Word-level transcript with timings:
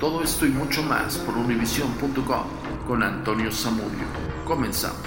Todo 0.00 0.22
esto 0.22 0.44
y 0.44 0.50
mucho 0.50 0.82
más 0.82 1.16
por 1.18 1.36
univision.com 1.36 2.42
con 2.86 3.02
Antonio 3.02 3.50
Zamudio. 3.52 4.04
Comenzamos. 4.44 4.98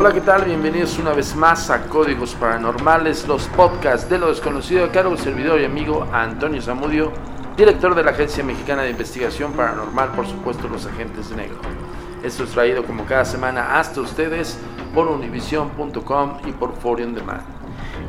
Hola, 0.00 0.12
¿qué 0.12 0.20
tal? 0.22 0.44
Bienvenidos 0.44 0.98
una 0.98 1.12
vez 1.12 1.36
más 1.36 1.68
a 1.70 1.86
Códigos 1.86 2.34
Paranormales, 2.36 3.28
los 3.28 3.46
podcasts 3.48 4.08
de 4.08 4.18
lo 4.18 4.28
desconocido, 4.28 4.90
cargo 4.90 5.10
del 5.10 5.18
servidor 5.18 5.60
y 5.60 5.66
amigo 5.66 6.08
Antonio 6.12 6.62
Zamudio 6.62 7.12
director 7.58 7.92
de 7.96 8.04
la 8.04 8.12
Agencia 8.12 8.44
Mexicana 8.44 8.82
de 8.82 8.90
Investigación 8.90 9.52
Paranormal, 9.52 10.12
por 10.12 10.28
supuesto 10.28 10.68
los 10.68 10.86
agentes 10.86 11.30
de 11.30 11.36
negro. 11.36 11.58
Esto 12.22 12.44
es 12.44 12.50
traído 12.50 12.84
como 12.84 13.04
cada 13.04 13.24
semana 13.24 13.80
hasta 13.80 14.00
ustedes 14.00 14.56
por 14.94 15.08
univision.com 15.08 16.38
y 16.46 16.52
por 16.52 16.76
Foreign 16.76 17.16
Demand. 17.16 17.42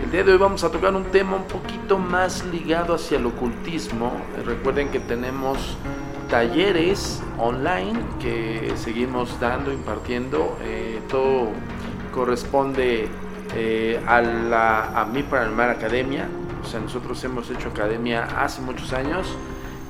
El 0.04 0.12
día 0.12 0.24
de 0.24 0.34
hoy 0.34 0.38
vamos 0.38 0.64
a 0.64 0.70
tocar 0.70 0.94
un 0.94 1.06
tema 1.06 1.38
un 1.38 1.46
poquito 1.46 1.98
más 1.98 2.46
ligado 2.46 2.94
hacia 2.94 3.18
el 3.18 3.26
ocultismo. 3.26 4.12
Recuerden 4.46 4.90
que 4.90 5.00
tenemos 5.00 5.76
talleres 6.30 7.20
online 7.40 8.00
que 8.20 8.72
seguimos 8.76 9.40
dando, 9.40 9.74
impartiendo. 9.74 10.60
Eh, 10.62 11.02
todo 11.10 11.48
corresponde 12.14 13.08
eh, 13.56 14.00
a, 14.06 14.22
la, 14.22 15.02
a 15.02 15.06
mi 15.06 15.24
Paranormal 15.24 15.72
Academia, 15.72 16.30
o 16.62 16.66
sea, 16.66 16.80
nosotros 16.80 17.24
hemos 17.24 17.50
hecho 17.50 17.70
academia 17.70 18.24
hace 18.44 18.62
muchos 18.62 18.94
años 18.94 19.28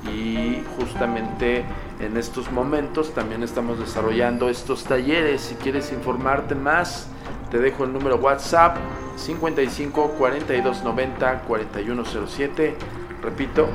y 0.04 0.62
justamente 0.78 1.64
en 2.00 2.16
estos 2.16 2.50
momentos 2.50 3.12
también 3.12 3.42
estamos 3.42 3.78
desarrollando 3.78 4.48
estos 4.48 4.84
talleres. 4.84 5.42
Si 5.42 5.54
quieres 5.56 5.92
informarte 5.92 6.54
más, 6.54 7.08
te 7.50 7.58
dejo 7.58 7.84
el 7.84 7.92
número 7.92 8.16
WhatsApp 8.16 8.76
55 9.16 10.12
42 10.18 10.82
90 10.82 11.42
4107. 11.42 12.76
Repito, 13.22 13.68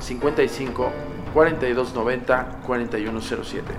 55 0.00 0.92
42 1.32 1.94
90 1.94 2.60
4107. 2.66 3.72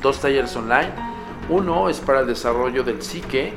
Dos 0.00 0.20
talleres 0.20 0.56
online. 0.56 0.90
Uno 1.48 1.88
es 1.88 2.00
para 2.00 2.20
el 2.20 2.26
desarrollo 2.26 2.82
del 2.82 3.02
psique 3.02 3.52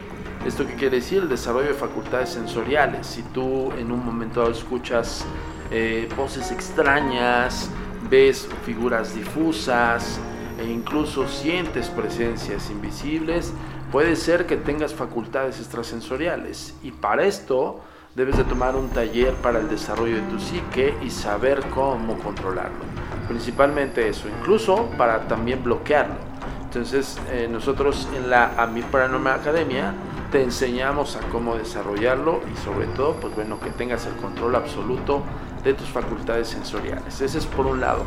¿Esto 0.46 0.68
qué 0.68 0.76
quiere 0.76 0.98
decir? 0.98 1.24
El 1.24 1.30
desarrollo 1.30 1.70
de 1.70 1.74
facultades 1.74 2.30
sensoriales. 2.30 3.08
Si 3.08 3.24
tú 3.24 3.72
en 3.80 3.92
un 3.92 4.06
momento 4.06 4.42
dado 4.42 4.52
escuchas 4.52 5.26
eh, 5.72 6.08
voces 6.16 6.52
extrañas, 6.52 7.72
ves 8.12 8.48
figuras 8.64 9.16
difusas 9.16 10.20
e 10.60 10.66
incluso 10.66 11.28
sientes 11.28 11.90
presencias 11.90 12.70
invisibles, 12.70 13.54
puede 13.92 14.16
ser 14.16 14.46
que 14.46 14.56
tengas 14.56 14.94
facultades 14.94 15.58
extrasensoriales. 15.58 16.76
Y 16.84 16.92
para 16.92 17.26
esto 17.26 17.82
debes 18.14 18.38
de 18.38 18.44
tomar 18.44 18.76
un 18.76 18.90
taller 18.90 19.34
para 19.34 19.60
el 19.60 19.68
desarrollo 19.68 20.18
de 20.18 20.30
tu 20.30 20.40
psique 20.40 20.94
y 21.02 21.10
saber 21.10 21.62
cómo 21.74 22.20
controlarlo. 22.20 22.86
Principalmente 23.28 24.08
eso, 24.08 24.28
incluso 24.30 24.90
para 24.96 25.28
también 25.28 25.64
bloquearlo. 25.64 26.18
Entonces 26.66 27.20
eh, 27.32 27.48
nosotros 27.50 28.08
en 28.16 28.30
la 28.30 28.54
AMI 28.62 28.84
Paranormal 28.84 29.40
Academia 29.40 29.94
te 30.32 30.44
enseñamos 30.44 31.16
a 31.16 31.20
cómo 31.32 31.56
desarrollarlo 31.56 32.42
y 32.52 32.58
sobre 32.64 32.88
todo, 32.88 33.16
pues 33.16 33.36
bueno, 33.36 33.60
que 33.60 33.70
tengas 33.70 34.06
el 34.06 34.16
control 34.16 34.56
absoluto 34.56 35.24
de 35.64 35.74
tus 35.74 35.90
facultades 35.90 36.48
sensoriales. 36.48 37.22
Ese 37.22 37.38
es 37.38 37.46
por 37.46 37.66
un 37.66 37.82
lado. 37.82 38.04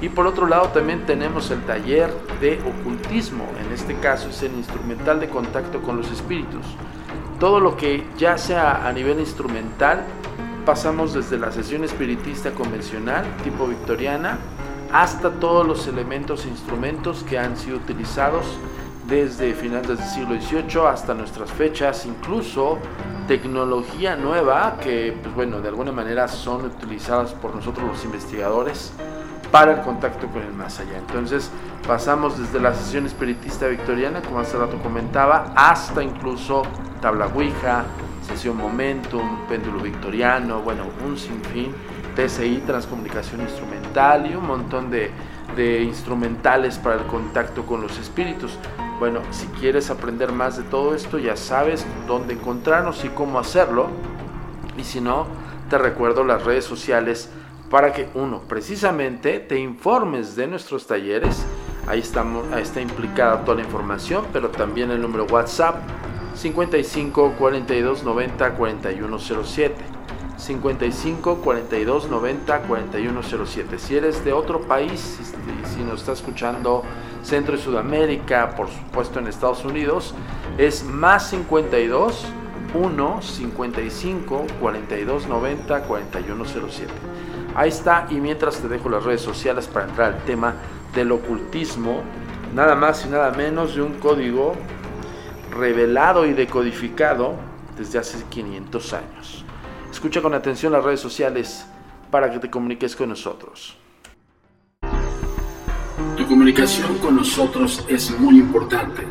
Y 0.00 0.08
por 0.08 0.26
otro 0.26 0.46
lado 0.46 0.68
también 0.68 1.04
tenemos 1.06 1.50
el 1.50 1.62
taller 1.64 2.10
de 2.40 2.60
ocultismo. 2.60 3.46
En 3.64 3.72
este 3.72 3.94
caso 3.96 4.30
es 4.30 4.42
el 4.42 4.54
instrumental 4.54 5.20
de 5.20 5.28
contacto 5.28 5.82
con 5.82 5.96
los 5.96 6.10
espíritus. 6.10 6.64
Todo 7.38 7.60
lo 7.60 7.76
que 7.76 8.06
ya 8.16 8.38
sea 8.38 8.86
a 8.86 8.92
nivel 8.92 9.20
instrumental, 9.20 10.04
pasamos 10.64 11.12
desde 11.12 11.38
la 11.38 11.52
sesión 11.52 11.84
espiritista 11.84 12.52
convencional, 12.52 13.24
tipo 13.42 13.66
victoriana, 13.66 14.38
hasta 14.92 15.30
todos 15.30 15.66
los 15.66 15.86
elementos 15.86 16.44
e 16.44 16.48
instrumentos 16.48 17.24
que 17.24 17.38
han 17.38 17.56
sido 17.56 17.78
utilizados 17.78 18.46
desde 19.06 19.54
finales 19.54 19.88
del 19.88 19.98
siglo 19.98 20.40
XVIII 20.40 20.86
hasta 20.88 21.14
nuestras 21.14 21.50
fechas, 21.50 22.06
incluso 22.06 22.78
tecnología 23.26 24.16
nueva 24.16 24.76
que, 24.80 25.16
pues 25.22 25.34
bueno, 25.34 25.60
de 25.60 25.68
alguna 25.68 25.92
manera 25.92 26.28
son 26.28 26.66
utilizadas 26.66 27.32
por 27.32 27.54
nosotros 27.54 27.88
los 27.88 28.04
investigadores 28.04 28.92
para 29.50 29.72
el 29.72 29.80
contacto 29.82 30.26
con 30.28 30.42
el 30.42 30.52
más 30.52 30.80
allá. 30.80 30.98
Entonces 30.98 31.50
pasamos 31.86 32.38
desde 32.38 32.60
la 32.60 32.74
sesión 32.74 33.06
espiritista 33.06 33.66
victoriana, 33.66 34.22
como 34.22 34.40
hace 34.40 34.56
rato 34.56 34.78
comentaba, 34.82 35.52
hasta 35.54 36.02
incluso 36.02 36.62
tabla 37.00 37.26
Ouija, 37.26 37.84
sesión 38.26 38.56
Momentum, 38.56 39.46
péndulo 39.48 39.80
victoriano, 39.80 40.62
bueno, 40.62 40.84
un 41.04 41.18
sinfín, 41.18 41.74
TCI, 42.16 42.62
transcomunicación 42.66 43.42
instrumental 43.42 44.30
y 44.30 44.34
un 44.34 44.46
montón 44.46 44.90
de, 44.90 45.10
de 45.56 45.82
instrumentales 45.82 46.78
para 46.78 46.96
el 46.96 47.06
contacto 47.06 47.64
con 47.66 47.82
los 47.82 47.98
espíritus. 47.98 48.58
Bueno, 49.02 49.20
si 49.32 49.48
quieres 49.48 49.90
aprender 49.90 50.30
más 50.30 50.56
de 50.56 50.62
todo 50.62 50.94
esto, 50.94 51.18
ya 51.18 51.34
sabes 51.36 51.84
dónde 52.06 52.34
encontrarnos 52.34 53.04
y 53.04 53.08
cómo 53.08 53.40
hacerlo. 53.40 53.88
Y 54.78 54.84
si 54.84 55.00
no, 55.00 55.26
te 55.68 55.76
recuerdo 55.76 56.22
las 56.22 56.44
redes 56.44 56.64
sociales 56.64 57.28
para 57.68 57.92
que 57.92 58.08
uno, 58.14 58.42
precisamente, 58.46 59.40
te 59.40 59.58
informes 59.58 60.36
de 60.36 60.46
nuestros 60.46 60.86
talleres. 60.86 61.44
Ahí, 61.88 61.98
estamos, 61.98 62.46
ahí 62.52 62.62
está 62.62 62.80
implicada 62.80 63.44
toda 63.44 63.56
la 63.56 63.64
información, 63.64 64.24
pero 64.32 64.50
también 64.50 64.92
el 64.92 65.02
número 65.02 65.24
WhatsApp 65.24 65.80
55 66.36 67.34
42 67.36 68.04
90 68.04 68.54
4107. 68.54 69.74
55 70.42 71.36
42 71.36 72.08
90 72.10 72.62
4107. 72.62 73.78
Si 73.78 73.96
eres 73.96 74.24
de 74.24 74.32
otro 74.32 74.62
país, 74.62 75.00
si, 75.00 75.24
si 75.74 75.84
nos 75.84 76.00
está 76.00 76.12
escuchando 76.12 76.82
Centro 77.22 77.54
y 77.54 77.58
Sudamérica, 77.58 78.54
por 78.56 78.68
supuesto 78.68 79.20
en 79.20 79.28
Estados 79.28 79.64
Unidos, 79.64 80.14
es 80.58 80.84
más 80.84 81.30
52 81.30 82.26
1 82.74 83.22
55 83.22 84.46
42 84.60 85.28
90 85.28 85.82
41 85.82 86.44
07. 86.44 86.92
Ahí 87.54 87.68
está, 87.68 88.06
y 88.10 88.14
mientras 88.14 88.58
te 88.58 88.68
dejo 88.68 88.88
las 88.88 89.04
redes 89.04 89.20
sociales 89.20 89.66
para 89.68 89.86
entrar 89.86 90.14
al 90.14 90.24
tema 90.24 90.54
del 90.94 91.12
ocultismo, 91.12 92.02
nada 92.54 92.74
más 92.74 93.04
y 93.04 93.10
nada 93.10 93.30
menos 93.32 93.74
de 93.74 93.82
un 93.82 93.94
código 93.94 94.54
revelado 95.50 96.26
y 96.26 96.32
decodificado 96.32 97.34
desde 97.76 97.98
hace 97.98 98.24
500 98.24 98.92
años. 98.94 99.41
Escucha 100.02 100.20
con 100.20 100.34
atención 100.34 100.72
las 100.72 100.82
redes 100.82 100.98
sociales 100.98 101.64
para 102.10 102.28
que 102.28 102.40
te 102.40 102.50
comuniques 102.50 102.96
con 102.96 103.10
nosotros. 103.10 103.76
Tu 106.16 106.26
comunicación 106.26 106.98
con 106.98 107.14
nosotros 107.14 107.84
es 107.88 108.10
muy 108.18 108.40
importante. 108.40 109.06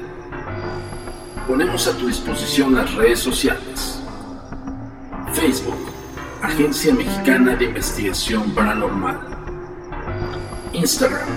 Ponemos 1.48 1.88
a 1.88 1.98
tu 1.98 2.08
disposición 2.08 2.76
las 2.76 2.94
redes 2.94 3.20
sociales. 3.20 4.04
Facebook, 5.32 5.80
Agencia 6.42 6.94
Mexicana 6.94 7.56
de 7.56 7.68
Investigación 7.68 8.54
Paranormal. 8.54 9.18
Instagram, 10.74 11.30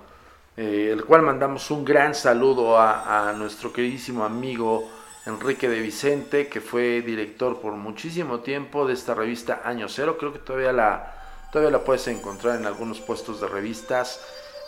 eh, 0.57 0.89
el 0.91 1.05
cual 1.05 1.21
mandamos 1.21 1.71
un 1.71 1.85
gran 1.85 2.13
saludo 2.13 2.77
a, 2.77 3.29
a, 3.29 3.31
nuestro 3.31 3.71
queridísimo 3.71 4.25
amigo 4.25 4.89
Enrique 5.25 5.69
de 5.69 5.79
Vicente, 5.79 6.49
que 6.49 6.59
fue 6.59 7.01
director 7.01 7.61
por 7.61 7.71
muchísimo 7.71 8.41
tiempo 8.41 8.85
de 8.85 8.93
esta 8.93 9.13
revista 9.13 9.61
Año 9.63 9.87
Cero. 9.87 10.17
Creo 10.19 10.33
que 10.33 10.39
todavía 10.39 10.73
la, 10.73 11.13
todavía 11.49 11.77
la 11.77 11.85
puedes 11.85 12.09
encontrar 12.09 12.59
en 12.59 12.65
algunos 12.65 12.99
puestos 12.99 13.39
de 13.39 13.47
revistas 13.47 14.19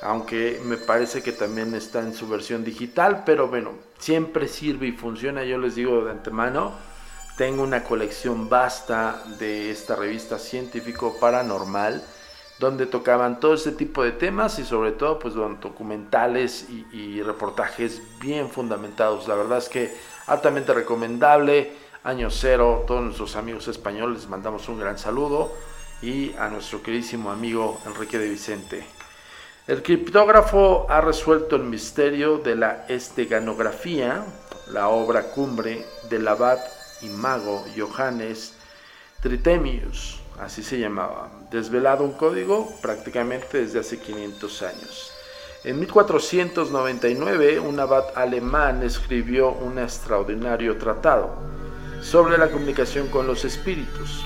aunque 0.02 0.62
me 0.64 0.78
parece 0.78 1.24
que 1.24 1.32
también 1.32 1.74
está 1.74 2.00
en 2.00 2.14
su 2.14 2.28
versión 2.28 2.64
digital, 2.64 3.24
pero 3.26 3.48
bueno, 3.48 3.72
siempre 3.98 4.48
sirve 4.48 4.88
y 4.88 4.92
funciona, 4.92 5.44
yo 5.44 5.58
les 5.58 5.76
digo 5.76 6.06
de 6.06 6.12
antemano, 6.12 6.74
tengo 7.38 7.64
una 7.64 7.84
colección 7.84 8.50
vasta 8.50 9.24
de 9.40 9.72
esta 9.72 9.96
revista 9.96 10.40
científico 10.40 11.18
paranormal, 11.20 12.04
donde 12.60 12.88
tocaban 12.88 13.40
todo 13.40 13.54
este 13.54 13.72
tipo 13.72 14.04
de 14.04 14.12
temas 14.12 14.58
y 14.58 14.66
sobre 14.66 14.92
todo 14.92 15.20
pues 15.20 15.36
documentales 15.36 16.68
y, 16.70 16.88
y 16.92 17.22
reportajes 17.22 18.02
bien 18.20 18.50
fundamentados. 18.50 19.28
La 19.28 19.36
verdad 19.36 19.60
es 19.60 19.70
que 19.70 19.96
altamente 20.26 20.74
recomendable, 20.74 21.74
año 22.04 22.32
cero, 22.32 22.84
todos 22.88 23.04
nuestros 23.04 23.36
amigos 23.36 23.68
españoles 23.68 24.22
les 24.22 24.30
mandamos 24.30 24.68
un 24.70 24.80
gran 24.80 24.98
saludo 24.98 25.54
y 26.02 26.34
a 26.34 26.50
nuestro 26.50 26.82
queridísimo 26.82 27.30
amigo 27.30 27.80
Enrique 27.86 28.18
de 28.18 28.30
Vicente. 28.30 28.97
El 29.68 29.84
criptógrafo 29.84 30.86
ha 30.90 31.02
resuelto 31.02 31.58
el 31.58 31.64
misterio 31.64 32.38
de 32.38 32.56
la 32.56 32.86
esteganografía, 32.88 34.24
la 34.72 34.88
obra 34.88 35.24
cumbre 35.24 35.86
del 36.10 36.26
abad 36.30 36.58
y 37.02 37.08
mago 37.08 37.66
Johannes 37.78 38.54
Tritemius, 39.22 40.22
así 40.40 40.64
se 40.64 40.80
llamaba, 40.80 41.30
desvelado 41.52 42.06
un 42.06 42.14
código 42.14 42.72
prácticamente 42.82 43.58
desde 43.58 43.80
hace 43.80 44.00
500 44.00 44.62
años. 44.62 45.12
En 45.66 45.82
1499, 45.82 47.60
un 47.60 47.78
abad 47.78 48.06
alemán 48.16 48.84
escribió 48.84 49.50
un 49.50 49.80
extraordinario 49.80 50.78
tratado 50.78 51.36
sobre 52.02 52.38
la 52.38 52.50
comunicación 52.50 53.10
con 53.10 53.28
los 53.28 53.44
espíritus, 53.44 54.24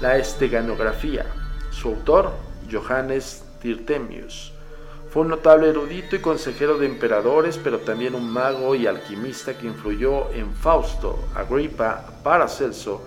la 0.00 0.16
esteganografía. 0.16 1.26
Su 1.72 1.88
autor, 1.88 2.30
Johannes 2.70 3.42
Tirtemius, 3.60 4.52
fue 5.10 5.22
un 5.22 5.28
notable 5.28 5.68
erudito 5.68 6.16
y 6.16 6.20
consejero 6.20 6.78
de 6.78 6.86
emperadores, 6.86 7.58
pero 7.58 7.78
también 7.78 8.14
un 8.14 8.30
mago 8.30 8.74
y 8.74 8.86
alquimista 8.86 9.56
que 9.56 9.66
influyó 9.66 10.30
en 10.32 10.52
Fausto, 10.52 11.18
Agripa, 11.34 12.04
Paracelso, 12.22 13.02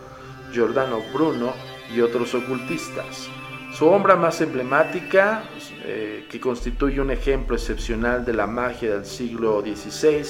Giordano 0.51 1.01
Bruno 1.13 1.54
y 1.94 2.01
otros 2.01 2.34
ocultistas. 2.34 3.30
Su 3.74 3.88
obra 3.88 4.16
más 4.16 4.42
emblemática, 4.42 5.44
eh, 5.86 6.25
que 6.30 6.40
constituye 6.40 7.00
un 7.00 7.12
ejemplo 7.12 7.56
excepcional 7.56 8.25
de 8.25 8.34
la 8.34 8.48
magia 8.48 8.95
del 8.95 9.06
siglo 9.06 9.62
XVI, 9.62 10.25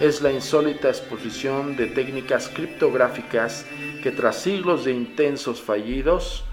es 0.00 0.22
la 0.22 0.30
insólita 0.30 0.88
exposición 0.88 1.76
de 1.76 1.86
técnicas 1.86 2.48
criptográficas 2.48 3.64
que 4.02 4.10
tras 4.10 4.36
siglos 4.36 4.84
de 4.84 4.92
intensos 4.92 5.62
fallidos 5.62 6.44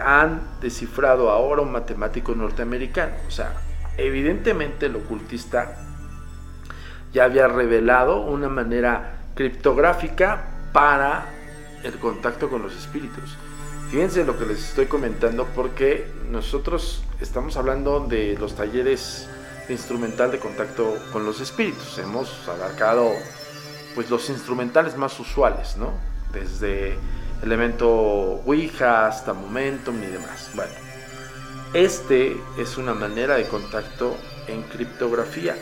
han 0.00 0.40
descifrado 0.60 1.30
ahora 1.30 1.62
un 1.62 1.72
matemático 1.72 2.34
norteamericano. 2.34 3.14
O 3.26 3.30
sea, 3.30 3.54
evidentemente 3.96 4.86
el 4.86 4.96
ocultista 4.96 5.76
ya 7.12 7.24
había 7.24 7.48
revelado 7.48 8.22
una 8.22 8.48
manera 8.48 9.18
criptográfica 9.34 10.44
para 10.72 11.26
el 11.82 11.98
contacto 11.98 12.48
con 12.48 12.62
los 12.62 12.74
espíritus. 12.76 13.36
Fíjense 13.90 14.24
lo 14.24 14.38
que 14.38 14.46
les 14.46 14.68
estoy 14.70 14.86
comentando 14.86 15.46
porque 15.54 16.10
nosotros 16.30 17.04
estamos 17.20 17.56
hablando 17.56 18.00
de 18.00 18.36
los 18.38 18.56
talleres 18.56 19.28
de 19.68 19.74
instrumental 19.74 20.32
de 20.32 20.38
contacto 20.38 20.96
con 21.12 21.26
los 21.26 21.40
espíritus. 21.40 21.98
Hemos 21.98 22.48
abarcado 22.48 23.10
pues 23.94 24.08
los 24.08 24.30
instrumentales 24.30 24.96
más 24.96 25.18
usuales, 25.20 25.76
¿no? 25.76 25.92
Desde 26.32 26.96
elemento 27.42 27.90
Ouija 28.46 29.06
hasta 29.06 29.34
Momentum 29.34 30.02
y 30.02 30.06
demás. 30.06 30.50
Bueno, 30.54 30.72
este 31.74 32.36
es 32.58 32.76
una 32.76 32.94
manera 32.94 33.36
de 33.36 33.46
contacto 33.46 34.16
en 34.46 34.62
criptografía. 34.62 35.56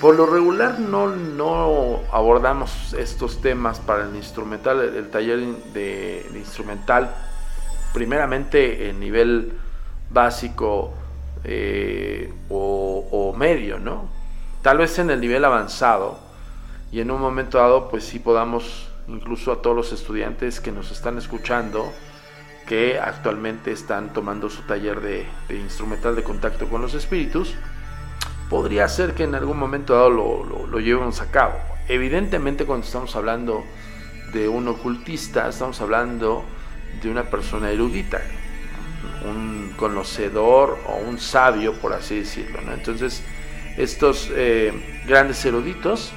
Por 0.00 0.16
lo 0.16 0.26
regular 0.26 0.80
no, 0.80 2.00
abordamos 2.10 2.92
estos 2.94 3.40
temas 3.40 3.78
para 3.78 4.08
el 4.08 4.16
instrumental, 4.16 4.80
el, 4.80 5.10
taller 5.10 5.38
de, 5.72 6.26
instrumental, 6.34 7.14
primeramente 7.92 8.88
en 8.88 8.98
nivel 8.98 9.52
básico 10.10 10.92
eh, 11.44 12.32
o, 12.48 13.34
medio, 13.36 13.78
¿no? 13.78 14.08
Tal 14.62 14.78
vez 14.78 14.98
en 14.98 15.10
el 15.10 15.20
nivel 15.20 15.44
avanzado 15.44 16.18
y 16.90 17.00
en 17.00 17.10
un 17.10 17.20
momento 17.20 17.58
dado 17.58 17.88
pues 17.88 18.04
sí 18.04 18.18
podamos 18.18 18.88
incluso 19.08 19.52
a 19.52 19.62
todos 19.62 19.76
los 19.76 19.92
estudiantes 19.92 20.60
que 20.60 20.72
nos 20.72 20.90
están 20.90 21.18
escuchando, 21.18 21.92
que 22.66 22.98
actualmente 22.98 23.72
están 23.72 24.12
tomando 24.12 24.48
su 24.48 24.62
taller 24.62 25.00
de, 25.00 25.26
instrumental 25.50 26.14
de 26.16 26.22
contacto 26.22 26.68
con 26.68 26.82
los 26.82 26.94
espíritus, 26.94 27.54
podría 28.48 28.88
ser 28.88 29.14
que 29.14 29.24
en 29.24 29.34
algún 29.34 29.58
momento 29.58 29.94
dado 29.94 30.10
lo, 30.10 30.66
lo, 30.66 30.80
llevemos 30.80 31.20
a 31.20 31.30
cabo. 31.30 31.54
Evidentemente 31.88 32.64
cuando 32.64 32.86
estamos 32.86 33.14
hablando 33.16 33.64
de 34.32 34.48
un 34.48 34.68
ocultista, 34.68 35.48
estamos 35.48 35.80
hablando 35.80 36.44
de 37.02 37.10
una 37.10 37.24
persona 37.24 37.70
erudita, 37.70 38.20
un 39.24 39.74
conocedor 39.76 40.78
o 40.86 40.96
un 40.96 41.18
sabio, 41.18 41.74
por 41.74 41.92
así 41.92 42.20
decirlo. 42.20 42.60
Entonces, 42.72 43.22
estos 43.76 44.30
eh, 44.34 45.02
grandes 45.06 45.44
eruditos 45.44 46.12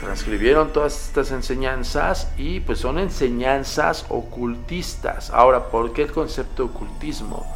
transcribieron 0.00 0.72
todas 0.72 1.06
estas 1.06 1.30
enseñanzas 1.30 2.28
y 2.36 2.60
pues 2.60 2.78
son 2.78 2.98
enseñanzas 2.98 4.06
ocultistas. 4.08 5.30
Ahora, 5.30 5.68
¿por 5.70 5.92
qué 5.92 6.02
el 6.02 6.12
concepto 6.12 6.64
ocultismo? 6.64 7.46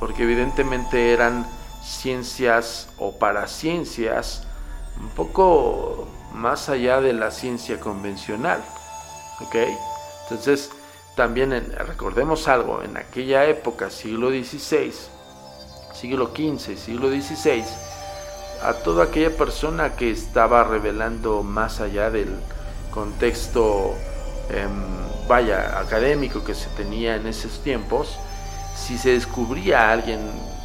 Porque 0.00 0.24
evidentemente 0.24 1.12
eran 1.12 1.46
ciencias 1.82 2.88
o 2.98 3.18
paraciencias 3.18 4.46
un 5.00 5.08
poco 5.10 6.08
más 6.34 6.68
allá 6.68 7.00
de 7.00 7.12
la 7.12 7.30
ciencia 7.30 7.78
convencional. 7.78 8.62
¿Ok? 9.40 9.56
Entonces, 10.24 10.70
también 11.14 11.50
recordemos 11.78 12.48
algo, 12.48 12.82
en 12.82 12.96
aquella 12.96 13.44
época, 13.44 13.90
siglo 13.90 14.30
XVI, 14.30 14.92
siglo 15.92 16.32
XV, 16.34 16.76
siglo 16.76 17.08
XVI, 17.08 17.64
a 18.64 18.72
toda 18.72 19.04
aquella 19.04 19.36
persona 19.36 19.94
que 19.94 20.10
estaba 20.10 20.64
revelando 20.64 21.42
más 21.42 21.80
allá 21.80 22.10
del 22.10 22.30
contexto, 22.90 23.94
em, 24.48 25.28
vaya, 25.28 25.78
académico 25.78 26.42
que 26.44 26.54
se 26.54 26.68
tenía 26.70 27.16
en 27.16 27.26
esos 27.26 27.62
tiempos, 27.62 28.18
si 28.74 28.96
se 28.96 29.10
descubría 29.10 29.88
a 29.88 29.92
alguien 29.92 30.20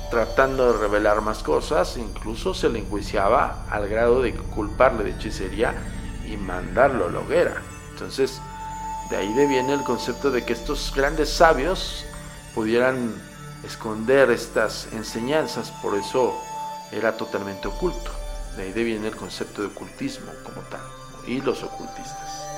tratando 0.09 0.71
de 0.71 0.79
revelar 0.79 1.21
más 1.21 1.43
cosas, 1.43 1.97
incluso 1.97 2.53
se 2.53 2.69
le 2.69 2.79
enjuiciaba 2.79 3.65
al 3.69 3.87
grado 3.87 4.21
de 4.21 4.33
culparle 4.33 5.03
de 5.03 5.11
hechicería 5.11 5.73
y 6.25 6.37
mandarlo 6.37 7.07
a 7.07 7.11
la 7.11 7.19
hoguera. 7.19 7.61
Entonces, 7.91 8.41
de 9.09 9.17
ahí 9.17 9.33
viene 9.47 9.73
el 9.73 9.83
concepto 9.83 10.31
de 10.31 10.45
que 10.45 10.53
estos 10.53 10.93
grandes 10.95 11.29
sabios 11.29 12.05
pudieran 12.55 13.13
esconder 13.63 14.31
estas 14.31 14.87
enseñanzas, 14.93 15.71
por 15.81 15.95
eso 15.95 16.33
era 16.91 17.13
totalmente 17.13 17.67
oculto. 17.67 18.11
De 18.55 18.63
ahí 18.63 18.71
viene 18.73 19.07
el 19.07 19.15
concepto 19.15 19.61
de 19.61 19.67
ocultismo 19.67 20.31
como 20.43 20.61
tal, 20.69 20.81
y 21.27 21.41
los 21.41 21.63
ocultistas. 21.63 22.49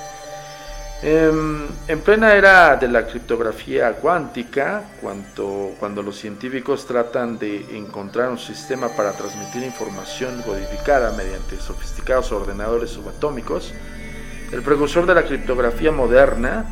Em, 1.03 1.67
en 1.88 2.01
plena 2.01 2.35
era 2.35 2.75
de 2.75 2.88
la 2.88 3.07
criptografía 3.07 3.93
cuántica, 3.93 4.83
cuando, 5.01 5.73
cuando 5.79 6.03
los 6.03 6.15
científicos 6.15 6.85
tratan 6.85 7.39
de 7.39 7.75
encontrar 7.75 8.29
un 8.29 8.38
sistema 8.38 8.88
para 8.89 9.13
transmitir 9.13 9.63
información 9.63 10.43
codificada 10.43 11.11
mediante 11.13 11.59
sofisticados 11.59 12.31
ordenadores 12.31 12.91
subatómicos, 12.91 13.73
el 14.51 14.61
precursor 14.61 15.07
de 15.07 15.15
la 15.15 15.23
criptografía 15.23 15.91
moderna, 15.91 16.65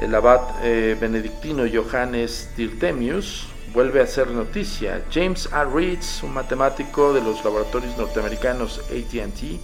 el 0.00 0.12
abad 0.16 0.40
eh, 0.64 0.96
benedictino 1.00 1.62
Johannes 1.72 2.50
Tirtemius, 2.56 3.49
vuelve 3.72 4.00
a 4.00 4.06
ser 4.06 4.28
noticia. 4.28 5.02
James 5.12 5.48
A. 5.52 5.64
Reeds, 5.64 6.22
un 6.22 6.34
matemático 6.34 7.12
de 7.12 7.20
los 7.20 7.44
laboratorios 7.44 7.96
norteamericanos 7.96 8.80
ATT, 8.90 9.60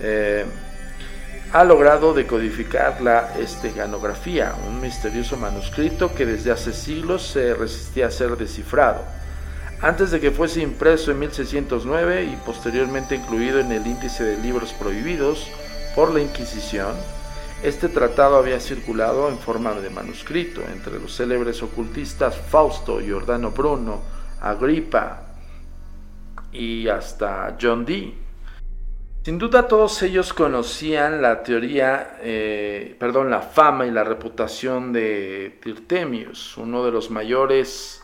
eh, 0.00 0.44
ha 1.52 1.64
logrado 1.64 2.12
decodificar 2.12 3.00
la 3.00 3.34
esteganografía, 3.38 4.54
un 4.66 4.80
misterioso 4.80 5.36
manuscrito 5.36 6.14
que 6.14 6.26
desde 6.26 6.50
hace 6.50 6.72
siglos 6.72 7.26
se 7.26 7.54
resistía 7.54 8.08
a 8.08 8.10
ser 8.10 8.36
descifrado. 8.36 9.04
Antes 9.80 10.10
de 10.10 10.20
que 10.20 10.30
fuese 10.30 10.60
impreso 10.62 11.10
en 11.10 11.18
1609 11.20 12.24
y 12.24 12.36
posteriormente 12.44 13.14
incluido 13.14 13.60
en 13.60 13.72
el 13.72 13.86
índice 13.86 14.24
de 14.24 14.38
libros 14.38 14.72
prohibidos 14.72 15.48
por 15.94 16.12
la 16.12 16.20
Inquisición, 16.20 16.94
Este 17.66 17.88
tratado 17.88 18.36
había 18.36 18.60
circulado 18.60 19.28
en 19.28 19.38
forma 19.38 19.72
de 19.72 19.90
manuscrito 19.90 20.62
entre 20.72 21.00
los 21.00 21.16
célebres 21.16 21.64
ocultistas 21.64 22.36
Fausto, 22.36 23.00
Giordano 23.00 23.50
Bruno, 23.50 24.02
Agripa 24.40 25.24
y 26.52 26.86
hasta 26.86 27.56
John 27.60 27.84
Dee. 27.84 28.14
Sin 29.24 29.36
duda 29.36 29.66
todos 29.66 30.00
ellos 30.04 30.32
conocían 30.32 31.20
la 31.20 31.42
teoría, 31.42 32.18
eh, 32.20 32.94
perdón, 33.00 33.30
la 33.30 33.42
fama 33.42 33.84
y 33.84 33.90
la 33.90 34.04
reputación 34.04 34.92
de 34.92 35.58
Tirtemius, 35.60 36.56
uno 36.58 36.84
de 36.84 36.92
los 36.92 37.10
mayores 37.10 38.00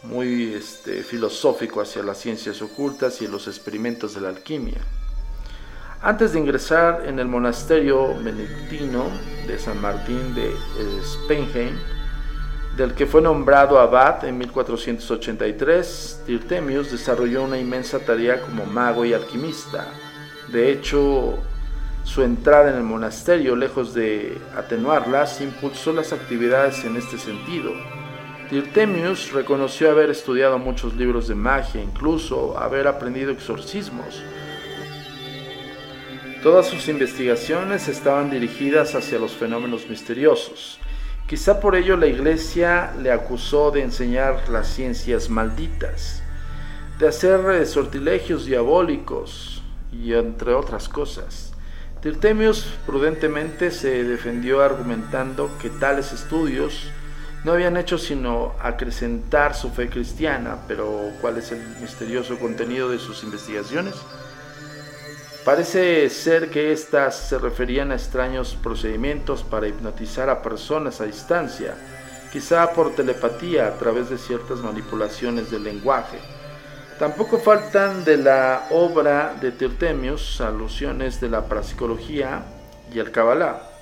muy 0.03 0.53
este, 0.53 1.03
filosófico 1.03 1.81
hacia 1.81 2.03
las 2.03 2.17
ciencias 2.17 2.62
ocultas 2.62 3.22
y 3.22 3.27
los 3.27 3.48
experimentos 3.48 4.15
de 4.15 4.22
la 4.22 4.29
alquimia. 4.29 4.81
Antes 6.01 6.33
de 6.33 6.39
ingresar 6.39 7.05
en 7.07 7.19
el 7.19 7.27
monasterio 7.27 8.13
benedictino 8.22 9.05
de 9.48 9.57
San 9.57 9.81
Martín 9.81 10.36
de 10.36 10.51
Spenheim, 11.01 11.77
del 12.75 12.93
que 12.93 13.05
fue 13.05 13.22
nombrado 13.22 13.79
abad 13.79 14.25
en 14.25 14.38
1483, 14.38 16.24
Tirtemius 16.25 16.91
desarrolló 16.91 17.43
una 17.43 17.57
inmensa 17.57 18.00
tarea 18.00 18.41
como 18.41 18.65
mago 18.65 19.05
y 19.05 19.13
alquimista. 19.13 19.88
De 20.51 20.72
hecho, 20.72 21.38
su 22.03 22.22
entrada 22.24 22.72
en 22.72 22.77
el 22.77 22.83
monasterio, 22.83 23.55
lejos 23.55 23.93
de 23.93 24.41
atenuarlas, 24.57 25.39
impulsó 25.39 25.93
las 25.93 26.12
actividades 26.12 26.83
en 26.83 26.98
este 26.98 27.17
sentido. 27.17 27.72
Tirtemius 28.53 29.31
reconoció 29.31 29.89
haber 29.89 30.12
estudiado 30.12 30.60
muchos 30.60 30.93
libros 30.93 31.27
de 31.27 31.33
magia, 31.33 31.81
incluso 31.81 32.55
haber 32.55 32.86
aprendido 32.86 33.31
exorcismos. 33.31 34.22
Todas 36.43 36.67
sus 36.67 36.88
investigaciones 36.88 37.88
estaban 37.88 38.29
dirigidas 38.29 38.93
hacia 38.93 39.17
los 39.17 39.31
fenómenos 39.31 39.89
misteriosos. 39.89 40.77
Quizá 41.25 41.60
por 41.60 41.75
ello 41.75 41.98
la 41.98 42.05
iglesia 42.05 42.93
le 43.01 43.12
acusó 43.12 43.72
de 43.72 43.81
enseñar 43.81 44.48
las 44.50 44.67
ciencias 44.67 45.31
malditas, 45.31 46.22
de 47.00 47.07
hacer 47.07 47.65
sortilegios 47.65 48.45
diabólicos 48.45 49.63
y 49.91 50.13
entre 50.13 50.53
otras 50.53 50.88
cosas. 50.88 51.53
Tirtemius 52.03 52.67
prudentemente 52.86 53.72
se 53.72 54.03
defendió 54.03 54.62
argumentando 54.62 55.50
que 55.60 55.72
tales 55.72 56.13
estudios 56.13 56.91
no 57.44 57.52
habían 57.52 57.76
hecho 57.78 57.98
sino 57.98 58.54
acrecentar 58.62 59.54
su 59.54 59.70
fe 59.70 59.90
cristiana, 59.90 60.60
pero 60.68 61.12
¿cuál 61.20 61.38
es 61.38 61.52
el 61.52 61.60
misterioso 61.82 62.40
contenido 62.40 62.90
de 62.90 63.00
sus 63.00 63.24
investigaciones? 63.24 63.96
Parece 65.44 66.10
ser 66.10 66.50
que 66.50 66.72
éstas 66.72 67.18
se 67.18 67.38
referían 67.38 67.92
a 67.92 67.96
extraños 67.96 68.56
procedimientos 68.56 69.44
para 69.44 69.68
hipnotizar 69.68 70.30
a 70.30 70.42
personas 70.42 71.02
a 71.02 71.06
distancia, 71.06 71.76
quizá 72.32 72.72
por 72.72 72.96
telepatía 72.96 73.68
a 73.68 73.78
través 73.78 74.10
de 74.10 74.18
ciertas 74.18 74.60
manipulaciones 74.60 75.52
del 75.52 75.66
lenguaje. 75.66 76.20
Tampoco 76.98 77.40
faltan 77.40 78.06
de 78.06 78.18
la 78.18 78.68
obra 78.72 79.36
de 79.42 79.52
Tirtemius 79.52 80.40
alusiones 80.40 81.20
de 81.20 81.28
la 81.28 81.42
parapsicología 81.42 82.44
y 82.94 83.00
el 83.00 83.12
Kabbalah. 83.12 83.73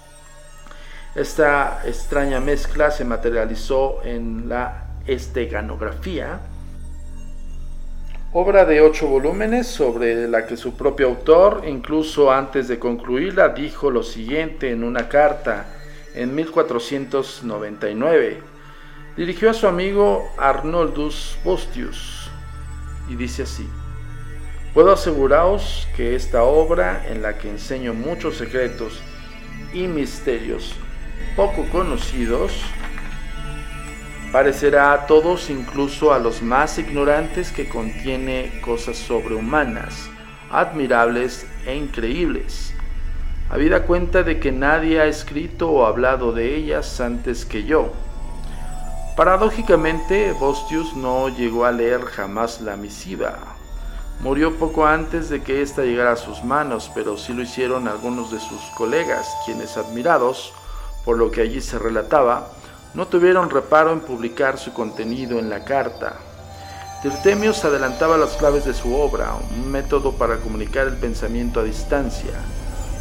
Esta 1.14 1.82
extraña 1.86 2.40
mezcla 2.40 2.90
se 2.90 3.04
materializó 3.04 4.02
en 4.06 4.48
la 4.48 4.86
esteganografía, 5.06 6.40
obra 8.32 8.64
de 8.64 8.80
ocho 8.80 9.08
volúmenes 9.08 9.68
sobre 9.68 10.30
la 10.30 10.48
que 10.48 10.56
su 10.56 10.78
propio 10.78 11.08
autor, 11.08 11.64
incluso 11.68 12.32
antes 12.32 12.70
de 12.70 12.80
concluirla, 12.80 13.50
dijo 13.50 13.92
lo 13.92 14.04
siguiente 14.04 14.72
en 14.72 14.86
una 14.86 15.10
carta 15.10 15.66
en 16.16 16.34
1499. 16.34 18.40
Dirigió 19.18 19.50
a 19.50 19.54
su 19.54 19.68
amigo 19.68 20.32
Arnoldus 20.38 21.38
Postius 21.44 22.32
y 23.10 23.18
dice 23.18 23.44
así, 23.44 23.70
Puedo 24.74 24.94
aseguraros 24.94 25.90
que 25.98 26.16
esta 26.16 26.44
obra, 26.44 27.06
en 27.10 27.22
la 27.22 27.38
que 27.38 27.50
enseño 27.50 27.94
muchos 27.94 28.38
secretos 28.38 29.02
y 29.74 29.88
misterios 29.88 30.74
poco 31.42 31.66
conocidos, 31.72 32.52
parecerá 34.32 34.94
a 34.94 35.08
todos, 35.08 35.50
incluso 35.50 36.14
a 36.14 36.20
los 36.20 36.44
más 36.44 36.78
ignorantes, 36.78 37.52
que 37.52 37.68
contiene 37.68 38.62
cosas 38.64 38.98
sobrehumanas, 38.98 40.08
admirables 40.52 41.48
e 41.66 41.76
increíbles. 41.76 42.76
Habida 43.50 43.88
cuenta 43.88 44.22
de 44.22 44.40
que 44.40 44.52
nadie 44.52 45.02
ha 45.02 45.08
escrito 45.08 45.72
o 45.72 45.88
hablado 45.88 46.32
de 46.32 46.56
ellas 46.56 47.02
antes 47.02 47.44
que 47.44 47.64
yo. 47.64 47.92
Paradójicamente, 49.18 50.34
Bostius 50.34 50.96
no 50.96 51.28
llegó 51.28 51.66
a 51.66 51.72
leer 51.72 52.02
jamás 52.02 52.62
la 52.62 52.76
misiva. 52.76 53.40
Murió 54.20 54.60
poco 54.60 54.86
antes 54.86 55.30
de 55.30 55.42
que 55.42 55.64
ésta 55.64 55.82
llegara 55.82 56.12
a 56.12 56.18
sus 56.18 56.44
manos, 56.44 56.92
pero 56.94 57.18
sí 57.18 57.34
lo 57.34 57.42
hicieron 57.42 57.88
algunos 57.88 58.30
de 58.30 58.40
sus 58.40 58.62
colegas, 58.78 59.28
quienes 59.44 59.76
admirados 59.76 60.54
por 61.06 61.18
lo 61.18 61.32
que 61.32 61.42
allí 61.42 61.62
se 61.62 61.80
relataba, 61.80 62.50
no 62.94 63.08
tuvieron 63.08 63.50
reparo 63.50 63.94
en 63.94 64.02
publicar 64.02 64.58
su 64.58 64.74
contenido 64.74 65.40
en 65.40 65.50
la 65.50 65.64
carta. 65.64 66.16
Tirtemios 67.02 67.64
adelantaba 67.66 68.18
las 68.18 68.38
claves 68.38 68.66
de 68.66 68.74
su 68.74 68.94
obra, 68.94 69.34
un 69.56 69.72
método 69.72 70.12
para 70.14 70.38
comunicar 70.38 70.88
el 70.88 70.98
pensamiento 70.98 71.60
a 71.60 71.64
distancia, 71.64 72.34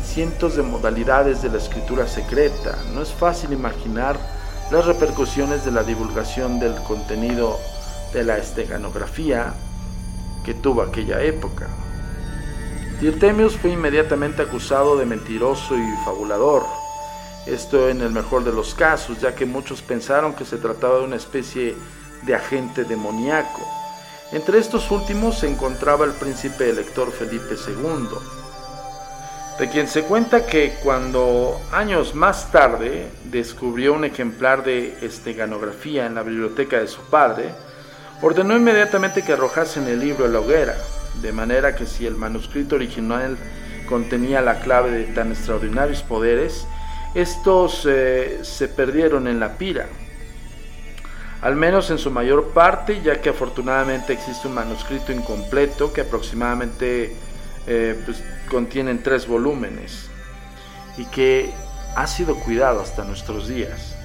cientos 0.05 0.57
de 0.57 0.63
modalidades 0.63 1.43
de 1.43 1.51
la 1.51 1.59
escritura 1.59 2.07
secreta. 2.07 2.79
No 2.95 3.03
es 3.03 3.13
fácil 3.13 3.53
imaginar 3.53 4.17
las 4.71 4.87
repercusiones 4.87 5.65
de 5.65 5.73
la 5.73 5.83
divulgación 5.83 6.61
del 6.61 6.75
contenido 6.85 7.59
de 8.15 8.25
la 8.25 8.39
esteganografía 8.39 9.53
que 10.45 10.55
tuvo 10.55 10.83
aquella 10.83 11.21
época. 11.23 11.67
Tirtemius 13.01 13.57
fue 13.57 13.71
inmediatamente 13.71 14.43
acusado 14.43 14.97
de 14.97 15.07
mentiroso 15.07 15.77
y 15.77 16.05
fabulador, 16.05 16.65
esto 17.53 17.89
en 17.89 18.01
el 18.01 18.11
mejor 18.11 18.45
de 18.45 18.53
los 18.53 18.75
casos, 18.75 19.21
ya 19.21 19.35
que 19.35 19.47
muchos 19.47 19.83
pensaron 19.83 20.35
que 20.35 20.45
se 20.45 20.57
trataba 20.57 20.99
de 20.99 21.05
una 21.05 21.17
especie 21.17 21.75
de 22.23 22.35
agente 22.35 22.85
demoníaco. 22.85 23.61
Entre 24.33 24.59
estos 24.59 24.91
últimos 24.91 25.39
se 25.39 25.49
encontraba 25.49 26.05
el 26.05 26.13
príncipe 26.13 26.71
elector 26.71 27.11
Felipe 27.11 27.57
II, 27.67 28.09
de 29.59 29.69
quien 29.69 29.89
se 29.89 30.05
cuenta 30.05 30.47
que 30.47 30.79
cuando 30.83 31.61
años 31.73 32.15
más 32.15 32.51
tarde 32.53 33.11
descubrió 33.25 33.93
un 33.93 34.05
ejemplar 34.05 34.65
de 34.65 34.97
esteganografía 35.03 36.07
en 36.07 36.15
la 36.15 36.23
biblioteca 36.23 36.79
de 36.79 36.89
su 36.89 37.01
padre, 37.03 37.51
ordenó 38.23 38.57
inmediatamente 38.57 39.23
que 39.23 39.33
arrojasen 39.33 39.89
el 39.89 40.01
libro 40.01 40.27
a 40.27 40.29
la 40.29 40.41
hoguera, 40.41 40.77
de 41.21 41.33
manera 41.33 41.75
que 41.75 41.87
si 41.87 42.07
el 42.07 42.15
manuscrito 42.15 42.77
original 42.77 43.37
contenía 43.89 44.41
la 44.41 44.61
clave 44.61 44.93
de 44.93 45.05
tan 45.13 45.33
extraordinarios 45.33 46.03
poderes, 46.03 46.67
estos 47.15 47.87
eh, 47.89 48.41
se 48.43 48.69
perdieron 48.69 49.27
en 49.27 49.41
la 49.41 49.59
pira, 49.59 49.89
al 51.43 51.57
menos 51.57 51.91
en 51.91 51.99
su 51.99 52.11
mayor 52.11 52.49
parte, 52.51 53.01
ya 53.03 53.21
que 53.21 53.31
afortunadamente 53.31 54.13
existe 54.13 54.47
un 54.47 54.55
manuscrito 54.55 55.11
incompleto 55.13 55.93
que 55.93 56.03
aproximadamente 56.03 57.17
eh, 57.67 58.01
pues, 58.05 58.23
contienen 58.49 59.03
tres 59.03 59.27
volúmenes 59.27 60.09
y 60.99 61.05
que 61.07 61.51
ha 61.97 62.07
sido 62.07 62.37
cuidado 62.37 62.81
hasta 62.81 63.05
nuestros 63.05 63.49
días. 63.49 63.97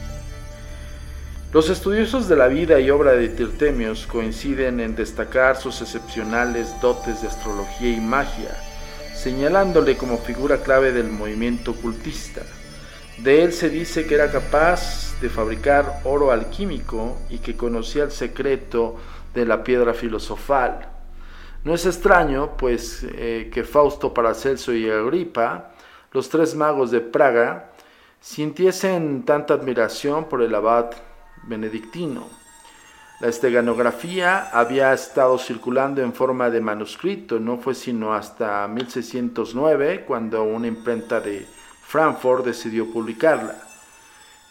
Los 1.51 1.69
estudiosos 1.69 2.27
de 2.27 2.35
la 2.35 2.47
vida 2.47 2.79
y 2.79 2.89
obra 2.89 3.13
de 3.13 3.29
Tirtemios 3.29 4.07
coinciden 4.07 4.79
en 4.79 4.95
destacar 4.95 5.57
sus 5.57 5.81
excepcionales 5.81 6.73
dotes 6.81 7.21
de 7.21 7.27
astrología 7.27 7.91
y 7.91 8.01
magia, 8.01 8.57
señalándole 9.15 9.95
como 9.95 10.17
figura 10.17 10.57
clave 10.63 10.91
del 10.91 11.09
movimiento 11.09 11.71
ocultista. 11.71 12.41
De 13.17 13.43
él 13.43 13.53
se 13.53 13.69
dice 13.69 14.05
que 14.05 14.15
era 14.15 14.29
capaz 14.29 15.19
de 15.21 15.29
fabricar 15.29 16.01
oro 16.03 16.31
alquímico 16.31 17.17
y 17.29 17.37
que 17.37 17.55
conocía 17.55 18.03
el 18.03 18.11
secreto 18.11 18.97
de 19.33 19.45
la 19.45 19.63
piedra 19.63 19.93
filosofal. 19.93 20.89
No 21.63 21.73
es 21.73 21.85
extraño, 21.85 22.57
pues, 22.57 23.03
eh, 23.03 23.49
que 23.51 23.63
Fausto, 23.63 24.13
Paracelso 24.13 24.73
y 24.73 24.89
Agripa, 24.89 25.71
los 26.11 26.29
tres 26.29 26.55
magos 26.55 26.91
de 26.91 27.01
Praga, 27.01 27.71
sintiesen 28.19 29.23
tanta 29.23 29.53
admiración 29.53 30.25
por 30.25 30.41
el 30.41 30.53
abad 30.53 30.91
benedictino. 31.43 32.27
La 33.21 33.29
esteganografía 33.29 34.49
había 34.51 34.93
estado 34.93 35.37
circulando 35.37 36.01
en 36.01 36.13
forma 36.13 36.49
de 36.49 36.59
manuscrito, 36.59 37.39
no 37.39 37.57
fue 37.57 37.73
sino 37.73 38.13
hasta 38.13 38.67
1609 38.67 40.03
cuando 40.05 40.43
una 40.43 40.67
imprenta 40.67 41.21
de 41.21 41.47
Frankfurt 41.87 42.45
decidió 42.45 42.91
publicarla. 42.91 43.55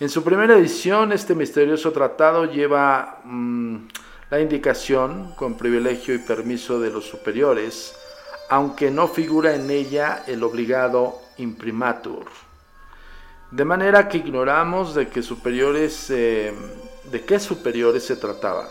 En 0.01 0.09
su 0.09 0.25
primera 0.25 0.57
edición, 0.57 1.13
este 1.13 1.35
misterioso 1.35 1.93
tratado 1.93 2.47
lleva 2.47 3.21
mm, 3.25 3.77
la 4.31 4.41
indicación, 4.41 5.35
con 5.37 5.57
privilegio 5.57 6.15
y 6.15 6.19
permiso 6.19 6.81
de 6.81 6.91
los 6.91 7.05
superiores, 7.05 7.95
aunque 8.49 8.91
no 8.91 9.09
figura 9.09 9.55
en 9.55 9.71
ella 9.71 10.25
el 10.27 10.43
obligado 10.43 11.21
imprimatur. 11.39 12.27
De 13.51 13.65
manera 13.65 14.09
que 14.09 14.19
ignoramos 14.19 14.95
de 14.95 15.09
qué 15.09 15.23
superiores, 15.23 16.11
eh, 16.11 16.53
de 17.05 17.25
qué 17.25 17.39
superiores 17.39 18.05
se 18.05 18.17
trataba. 18.17 18.69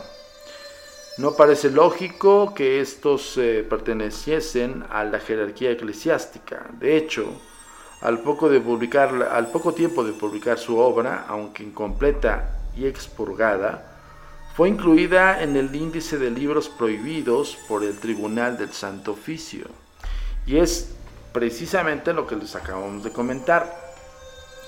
No 1.17 1.35
parece 1.35 1.69
lógico 1.69 2.53
que 2.53 2.81
estos 2.81 3.37
eh, 3.37 3.65
perteneciesen 3.69 4.83
a 4.89 5.03
la 5.03 5.19
jerarquía 5.19 5.71
eclesiástica. 5.71 6.65
De 6.79 6.97
hecho, 6.97 7.39
al 8.03 8.19
poco, 8.19 8.49
de 8.49 8.59
publicar, 8.59 9.29
al 9.31 9.47
poco 9.47 9.73
tiempo 9.73 10.03
de 10.03 10.11
publicar 10.11 10.59
su 10.59 10.77
obra, 10.77 11.25
aunque 11.29 11.63
incompleta 11.63 12.59
y 12.75 12.85
expurgada, 12.85 13.91
fue 14.57 14.67
incluida 14.67 15.41
en 15.41 15.55
el 15.55 15.73
índice 15.73 16.17
de 16.17 16.29
libros 16.29 16.67
prohibidos 16.67 17.57
por 17.67 17.81
el 17.83 17.97
Tribunal 17.97 18.57
del 18.57 18.73
Santo 18.73 19.13
Oficio. 19.13 19.67
Y 20.45 20.57
es 20.57 20.89
precisamente 21.31 22.11
lo 22.11 22.27
que 22.27 22.35
les 22.35 22.55
acabamos 22.55 23.05
de 23.05 23.11
comentar 23.11 23.73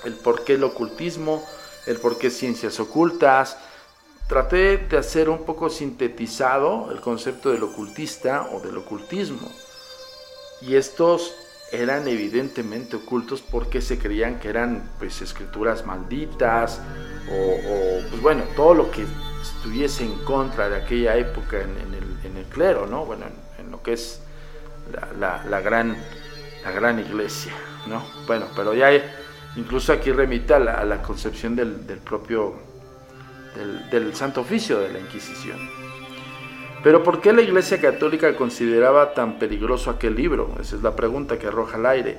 el 0.04 0.14
por 0.14 0.42
qué 0.44 0.54
el 0.54 0.64
ocultismo, 0.64 1.44
el 1.86 1.98
por 1.98 2.16
qué 2.16 2.30
ciencias 2.30 2.80
ocultas. 2.80 3.58
Traté 4.28 4.78
de 4.78 4.96
hacer 4.96 5.28
un 5.28 5.44
poco 5.44 5.68
sintetizado 5.68 6.90
el 6.90 7.02
concepto 7.02 7.50
del 7.50 7.64
ocultista 7.64 8.48
o 8.50 8.60
del 8.60 8.78
ocultismo. 8.78 9.52
Y 10.62 10.74
estos 10.74 11.34
eran 11.72 12.06
evidentemente 12.08 12.96
ocultos 12.96 13.42
porque 13.42 13.80
se 13.80 13.98
creían 13.98 14.38
que 14.38 14.48
eran 14.48 14.90
pues 14.98 15.20
escrituras 15.20 15.84
malditas 15.84 16.80
o, 17.30 18.08
pues 18.08 18.22
bueno, 18.22 18.44
todo 18.54 18.74
lo 18.74 18.90
que 18.90 19.04
estuviese 19.42 20.04
en 20.04 20.14
contra 20.18 20.68
de 20.68 20.76
aquella 20.76 21.16
época 21.16 21.60
en, 21.60 21.94
el, 21.94 22.44
clero, 22.50 22.86
¿no? 22.86 23.04
Bueno, 23.04 23.26
en, 23.58 23.70
lo 23.70 23.82
que 23.82 23.92
es 23.92 24.20
la, 25.18 25.60
gran, 25.60 25.96
la 26.64 26.70
gran 26.70 26.98
iglesia, 26.98 27.52
¿no? 27.86 28.02
Bueno, 28.26 28.46
pero 28.54 28.72
ya 28.72 28.90
Incluso 29.56 29.92
aquí 29.92 30.12
remite 30.12 30.52
a 30.52 30.58
la, 30.58 31.02
concepción 31.02 31.56
del, 31.56 31.72
propio, 32.04 32.54
del, 33.90 34.14
Santo 34.14 34.42
Oficio 34.42 34.78
de 34.80 34.92
la 34.92 35.00
Inquisición. 35.00 35.58
Pero 36.82 37.02
¿por 37.02 37.20
qué 37.20 37.32
la 37.32 37.42
Iglesia 37.42 37.80
Católica 37.80 38.36
consideraba 38.36 39.14
tan 39.14 39.38
peligroso 39.38 39.90
aquel 39.90 40.14
libro? 40.14 40.54
Esa 40.60 40.76
es 40.76 40.82
la 40.82 40.94
pregunta 40.94 41.38
que 41.38 41.48
arroja 41.48 41.76
al 41.76 41.86
aire. 41.86 42.18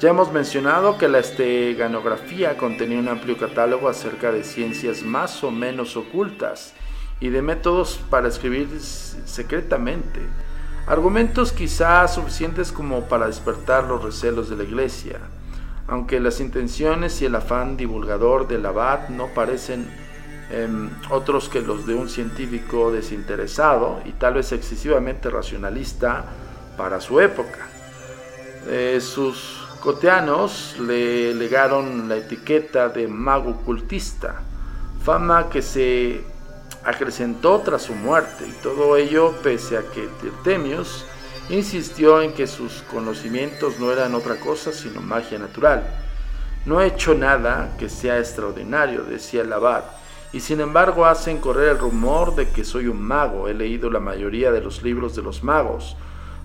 Ya 0.00 0.10
hemos 0.10 0.32
mencionado 0.32 0.96
que 0.96 1.08
la 1.08 1.18
esteganografía 1.18 2.56
contenía 2.56 2.98
un 2.98 3.08
amplio 3.08 3.36
catálogo 3.36 3.88
acerca 3.88 4.32
de 4.32 4.44
ciencias 4.44 5.02
más 5.02 5.44
o 5.44 5.50
menos 5.50 5.96
ocultas 5.96 6.72
y 7.20 7.28
de 7.28 7.42
métodos 7.42 8.00
para 8.08 8.28
escribir 8.28 8.68
secretamente. 8.80 10.20
Argumentos 10.86 11.52
quizás 11.52 12.14
suficientes 12.14 12.72
como 12.72 13.08
para 13.08 13.26
despertar 13.26 13.84
los 13.84 14.02
recelos 14.02 14.48
de 14.48 14.56
la 14.56 14.64
Iglesia 14.64 15.20
aunque 15.90 16.20
las 16.20 16.40
intenciones 16.40 17.20
y 17.20 17.26
el 17.26 17.34
afán 17.34 17.76
divulgador 17.76 18.46
del 18.46 18.64
abad 18.64 19.08
no 19.08 19.26
parecen 19.34 19.90
em, 20.50 20.90
otros 21.10 21.48
que 21.48 21.60
los 21.60 21.86
de 21.86 21.94
un 21.94 22.08
científico 22.08 22.90
desinteresado 22.90 24.00
y 24.04 24.12
tal 24.12 24.34
vez 24.34 24.52
excesivamente 24.52 25.30
racionalista 25.30 26.24
para 26.76 27.00
su 27.00 27.20
época. 27.20 27.68
Eh, 28.66 29.00
sus 29.00 29.66
coteanos 29.80 30.76
le 30.78 31.34
legaron 31.34 32.08
la 32.08 32.16
etiqueta 32.16 32.88
de 32.88 33.08
mago 33.08 33.56
cultista, 33.62 34.42
fama 35.02 35.48
que 35.48 35.62
se 35.62 36.22
acrecentó 36.84 37.60
tras 37.60 37.82
su 37.82 37.94
muerte, 37.94 38.46
y 38.46 38.52
todo 38.62 38.96
ello 38.96 39.34
pese 39.42 39.76
a 39.76 39.82
que 39.82 40.08
Tirtemius 40.20 41.04
insistió 41.48 42.22
en 42.22 42.32
que 42.32 42.46
sus 42.46 42.82
conocimientos 42.90 43.78
no 43.78 43.90
eran 43.92 44.14
otra 44.14 44.36
cosa 44.36 44.72
sino 44.72 45.00
magia 45.00 45.38
natural. 45.38 45.84
No 46.66 46.80
he 46.80 46.88
hecho 46.88 47.14
nada 47.14 47.74
que 47.78 47.88
sea 47.88 48.18
extraordinario, 48.18 49.02
decía 49.02 49.42
el 49.42 49.52
abad, 49.52 49.84
y 50.32 50.40
sin 50.40 50.60
embargo 50.60 51.06
hacen 51.06 51.38
correr 51.38 51.70
el 51.70 51.78
rumor 51.78 52.34
de 52.34 52.48
que 52.48 52.64
soy 52.64 52.86
un 52.86 53.02
mago. 53.02 53.48
He 53.48 53.54
leído 53.54 53.90
la 53.90 54.00
mayoría 54.00 54.52
de 54.52 54.60
los 54.60 54.82
libros 54.82 55.16
de 55.16 55.22
los 55.22 55.42
magos, 55.42 55.96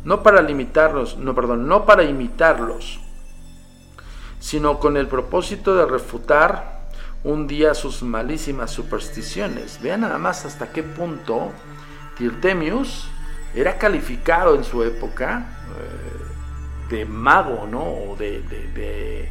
no 0.03 0.23
para 0.23 0.41
limitarlos, 0.41 1.17
no, 1.17 1.35
perdón, 1.35 1.67
no 1.67 1.85
para 1.85 2.03
imitarlos, 2.03 2.99
sino 4.39 4.79
con 4.79 4.97
el 4.97 5.07
propósito 5.07 5.75
de 5.75 5.85
refutar 5.85 6.75
un 7.23 7.47
día 7.47 7.73
sus 7.73 8.03
malísimas 8.03 8.71
supersticiones. 8.71 9.81
Vean 9.81 10.01
nada 10.01 10.17
más 10.17 10.45
hasta 10.45 10.71
qué 10.71 10.83
punto 10.83 11.51
Tirtemius 12.17 13.07
era 13.55 13.77
calificado 13.77 14.55
en 14.55 14.63
su 14.63 14.83
época 14.83 15.57
eh, 15.77 16.95
de 16.95 17.05
mago, 17.05 17.67
¿no? 17.69 17.83
O 17.83 18.15
de, 18.15 19.29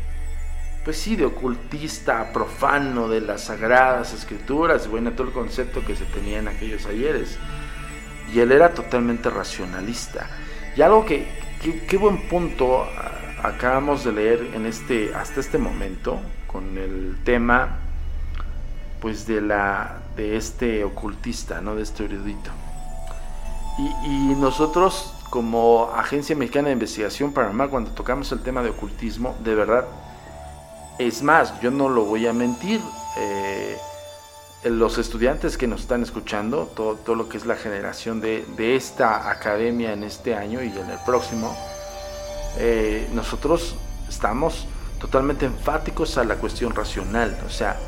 pues 0.84 0.98
sí, 0.98 1.16
de 1.16 1.24
ocultista, 1.24 2.32
profano 2.32 3.08
de 3.08 3.20
las 3.20 3.44
sagradas 3.44 4.12
escrituras, 4.12 4.88
bueno, 4.88 5.12
todo 5.12 5.28
el 5.28 5.32
concepto 5.32 5.84
que 5.84 5.96
se 5.96 6.04
tenía 6.04 6.38
en 6.38 6.48
aquellos 6.48 6.86
ayeres. 6.86 7.38
Y 8.32 8.40
él 8.40 8.52
era 8.52 8.74
totalmente 8.74 9.30
racionalista. 9.30 10.28
Y 10.76 10.82
algo 10.82 11.06
que, 11.06 11.26
qué 11.88 11.96
buen 11.96 12.28
punto 12.28 12.84
ah, 12.84 13.48
acabamos 13.48 14.04
de 14.04 14.12
leer 14.12 14.50
en 14.54 14.66
este, 14.66 15.14
hasta 15.14 15.40
este 15.40 15.58
momento, 15.58 16.20
con 16.46 16.78
el 16.78 17.16
tema, 17.24 17.78
pues 19.00 19.26
de 19.26 19.40
la, 19.40 19.98
de 20.16 20.36
este 20.36 20.84
ocultista, 20.84 21.60
¿no? 21.60 21.74
De 21.74 21.82
este 21.82 22.04
erudito. 22.04 22.50
Y, 24.06 24.34
nosotros, 24.36 25.14
como 25.30 25.90
Agencia 25.96 26.36
Mexicana 26.36 26.68
de 26.68 26.74
Investigación 26.74 27.32
Paranormal, 27.32 27.70
cuando 27.70 27.90
tocamos 27.90 28.30
el 28.32 28.40
tema 28.42 28.62
de 28.62 28.70
ocultismo, 28.70 29.36
de 29.42 29.54
verdad, 29.54 29.84
es 30.98 31.22
más, 31.22 31.60
yo 31.60 31.70
no 31.70 31.88
lo 31.88 32.04
voy 32.04 32.26
a 32.26 32.32
mentir, 32.32 32.80
eh, 33.16 33.76
los 34.64 34.98
estudiantes 34.98 35.58
que 35.58 35.66
nos 35.66 35.82
están 35.82 36.02
escuchando, 36.02 36.70
todo, 36.74 36.96
todo 36.96 37.16
lo 37.16 37.28
que 37.28 37.36
es 37.36 37.44
la 37.44 37.56
generación 37.56 38.20
de, 38.20 38.46
de, 38.56 38.76
esta 38.76 39.30
academia 39.30 39.92
en 39.92 40.04
este 40.04 40.34
año 40.34 40.62
y 40.62 40.68
en 40.68 40.90
el 40.90 40.98
próximo, 41.04 41.54
eh, 42.58 43.08
nosotros 43.12 43.74
estamos 44.08 44.66
totalmente 45.00 45.44
enfáticos 45.44 46.16
a 46.16 46.24
la 46.24 46.36
cuestión 46.36 46.74
racional, 46.74 47.36
o 47.46 47.50
sea, 47.50 47.78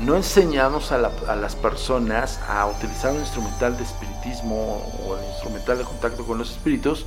no 0.00 0.16
enseñamos 0.16 0.90
a, 0.90 0.98
las 0.98 1.54
personas 1.56 2.40
a 2.48 2.66
utilizar 2.66 3.12
un 3.12 3.20
instrumental 3.20 3.76
de 3.76 3.84
espiritismo 3.84 4.90
o 5.06 5.14
un 5.14 5.24
instrumental 5.24 5.78
de 5.78 5.84
contacto 5.84 6.24
con 6.24 6.38
los 6.38 6.50
espíritus 6.50 7.04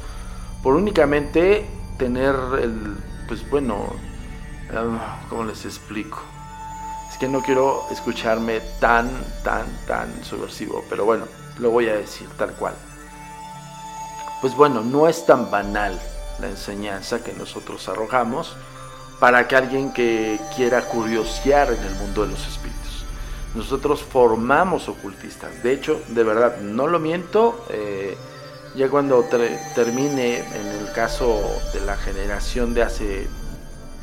por 0.61 0.75
únicamente 0.75 1.65
tener 1.97 2.35
el, 2.61 2.97
pues 3.27 3.49
bueno, 3.49 3.88
¿cómo 5.30 5.43
les 5.43 5.65
explico? 5.65 6.21
Es 7.12 7.17
que 7.17 7.28
no 7.28 7.41
quiero 7.41 7.86
escucharme 7.91 8.62
tan, 8.80 9.10
tan, 9.43 9.65
tan 9.88 10.23
subversivo, 10.23 10.84
pero 10.89 11.06
bueno, 11.06 11.25
lo 11.60 11.69
voy 11.71 11.88
a 11.88 11.95
decir 11.95 12.28
tal 12.38 12.51
cual. 12.54 12.73
Pues 14.41 14.56
bueno, 14.56 14.82
no 14.82 15.08
es 15.08 15.25
tan 15.25 15.49
banal 15.49 15.99
la 16.39 16.47
enseñanza 16.47 17.23
que 17.23 17.34
nosotros 17.34 17.88
arrojamos 17.88 18.56
para 19.19 19.47
que 19.47 19.56
alguien 19.56 19.93
que 19.93 20.39
quiera 20.56 20.82
curiosear 20.82 21.71
en 21.71 21.82
el 21.84 21.95
mundo 21.95 22.23
de 22.25 22.32
los 22.32 22.45
espíritus. 22.47 23.06
Nosotros 23.56 24.04
formamos 24.04 24.89
ocultistas. 24.89 25.63
De 25.63 25.71
hecho, 25.71 26.01
de 26.10 26.23
verdad, 26.23 26.58
no 26.58 26.88
lo 26.88 26.99
miento. 26.99 27.65
Eh, 27.69 28.17
Ya 28.75 28.89
cuando 28.89 29.23
termine, 29.73 30.39
en 30.39 30.67
el 30.67 30.91
caso 30.91 31.41
de 31.73 31.80
la 31.80 31.95
generación 31.95 32.73
de 32.73 32.84
hace 32.84 33.25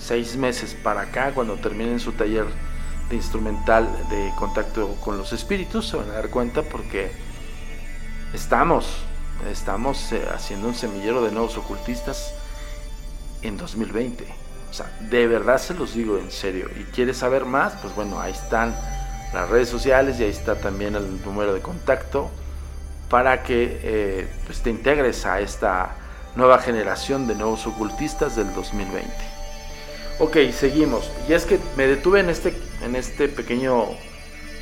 seis 0.03 0.37
meses 0.37 0.75
para 0.75 1.03
acá, 1.03 1.33
cuando 1.33 1.55
terminen 1.57 2.01
su 2.01 2.13
taller 2.13 2.47
de 3.09 3.17
instrumental 3.17 3.89
de 4.11 4.33
contacto 4.37 4.97
con 4.97 5.17
los 5.17 5.33
espíritus, 5.33 5.89
se 5.89 5.97
van 5.97 6.11
a 6.11 6.15
dar 6.15 6.29
cuenta 6.29 6.63
porque 6.63 7.13
estamos, 8.35 8.87
estamos 9.51 10.13
eh, 10.13 10.27
haciendo 10.35 10.69
un 10.69 10.75
semillero 10.75 11.25
de 11.25 11.31
nuevos 11.31 11.57
ocultistas 11.57 12.35
en 13.43 13.57
2020. 13.57 14.25
O 14.71 14.75
sea, 14.75 14.91
de 15.01 15.27
verdad 15.27 15.59
se 15.59 15.75
los 15.75 15.95
digo 15.95 16.19
en 16.19 16.31
serio. 16.31 16.69
¿Y 16.81 16.85
quieres 16.85 17.19
saber 17.19 17.45
más? 17.45 17.75
Pues 17.75 17.95
bueno, 17.95 18.21
ahí 18.21 18.33
están 18.33 18.75
las 19.33 19.49
redes 19.49 19.69
sociales 19.69 20.19
y 20.19 20.25
ahí 20.25 20.31
está 20.31 20.57
también 20.57 20.97
el 20.97 21.23
número 21.25 21.55
de 21.55 21.61
contacto 21.61 22.31
para 23.09 23.43
que 23.43 23.81
eh, 23.83 24.29
pues 24.47 24.63
te 24.63 24.71
integres 24.71 25.27
a 25.27 25.41
esta 25.41 25.95
nueva 26.35 26.59
generación 26.59 27.27
de 27.27 27.35
nuevos 27.35 27.67
ocultistas 27.67 28.37
del 28.37 28.53
2020. 28.55 29.32
Ok, 30.25 30.37
seguimos. 30.53 31.11
Y 31.29 31.33
es 31.33 31.45
que 31.45 31.59
me 31.77 31.89
detuve 31.89 32.21
en 32.21 32.31
este, 32.31 32.55
en 32.81 32.95
este 32.95 33.29
pequeño 33.29 33.87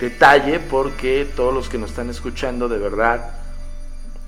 detalle 0.00 0.58
porque 0.58 1.28
todos 1.36 1.52
los 1.52 1.68
que 1.68 1.76
nos 1.76 1.90
están 1.90 2.08
escuchando 2.08 2.66
de 2.66 2.78
verdad 2.78 3.34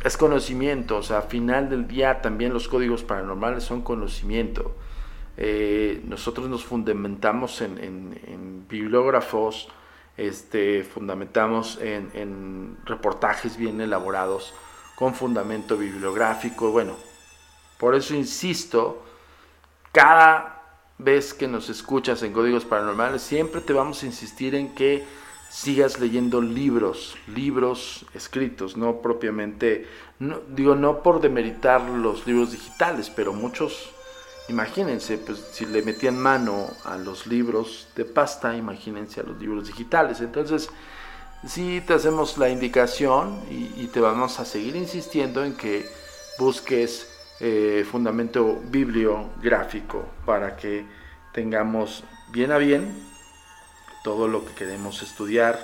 es 0.05 0.19
conocimiento. 0.19 0.99
O 0.99 1.03
sea, 1.03 1.21
al 1.21 1.29
final 1.29 1.71
del 1.71 1.89
día 1.89 2.21
también 2.21 2.53
los 2.53 2.69
códigos 2.69 3.03
paranormales 3.03 3.65
son 3.65 3.81
conocimiento. 3.81 4.77
Eh, 5.39 6.03
nosotros 6.05 6.51
nos 6.51 6.67
fundamentamos 6.67 7.63
en, 7.63 7.79
en 7.79 8.69
bibliógrafos, 8.69 9.71
este, 10.19 10.85
fundamentamos 10.85 11.79
en, 11.81 12.77
reportajes 12.85 13.57
bien 13.57 13.81
elaborados 13.81 14.53
con 14.97 15.15
fundamento 15.15 15.79
bibliográfico. 15.79 16.73
Bueno, 16.73 16.95
por 17.79 17.95
eso 17.95 18.15
insisto, 18.15 19.03
cada 19.93 20.52
vez 21.05 21.35
que 21.35 21.49
nos 21.49 21.69
escuchas 21.69 22.23
en 22.23 22.33
Códigos 22.33 22.65
Paranormales, 22.65 23.23
siempre 23.23 23.61
te 23.61 23.73
vamos 23.73 24.03
a 24.03 24.07
insistir 24.07 24.55
en 24.55 24.75
que 24.75 25.05
sigas 25.51 26.01
leyendo 26.01 26.41
libros, 26.41 27.17
libros 27.27 28.07
escritos, 28.15 28.77
no 28.77 29.03
propiamente, 29.03 29.87
no, 30.19 30.41
digo, 30.49 30.75
no 30.75 31.03
por 31.03 31.21
demeritar 31.21 31.83
los 31.83 32.27
libros 32.27 32.53
digitales, 32.53 33.11
pero 33.11 33.33
muchos 33.33 33.93
Imagínense, 34.49 35.19
pues 35.19 35.39
si 35.53 35.67
le 35.67 35.83
metían 35.83 36.19
mano 36.19 36.67
a 36.85 36.97
los 36.97 37.27
libros 37.27 37.89
de 37.95 38.05
pasta, 38.05 38.57
imagínense 38.57 39.21
a 39.21 39.23
los 39.23 39.39
libros 39.39 39.69
digitales. 39.69 40.21
Entonces, 40.21 40.69
sí 41.47 41.83
te 41.87 41.95
hacemos 41.95 42.39
la 42.39 42.49
indicación 42.49 43.39
y, 43.51 43.87
te 43.87 44.01
vamos 44.01 44.41
a 44.41 44.45
seguir 44.45 44.75
insistiendo 44.75 45.45
en 45.45 45.55
que 45.55 45.89
busques 46.39 47.09
eh, 47.45 47.85
fundamento 47.91 48.61
bibliográfico 48.71 50.07
para 50.25 50.55
que 50.55 50.87
tengamos 51.33 52.05
bien 52.31 52.53
a 52.53 52.59
bien 52.59 52.95
todo 54.05 54.29
lo 54.29 54.45
que 54.45 54.55
queremos 54.55 55.03
estudiar 55.03 55.59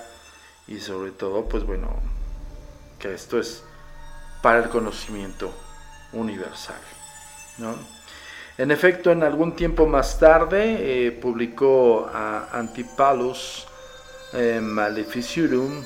y 0.66 0.80
sobre 0.80 1.12
todo, 1.12 1.44
pues 1.48 1.64
bueno, 1.64 1.94
que 2.98 3.14
esto 3.14 3.38
es 3.38 3.62
para 4.42 4.58
el 4.58 4.68
conocimiento 4.70 5.52
universal, 6.12 6.80
¿no? 7.58 7.76
En 8.58 8.72
efecto, 8.72 9.12
en 9.12 9.22
algún 9.22 9.54
tiempo 9.54 9.86
más 9.86 10.18
tarde 10.18 11.06
eh, 11.06 11.12
publicó 11.12 12.10
a 12.12 12.48
Antipalus 12.58 13.68
eh, 14.32 14.58
Maleficium 14.60 15.84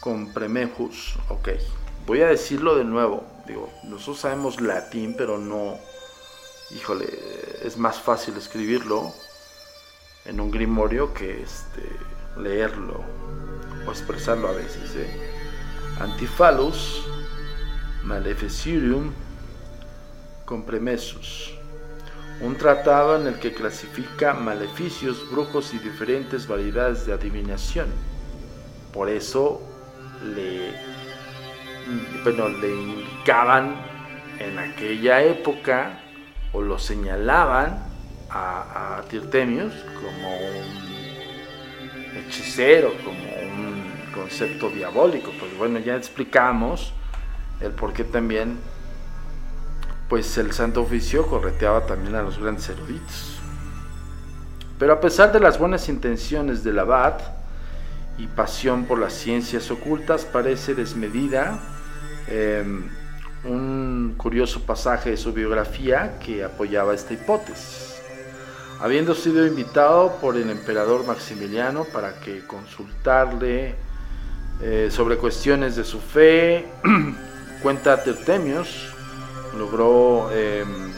Compremejus. 0.00 1.18
Ok, 1.28 1.50
voy 2.06 2.22
a 2.22 2.28
decirlo 2.28 2.74
de 2.76 2.84
nuevo. 2.84 3.29
Digo, 3.50 3.68
nosotros 3.82 4.20
sabemos 4.20 4.60
latín, 4.60 5.16
pero 5.18 5.36
no. 5.36 5.76
Híjole, 6.70 7.08
es 7.64 7.76
más 7.76 7.98
fácil 7.98 8.36
escribirlo 8.36 9.12
en 10.24 10.40
un 10.40 10.52
grimorio 10.52 11.12
que 11.12 11.42
este, 11.42 11.82
leerlo 12.36 13.02
o 13.88 13.90
expresarlo 13.90 14.46
a 14.46 14.52
veces. 14.52 14.94
¿eh? 14.94 15.10
Antiphalus 15.98 17.02
Maleficium 18.04 19.12
Compremesus, 20.44 21.52
un 22.42 22.56
tratado 22.56 23.16
en 23.16 23.26
el 23.26 23.40
que 23.40 23.52
clasifica 23.52 24.32
maleficios, 24.32 25.28
brujos 25.28 25.74
y 25.74 25.78
diferentes 25.78 26.46
variedades 26.46 27.04
de 27.04 27.14
adivinación. 27.14 27.88
Por 28.92 29.08
eso 29.08 29.60
le, 30.36 30.99
bueno, 32.22 32.48
le 32.48 32.68
indicaban 32.68 33.74
en 34.38 34.58
aquella 34.58 35.22
época 35.22 36.00
o 36.52 36.62
lo 36.62 36.78
señalaban 36.78 37.84
a, 38.30 38.98
a 38.98 39.02
Tirtemius 39.02 39.72
como 39.94 40.36
un 40.36 42.16
hechicero, 42.16 42.92
como 43.04 43.18
un 43.18 43.92
concepto 44.14 44.70
diabólico. 44.70 45.30
Pues 45.38 45.56
bueno, 45.56 45.78
ya 45.78 45.96
explicamos 45.96 46.92
el 47.60 47.72
por 47.72 47.92
qué 47.92 48.04
también 48.04 48.58
pues 50.08 50.36
el 50.38 50.52
Santo 50.52 50.82
Oficio 50.82 51.24
correteaba 51.26 51.86
también 51.86 52.16
a 52.16 52.22
los 52.22 52.38
grandes 52.38 52.68
eruditos. 52.68 53.38
Pero 54.78 54.94
a 54.94 55.00
pesar 55.00 55.30
de 55.30 55.38
las 55.38 55.58
buenas 55.58 55.88
intenciones 55.88 56.64
del 56.64 56.80
abad 56.80 57.20
y 58.18 58.26
pasión 58.26 58.86
por 58.86 58.98
las 58.98 59.12
ciencias 59.12 59.70
ocultas, 59.70 60.24
parece 60.24 60.74
desmedida 60.74 61.60
em, 62.30 62.88
un 63.44 64.14
curioso 64.16 64.62
pasaje 64.62 65.10
de 65.10 65.16
su 65.16 65.32
biografía 65.32 66.18
que 66.24 66.44
apoyaba 66.44 66.94
esta 66.94 67.14
hipótesis. 67.14 68.00
Habiendo 68.80 69.14
sido 69.14 69.46
invitado 69.46 70.16
por 70.20 70.36
el 70.36 70.48
emperador 70.48 71.06
Maximiliano 71.06 71.84
para 71.84 72.20
que 72.20 72.46
consultarle 72.46 73.74
eh, 74.62 74.88
sobre 74.90 75.16
cuestiones 75.16 75.76
de 75.76 75.84
su 75.84 76.00
fe, 76.00 76.66
cuenta 77.62 78.02
Tertemios, 78.02 78.92
logró 79.58 80.30
em, 80.32 80.92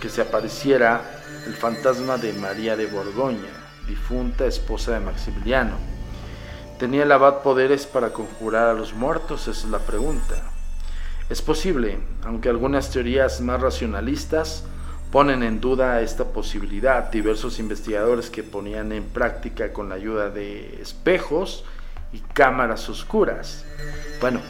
que 0.00 0.08
se 0.08 0.20
apareciera 0.20 1.02
el 1.46 1.54
fantasma 1.54 2.16
de 2.16 2.32
María 2.32 2.76
de 2.76 2.86
Borgoña, 2.86 3.50
difunta 3.88 4.46
esposa 4.46 4.92
de 4.92 5.00
Maximiliano. 5.00 5.76
¿Tenía 6.78 7.04
el 7.04 7.12
abad 7.12 7.42
poderes 7.42 7.86
para 7.86 8.12
conjurar 8.12 8.68
a 8.68 8.74
los 8.74 8.92
muertos? 8.92 9.48
Esa 9.48 9.66
es 9.66 9.70
la 9.70 9.78
pregunta. 9.78 10.55
Es 11.28 11.42
posible, 11.42 11.98
aunque 12.24 12.48
algunas 12.48 12.90
teorías 12.90 13.40
más 13.40 13.60
racionalistas 13.60 14.64
ponen 15.10 15.42
en 15.42 15.60
duda 15.60 16.00
esta 16.00 16.24
posibilidad. 16.24 17.10
Diversos 17.10 17.58
investigadores 17.58 18.30
que 18.30 18.44
ponían 18.44 18.92
en 18.92 19.04
práctica 19.04 19.72
con 19.72 19.88
la 19.88 19.96
ayuda 19.96 20.30
de 20.30 20.80
espejos 20.80 21.64
y 22.12 22.20
cámaras 22.20 22.88
oscuras. 22.88 23.64
Bueno, 24.20 24.40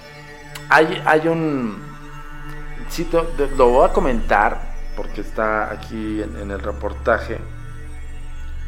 hay, 0.69 1.03
hay 1.07 1.29
un, 1.29 1.79
sí, 2.89 3.09
lo 3.57 3.71
voy 3.71 3.89
a 3.89 3.93
comentar 3.93 4.75
porque 4.97 5.23
está 5.23 5.71
aquí 5.73 6.23
en, 6.23 6.51
el 6.51 6.61
reportaje, 6.61 7.39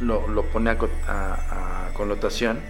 lo, 0.00 0.42
pone 0.52 0.70
a, 0.70 1.90
connotación, 1.94 2.60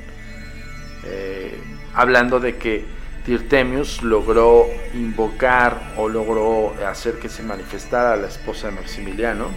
eh, 1.05 1.61
hablando 1.95 2.41
de 2.41 2.57
que 2.57 2.98
Tirtemius 3.29 4.03
logró 4.03 4.65
invocar 4.95 5.93
o 5.99 6.09
logró 6.09 6.73
hacer 6.87 7.19
que 7.19 7.29
se 7.29 7.43
manifestara 7.43 8.17
la 8.17 8.29
esposa 8.29 8.69
de 8.69 8.77
Maximiliano, 8.77 9.49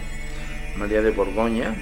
María 0.76 1.00
de 1.00 1.10
Borgoña, 1.10 1.74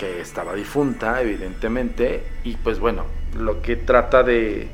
que 0.00 0.20
estaba 0.20 0.52
difunta, 0.52 1.22
evidentemente, 1.22 2.26
y 2.42 2.56
pues 2.56 2.80
bueno, 2.80 3.04
lo 3.38 3.62
que 3.62 3.76
trata 3.76 4.24
de 4.24 4.66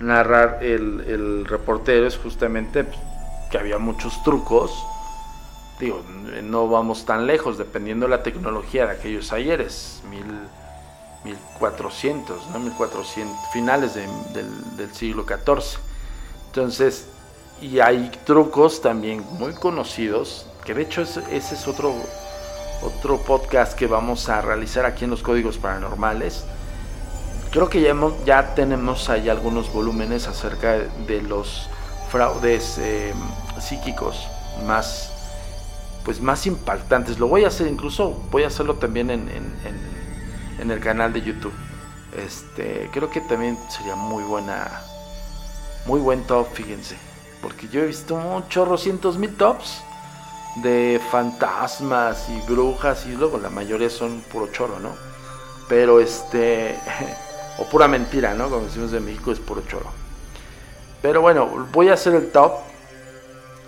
narrar 0.00 0.60
el, 0.62 1.04
el 1.06 1.44
reportero 1.44 2.06
es 2.06 2.16
justamente 2.16 2.84
pues, 2.84 2.98
que 3.50 3.58
había 3.58 3.76
muchos 3.76 4.22
trucos. 4.22 4.72
Digo, 5.78 6.02
no 6.44 6.66
vamos 6.66 7.04
tan 7.04 7.26
lejos, 7.26 7.58
dependiendo 7.58 8.06
de 8.06 8.10
la 8.12 8.22
tecnología 8.22 8.86
de 8.86 8.92
aquellos 8.92 9.34
ayeres, 9.34 10.02
mil, 10.08 10.24
1400, 11.24 12.48
¿no? 12.50 12.58
1400, 12.58 13.36
finales 13.52 13.94
del, 13.94 14.92
siglo 14.92 15.24
XIV. 15.24 15.78
Entonces, 16.46 17.06
y 17.60 17.80
hay 17.80 18.10
trucos 18.24 18.82
también 18.82 19.24
muy 19.38 19.54
conocidos, 19.54 20.46
que 20.64 20.74
de 20.74 20.82
hecho 20.82 21.02
ese, 21.02 21.22
es 21.30 21.68
otro, 21.68 21.94
otro 22.82 23.18
podcast 23.18 23.74
que 23.74 23.86
vamos 23.86 24.28
a 24.28 24.40
realizar 24.42 24.84
aquí 24.84 25.04
en 25.04 25.10
los 25.10 25.22
códigos 25.22 25.58
paranormales. 25.58 26.44
Creo 27.50 27.68
que 27.68 27.80
ya, 27.80 27.94
ya 28.24 28.54
tenemos 28.54 29.08
ahí 29.08 29.28
algunos 29.28 29.72
volúmenes 29.72 30.26
acerca 30.26 30.78
de 31.06 31.22
los 31.22 31.68
fraudes 32.10 32.78
eh, 32.78 33.12
psíquicos 33.60 34.26
más 34.66 35.12
pues 36.04 36.20
más 36.20 36.46
impactantes. 36.46 37.18
Lo 37.18 37.28
voy 37.28 37.44
a 37.44 37.48
hacer 37.48 37.66
incluso, 37.66 38.10
voy 38.30 38.44
a 38.44 38.48
hacerlo 38.48 38.74
también 38.74 39.10
en, 39.10 39.28
en, 39.28 40.01
el 40.70 40.80
canal 40.80 41.12
de 41.12 41.22
YouTube. 41.22 41.52
Este, 42.16 42.90
creo 42.92 43.10
que 43.10 43.20
también 43.20 43.58
sería 43.70 43.96
muy 43.96 44.22
buena, 44.22 44.82
muy 45.86 46.00
buen 46.00 46.24
top, 46.24 46.46
fíjense. 46.52 46.96
porque 47.40 47.68
yo 47.68 47.80
he 47.80 47.86
visto 47.86 48.14
muchos 48.16 48.80
cientos 48.80 49.18
mil 49.18 49.34
tops 49.34 49.82
de 50.56 51.00
fantasmas 51.10 52.28
y 52.28 52.40
brujas 52.42 53.06
y 53.06 53.12
luego 53.12 53.38
la 53.38 53.50
mayoría 53.50 53.90
son 53.90 54.20
puro 54.30 54.48
choro, 54.52 54.78
¿no? 54.78 54.90
Pero 55.68 56.00
este, 56.00 56.78
o 57.58 57.64
pura 57.64 57.88
mentira, 57.88 58.34
¿no? 58.34 58.50
Como 58.50 58.66
decimos 58.66 58.90
de 58.90 59.00
México 59.00 59.32
es 59.32 59.40
puro 59.40 59.62
choro. 59.66 59.86
Pero 61.00 61.20
bueno, 61.20 61.66
voy 61.72 61.88
a 61.88 61.94
hacer 61.94 62.14
el 62.14 62.30
top 62.30 62.52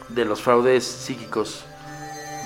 de 0.09 0.25
los 0.25 0.41
fraudes 0.41 0.85
psíquicos 0.85 1.65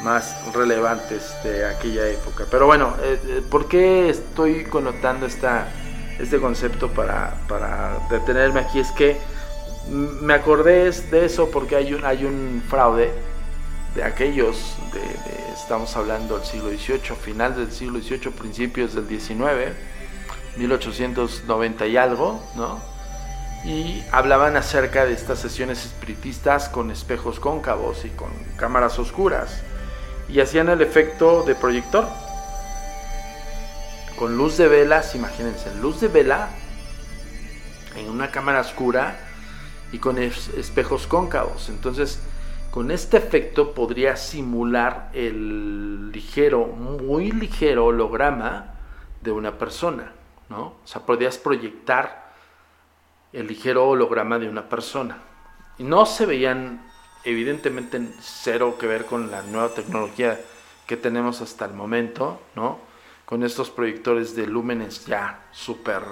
más 0.03 0.37
relevantes 0.53 1.35
de 1.43 1.67
aquella 1.67 2.09
época. 2.09 2.45
Pero 2.51 2.67
bueno, 2.67 2.95
eh, 3.03 3.19
eh, 3.27 3.43
¿por 3.49 3.69
qué 3.69 4.09
estoy 4.11 4.65
connotando 4.65 5.27
esta, 5.27 5.69
este 6.19 6.39
concepto 6.39 6.89
para, 6.89 7.35
para 7.49 7.99
detenerme 8.11 8.61
aquí? 8.61 8.81
Es 8.81 8.91
que 8.93 9.19
me 9.91 10.35
acordé 10.35 10.91
de 10.91 11.25
eso 11.25 11.51
porque 11.51 11.77
hay 11.77 11.95
un, 11.95 12.05
hay 12.05 12.25
un 12.25 12.63
fraude 12.69 13.11
de 13.95 14.05
aquellos, 14.05 14.77
de, 14.93 15.53
estamos 15.53 15.97
hablando 15.97 16.39
del 16.39 16.47
siglo 16.47 16.69
XVIII, 16.69 17.17
final 17.17 17.57
del 17.57 17.73
siglo 17.73 18.01
XVIII, 18.01 18.31
principios 18.31 18.95
del 18.95 19.09
XIX, 19.09 19.75
1890 20.57 21.87
y 21.87 21.97
algo, 21.97 22.43
¿no? 22.55 22.81
Y 23.65 24.03
hablaban 24.13 24.57
acerca 24.57 25.05
de 25.05 25.15
estas 25.15 25.41
sesiones 25.41 25.85
espiritistas 25.85 26.69
con 26.69 26.91
espejos 26.91 27.41
cóncavos 27.41 28.05
y 28.05 28.11
con 28.11 28.31
cámaras 28.57 28.99
oscuras. 28.99 29.63
Y 30.29 30.41
hacían 30.41 30.69
el 30.69 30.83
efecto 30.83 31.43
de 31.43 31.55
proyector. 31.55 32.07
Con 34.19 34.37
luz 34.37 34.57
de 34.57 34.69
velas, 34.69 35.15
imagínense, 35.15 35.75
luz 35.77 36.01
de 36.01 36.09
vela 36.09 36.51
en 37.97 38.11
una 38.11 38.31
cámara 38.31 38.61
oscura 38.61 39.19
y 39.93 39.99
con 39.99 40.19
espejos 40.19 41.07
cóncavos. 41.07 41.69
Entonces, 41.69 42.21
con 42.71 42.91
este 42.91 43.17
efecto 43.17 43.73
podría 43.73 44.17
simular 44.17 45.11
el 45.15 46.13
ligero, 46.13 46.67
muy 46.67 47.33
ligero 47.33 47.87
holograma 47.87 48.75
de 49.23 49.33
una 49.33 49.57
persona, 49.59 50.13
¿no? 50.49 50.61
O 50.61 50.81
sea, 50.85 51.03
podrías 51.03 51.39
proyectar 51.39 52.29
el 53.33 53.47
ligero 53.47 53.89
holograma 53.89 54.39
de 54.39 54.49
una 54.49 54.69
persona. 54.69 55.19
Y 55.79 55.85
no 55.85 56.07
se 56.07 56.27
veían, 56.27 56.88
evidentemente, 57.25 58.01
cero 58.21 58.77
que 58.79 58.87
ver 58.87 59.05
con 59.07 59.31
la 59.31 59.43
nueva 59.43 59.71
tecnología 59.71 60.41
que 60.87 60.97
tenemos 60.97 61.41
hasta 61.41 61.65
el 61.67 61.75
momento, 61.75 62.41
¿no? 62.55 62.79
Con 63.25 63.43
estos 63.43 63.71
proyectores 63.71 64.35
de 64.35 64.47
lúmenes 64.47 65.07
ya 65.07 65.47
súper 65.53 66.03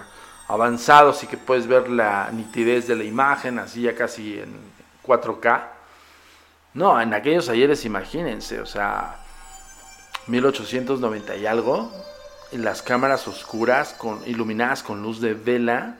avanzados 0.48 1.22
y 1.24 1.26
que 1.26 1.36
puedes 1.36 1.66
ver 1.66 1.88
la 1.88 2.30
nitidez 2.32 2.86
de 2.86 2.96
la 2.96 3.04
imagen, 3.04 3.58
así 3.58 3.82
ya 3.82 3.94
casi 3.94 4.38
en 4.38 4.54
4K. 5.04 5.62
No, 6.74 7.00
en 7.00 7.14
aquellos 7.14 7.48
ayeres, 7.48 7.84
imagínense, 7.84 8.60
o 8.60 8.66
sea, 8.66 9.16
1890 10.26 11.36
y 11.36 11.46
algo, 11.46 11.90
en 12.52 12.64
las 12.64 12.82
cámaras 12.82 13.26
oscuras, 13.28 13.96
iluminadas 14.26 14.82
con 14.82 15.02
luz 15.02 15.20
de 15.20 15.34
vela, 15.34 15.96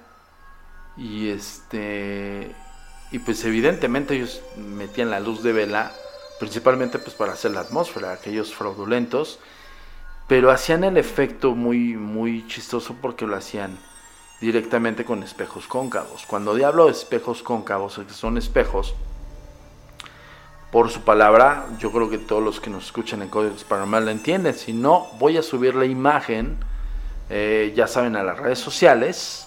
y 0.97 1.29
este, 1.31 2.55
y 3.11 3.19
pues 3.19 3.45
evidentemente 3.45 4.15
ellos 4.15 4.41
metían 4.57 5.11
la 5.11 5.21
luz 5.21 5.43
de 5.43 5.53
vela, 5.53 5.93
principalmente 6.39 6.99
pues 6.99 7.15
para 7.15 7.33
hacer 7.33 7.53
la 7.53 7.61
atmósfera, 7.61 8.13
aquellos 8.13 8.55
fraudulentos, 8.55 9.39
pero 10.29 10.51
hacían 10.51 10.85
el 10.85 10.97
efecto 10.97 11.55
muy, 11.55 11.95
muy 11.95 12.47
chistoso 12.49 12.97
porque 13.01 13.27
lo 13.27 13.37
hacían 13.37 13.79
directamente 14.41 15.05
con 15.05 15.23
espejos 15.23 15.67
cóncavos. 15.67 16.27
Cuando 16.27 16.53
hablo 16.67 16.87
de 16.87 16.93
espejos 16.93 17.43
cóncavos, 17.43 18.01
son 18.11 18.39
espejos, 18.39 18.95
por 20.77 20.91
su 20.91 21.03
palabra, 21.03 21.67
yo 21.79 21.93
creo 21.93 22.11
que 22.11 22.19
todos 22.19 22.43
los 22.43 22.61
que 22.61 22.71
nos 22.71 22.87
escuchan 22.87 23.23
en 23.23 23.29
Códigos 23.29 23.65
Paranormal 23.65 24.05
la 24.05 24.11
entienden. 24.11 24.53
Si 24.53 24.73
no, 24.73 25.07
voy 25.19 25.39
a 25.39 25.43
subir 25.43 25.75
la 25.75 25.87
imagen, 25.87 26.59
eh, 27.31 27.73
ya 27.75 27.87
saben, 27.87 28.17
a 28.17 28.23
las 28.23 28.39
redes 28.39 28.59
sociales, 28.59 29.46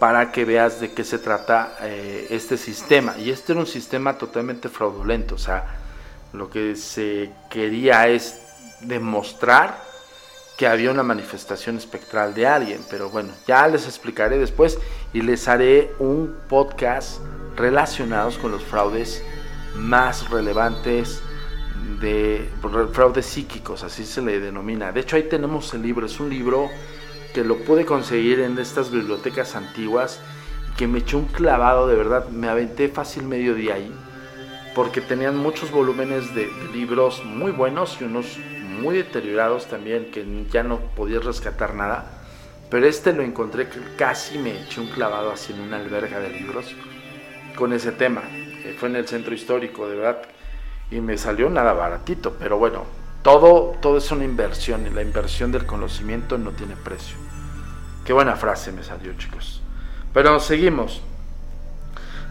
para 0.00 0.32
que 0.32 0.46
veas 0.46 0.80
de 0.80 0.92
qué 0.92 1.04
se 1.04 1.18
trata 1.18 1.76
eh, 1.82 2.26
este 2.30 2.56
sistema. 2.56 3.16
Y 3.18 3.30
este 3.30 3.52
era 3.52 3.60
un 3.60 3.66
sistema 3.66 4.16
totalmente 4.16 4.68
fraudulento, 4.68 5.36
o 5.36 5.38
sea, 5.38 5.76
lo 6.32 6.48
que 6.48 6.74
se 6.74 7.30
quería 7.50 8.08
es 8.08 8.40
demostrar 8.80 9.78
que 10.56 10.66
había 10.66 10.90
una 10.90 11.02
manifestación 11.02 11.76
espectral 11.76 12.34
de 12.34 12.46
alguien, 12.46 12.80
pero 12.90 13.10
bueno, 13.10 13.30
ya 13.46 13.68
les 13.68 13.86
explicaré 13.86 14.38
después 14.38 14.78
y 15.12 15.20
les 15.20 15.46
haré 15.48 15.92
un 15.98 16.34
podcast 16.48 17.20
relacionados 17.56 18.38
con 18.38 18.52
los 18.52 18.64
fraudes 18.64 19.22
más 19.74 20.30
relevantes 20.30 21.22
de 22.00 22.48
fraudes 22.92 23.26
psíquicos, 23.26 23.82
así 23.82 24.06
se 24.06 24.22
le 24.22 24.40
denomina. 24.40 24.92
De 24.92 25.00
hecho, 25.00 25.16
ahí 25.16 25.24
tenemos 25.24 25.72
el 25.74 25.82
libro, 25.82 26.06
es 26.06 26.18
un 26.20 26.30
libro 26.30 26.70
que 27.34 27.44
lo 27.44 27.58
pude 27.58 27.84
conseguir 27.84 28.40
en 28.40 28.58
estas 28.58 28.90
bibliotecas 28.90 29.54
antiguas 29.54 30.20
que 30.76 30.86
me 30.86 31.00
echó 31.00 31.18
un 31.18 31.26
clavado, 31.26 31.86
de 31.86 31.94
verdad, 31.94 32.28
me 32.28 32.48
aventé 32.48 32.88
fácil 32.88 33.24
medio 33.24 33.54
día 33.54 33.74
ahí, 33.74 33.92
porque 34.74 35.00
tenían 35.00 35.36
muchos 35.36 35.70
volúmenes 35.70 36.34
de 36.34 36.48
libros 36.72 37.24
muy 37.24 37.52
buenos 37.52 38.00
y 38.00 38.04
unos 38.04 38.38
muy 38.80 38.96
deteriorados 38.96 39.66
también, 39.66 40.10
que 40.10 40.24
ya 40.50 40.62
no 40.62 40.78
podía 40.96 41.20
rescatar 41.20 41.74
nada. 41.74 42.20
Pero 42.70 42.86
este 42.86 43.12
lo 43.12 43.22
encontré 43.22 43.68
casi 43.96 44.38
me 44.38 44.62
eché 44.62 44.80
un 44.80 44.86
clavado 44.86 45.32
así 45.32 45.52
en 45.52 45.60
una 45.60 45.76
alberga 45.76 46.20
de 46.20 46.30
libros 46.30 46.74
con 47.56 47.72
ese 47.72 47.92
tema. 47.92 48.22
Fue 48.78 48.88
en 48.88 48.96
el 48.96 49.08
centro 49.08 49.34
histórico, 49.34 49.88
de 49.88 49.96
verdad. 49.96 50.22
Y 50.90 51.00
me 51.00 51.18
salió 51.18 51.50
nada 51.50 51.72
baratito, 51.72 52.36
pero 52.38 52.58
bueno, 52.58 52.84
todo, 53.22 53.76
todo 53.80 53.98
es 53.98 54.10
una 54.10 54.24
inversión 54.24 54.86
y 54.86 54.90
la 54.90 55.02
inversión 55.02 55.52
del 55.52 55.66
conocimiento 55.66 56.38
no 56.38 56.52
tiene 56.52 56.76
precio. 56.76 57.16
Qué 58.04 58.12
buena 58.12 58.36
frase 58.36 58.72
me 58.72 58.82
salió, 58.82 59.12
chicos. 59.16 59.60
Pero 60.14 60.40
seguimos. 60.40 61.02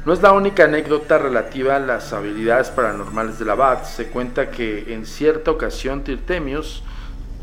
No 0.06 0.14
es 0.14 0.22
la 0.22 0.32
única 0.32 0.64
anécdota 0.64 1.18
relativa 1.18 1.76
a 1.76 1.80
las 1.80 2.14
habilidades 2.14 2.70
paranormales 2.70 3.38
del 3.38 3.50
abad. 3.50 3.84
Se 3.84 4.08
cuenta 4.08 4.50
que 4.50 4.94
en 4.94 5.06
cierta 5.06 5.52
ocasión 5.52 6.04
Tirtemius, 6.04 6.82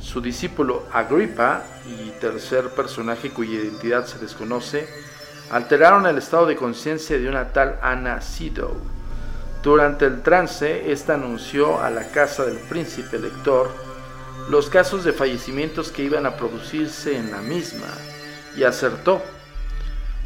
su 0.00 0.20
discípulo 0.20 0.84
Agrippa 0.92 1.62
y 1.86 2.10
tercer 2.18 2.70
personaje 2.70 3.30
cuya 3.30 3.60
identidad 3.60 4.06
se 4.06 4.18
desconoce, 4.18 4.88
alteraron 5.50 6.06
el 6.06 6.18
estado 6.18 6.46
de 6.46 6.56
conciencia 6.56 7.18
de 7.18 7.28
una 7.28 7.52
tal 7.52 7.78
Ana 7.82 8.20
Sido. 8.20 8.95
Durante 9.66 10.04
el 10.04 10.22
trance, 10.22 10.92
esta 10.92 11.14
anunció 11.14 11.80
a 11.80 11.90
la 11.90 12.12
casa 12.12 12.44
del 12.44 12.56
príncipe 12.56 13.18
lector 13.18 13.68
los 14.48 14.70
casos 14.70 15.02
de 15.02 15.12
fallecimientos 15.12 15.90
que 15.90 16.04
iban 16.04 16.24
a 16.24 16.36
producirse 16.36 17.16
en 17.16 17.32
la 17.32 17.38
misma 17.38 17.88
y 18.56 18.62
acertó 18.62 19.20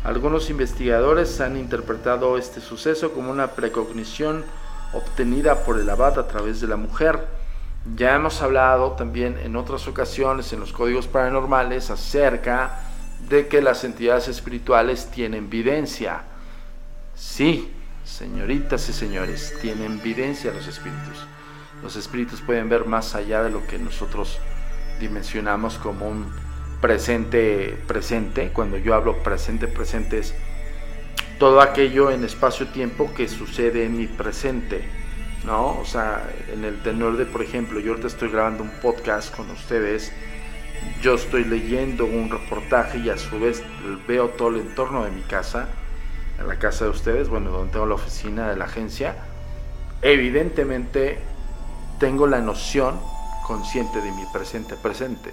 algunos 0.04 0.50
investigadores 0.50 1.40
han 1.40 1.56
interpretado 1.56 2.36
este 2.36 2.60
suceso 2.60 3.12
como 3.12 3.30
una 3.30 3.52
precognición 3.52 4.44
obtenida 4.92 5.64
por 5.64 5.78
el 5.78 5.88
abad 5.88 6.18
a 6.18 6.28
través 6.28 6.60
de 6.60 6.66
la 6.66 6.76
mujer. 6.76 7.24
Ya 7.96 8.16
hemos 8.16 8.42
hablado 8.42 8.92
también 8.92 9.38
en 9.42 9.56
otras 9.56 9.88
ocasiones 9.88 10.52
en 10.52 10.60
los 10.60 10.74
códigos 10.74 11.06
paranormales 11.06 11.88
acerca 11.88 12.80
de 13.30 13.48
que 13.48 13.62
las 13.62 13.84
entidades 13.84 14.28
espirituales 14.28 15.10
tienen 15.10 15.48
videncia. 15.48 16.24
Sí, 17.14 17.72
señoritas 18.04 18.88
y 18.88 18.92
señores, 18.92 19.54
tienen 19.60 20.02
videncia 20.02 20.52
los 20.52 20.66
espíritus. 20.66 21.26
Los 21.82 21.96
espíritus 21.96 22.40
pueden 22.40 22.68
ver 22.68 22.84
más 22.86 23.14
allá 23.14 23.42
de 23.42 23.50
lo 23.50 23.66
que 23.66 23.78
nosotros 23.78 24.38
dimensionamos 25.00 25.78
como 25.78 26.08
un 26.08 26.26
presente 26.80 27.78
presente, 27.86 28.50
cuando 28.52 28.78
yo 28.78 28.94
hablo 28.94 29.22
presente 29.22 29.66
presente 29.66 30.18
es 30.18 30.34
todo 31.38 31.60
aquello 31.62 32.10
en 32.10 32.24
espacio-tiempo 32.24 33.12
que 33.14 33.26
sucede 33.26 33.84
en 33.84 33.96
mi 33.96 34.06
presente, 34.06 34.84
¿no? 35.46 35.78
O 35.78 35.86
sea, 35.86 36.30
en 36.52 36.64
el 36.64 36.82
tenor 36.82 37.16
de, 37.16 37.24
por 37.24 37.42
ejemplo, 37.42 37.80
yo 37.80 37.92
ahorita 37.92 38.08
estoy 38.08 38.30
grabando 38.30 38.62
un 38.62 38.70
podcast 38.82 39.34
con 39.34 39.50
ustedes, 39.50 40.12
yo 41.02 41.14
estoy 41.14 41.44
leyendo 41.44 42.04
un 42.04 42.30
reportaje 42.30 42.98
y 42.98 43.08
a 43.08 43.16
su 43.16 43.40
vez 43.40 43.62
veo 44.06 44.28
todo 44.28 44.48
el 44.50 44.56
entorno 44.56 45.04
de 45.04 45.10
mi 45.10 45.22
casa, 45.22 45.68
la 46.46 46.58
casa 46.58 46.84
de 46.84 46.90
ustedes, 46.90 47.28
bueno, 47.28 47.50
donde 47.50 47.72
tengo 47.72 47.86
la 47.86 47.94
oficina 47.94 48.48
de 48.48 48.56
la 48.56 48.64
agencia, 48.64 49.16
evidentemente 50.02 51.18
tengo 51.98 52.26
la 52.26 52.40
noción 52.40 52.98
consciente 53.46 54.00
de 54.00 54.10
mi 54.12 54.24
presente 54.32 54.76
presente. 54.76 55.32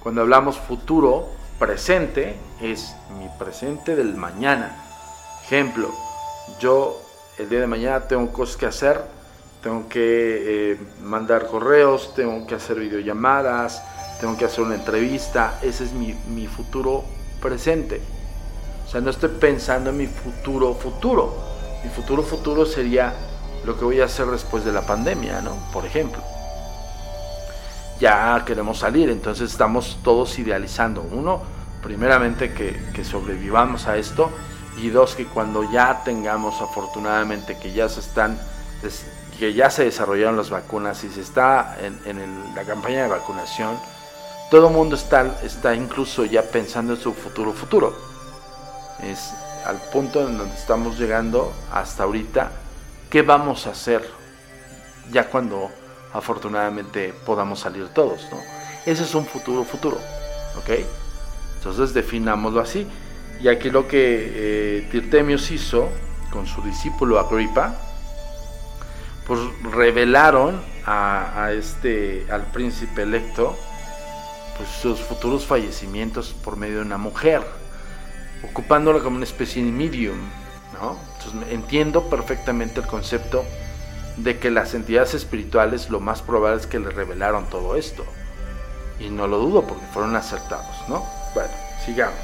Cuando 0.00 0.22
hablamos 0.22 0.58
futuro, 0.58 1.28
presente 1.58 2.36
es 2.60 2.94
mi 3.18 3.28
presente 3.38 3.96
del 3.96 4.14
mañana. 4.14 4.76
Ejemplo, 5.44 5.90
yo 6.60 7.00
el 7.38 7.48
día 7.48 7.60
de 7.60 7.66
mañana 7.66 8.06
tengo 8.06 8.32
cosas 8.32 8.56
que 8.56 8.66
hacer, 8.66 9.00
tengo 9.62 9.88
que 9.88 10.72
eh, 10.72 10.78
mandar 11.02 11.46
correos, 11.46 12.14
tengo 12.14 12.46
que 12.46 12.54
hacer 12.54 12.78
videollamadas, 12.78 13.82
tengo 14.20 14.36
que 14.36 14.44
hacer 14.44 14.64
una 14.64 14.76
entrevista. 14.76 15.58
Ese 15.62 15.84
es 15.84 15.92
mi 15.92 16.46
futuro 16.46 17.04
presente. 17.40 18.00
Sea, 18.94 19.00
no 19.00 19.10
estoy 19.10 19.30
pensando 19.30 19.90
en 19.90 19.96
mi 19.96 20.06
futuro 20.06 20.72
futuro. 20.72 21.34
Mi 21.82 21.90
futuro 21.90 22.22
futuro 22.22 22.64
sería 22.64 23.12
lo 23.64 23.76
que 23.76 23.84
voy 23.84 24.00
a 24.00 24.04
hacer 24.04 24.26
después 24.26 24.64
de 24.64 24.70
la 24.70 24.82
pandemia, 24.82 25.40
¿no? 25.40 25.56
Por 25.72 25.84
ejemplo. 25.84 26.22
Ya 27.98 28.44
queremos 28.46 28.78
salir, 28.78 29.10
entonces 29.10 29.50
estamos 29.50 29.98
todos 30.04 30.38
idealizando. 30.38 31.02
Uno, 31.02 31.42
primeramente 31.82 32.54
que, 32.54 32.80
que 32.94 33.04
sobrevivamos 33.04 33.88
a 33.88 33.96
esto 33.96 34.30
y 34.76 34.90
dos, 34.90 35.16
que 35.16 35.26
cuando 35.26 35.68
ya 35.72 36.02
tengamos 36.04 36.62
afortunadamente 36.62 37.58
que 37.58 37.72
ya 37.72 37.88
se 37.88 37.98
están 37.98 38.38
que 39.40 39.54
ya 39.54 39.70
se 39.70 39.86
desarrollaron 39.86 40.36
las 40.36 40.50
vacunas 40.50 41.02
y 41.02 41.08
se 41.08 41.22
está 41.22 41.76
en, 41.80 42.54
la 42.54 42.62
campaña 42.62 43.02
de 43.02 43.08
vacunación, 43.08 43.76
todo 44.52 44.68
el 44.68 44.72
mundo 44.72 44.94
está, 44.94 45.40
está 45.42 45.74
incluso 45.74 46.24
ya 46.24 46.42
pensando 46.42 46.92
en 46.92 47.00
su 47.00 47.12
futuro 47.12 47.52
futuro. 47.52 48.13
Es 49.04 49.34
al 49.64 49.76
punto 49.92 50.26
en 50.26 50.38
donde 50.38 50.54
estamos 50.54 50.98
llegando 50.98 51.52
hasta 51.72 52.04
ahorita, 52.04 52.50
¿qué 53.10 53.22
vamos 53.22 53.66
a 53.66 53.70
hacer 53.70 54.08
ya 55.10 55.28
cuando 55.28 55.70
afortunadamente 56.12 57.14
podamos 57.24 57.60
salir 57.60 57.88
todos? 57.88 58.28
¿no? 58.30 58.38
Ese 58.86 59.04
es 59.04 59.14
un 59.14 59.26
futuro 59.26 59.64
futuro, 59.64 59.98
¿ok? 60.58 60.70
Entonces 61.56 61.94
definámoslo 61.94 62.60
así. 62.60 62.86
Y 63.40 63.48
aquí 63.48 63.70
lo 63.70 63.88
que 63.88 63.98
eh, 64.00 64.88
Tirtemios 64.90 65.50
hizo 65.50 65.88
con 66.30 66.46
su 66.46 66.62
discípulo 66.62 67.18
Agripa, 67.18 67.74
pues 69.26 69.40
revelaron 69.62 70.60
a, 70.86 71.50
este, 71.52 72.26
al 72.30 72.42
príncipe 72.46 73.02
electo 73.02 73.56
pues, 74.56 74.68
sus 74.68 75.00
futuros 75.00 75.46
fallecimientos 75.46 76.34
por 76.44 76.56
medio 76.56 76.76
de 76.76 76.82
una 76.82 76.98
mujer, 76.98 77.42
ocupándola 78.50 79.00
como 79.00 79.16
una 79.16 79.24
especie 79.24 79.62
de 79.62 79.70
medium. 79.70 80.18
¿no? 80.74 80.96
entiendo 81.50 82.10
perfectamente 82.10 82.80
el 82.80 82.86
concepto 82.86 83.44
de 84.16 84.38
que 84.38 84.50
las 84.50 84.74
entidades 84.74 85.14
espirituales 85.14 85.90
lo 85.90 86.00
más 86.00 86.22
probable 86.22 86.60
es 86.60 86.66
que 86.66 86.78
le 86.78 86.90
revelaron 86.90 87.48
todo 87.48 87.76
esto. 87.76 88.04
Y 89.00 89.10
no 89.10 89.26
lo 89.26 89.38
dudo 89.38 89.66
porque 89.66 89.84
fueron 89.92 90.14
acertados, 90.14 90.88
¿no? 90.88 91.04
Bueno, 91.34 91.50
sigamos. 91.84 92.20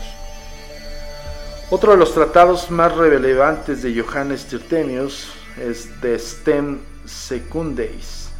Otro 1.70 1.92
de 1.92 1.98
los 1.98 2.14
tratados 2.14 2.70
más 2.70 2.94
relevantes 2.96 3.82
de 3.82 4.00
Johannes 4.00 4.46
Tirtemius 4.46 5.32
es 5.56 6.00
de 6.00 6.18
Stem 6.18 6.80
secundeis, 7.04 8.30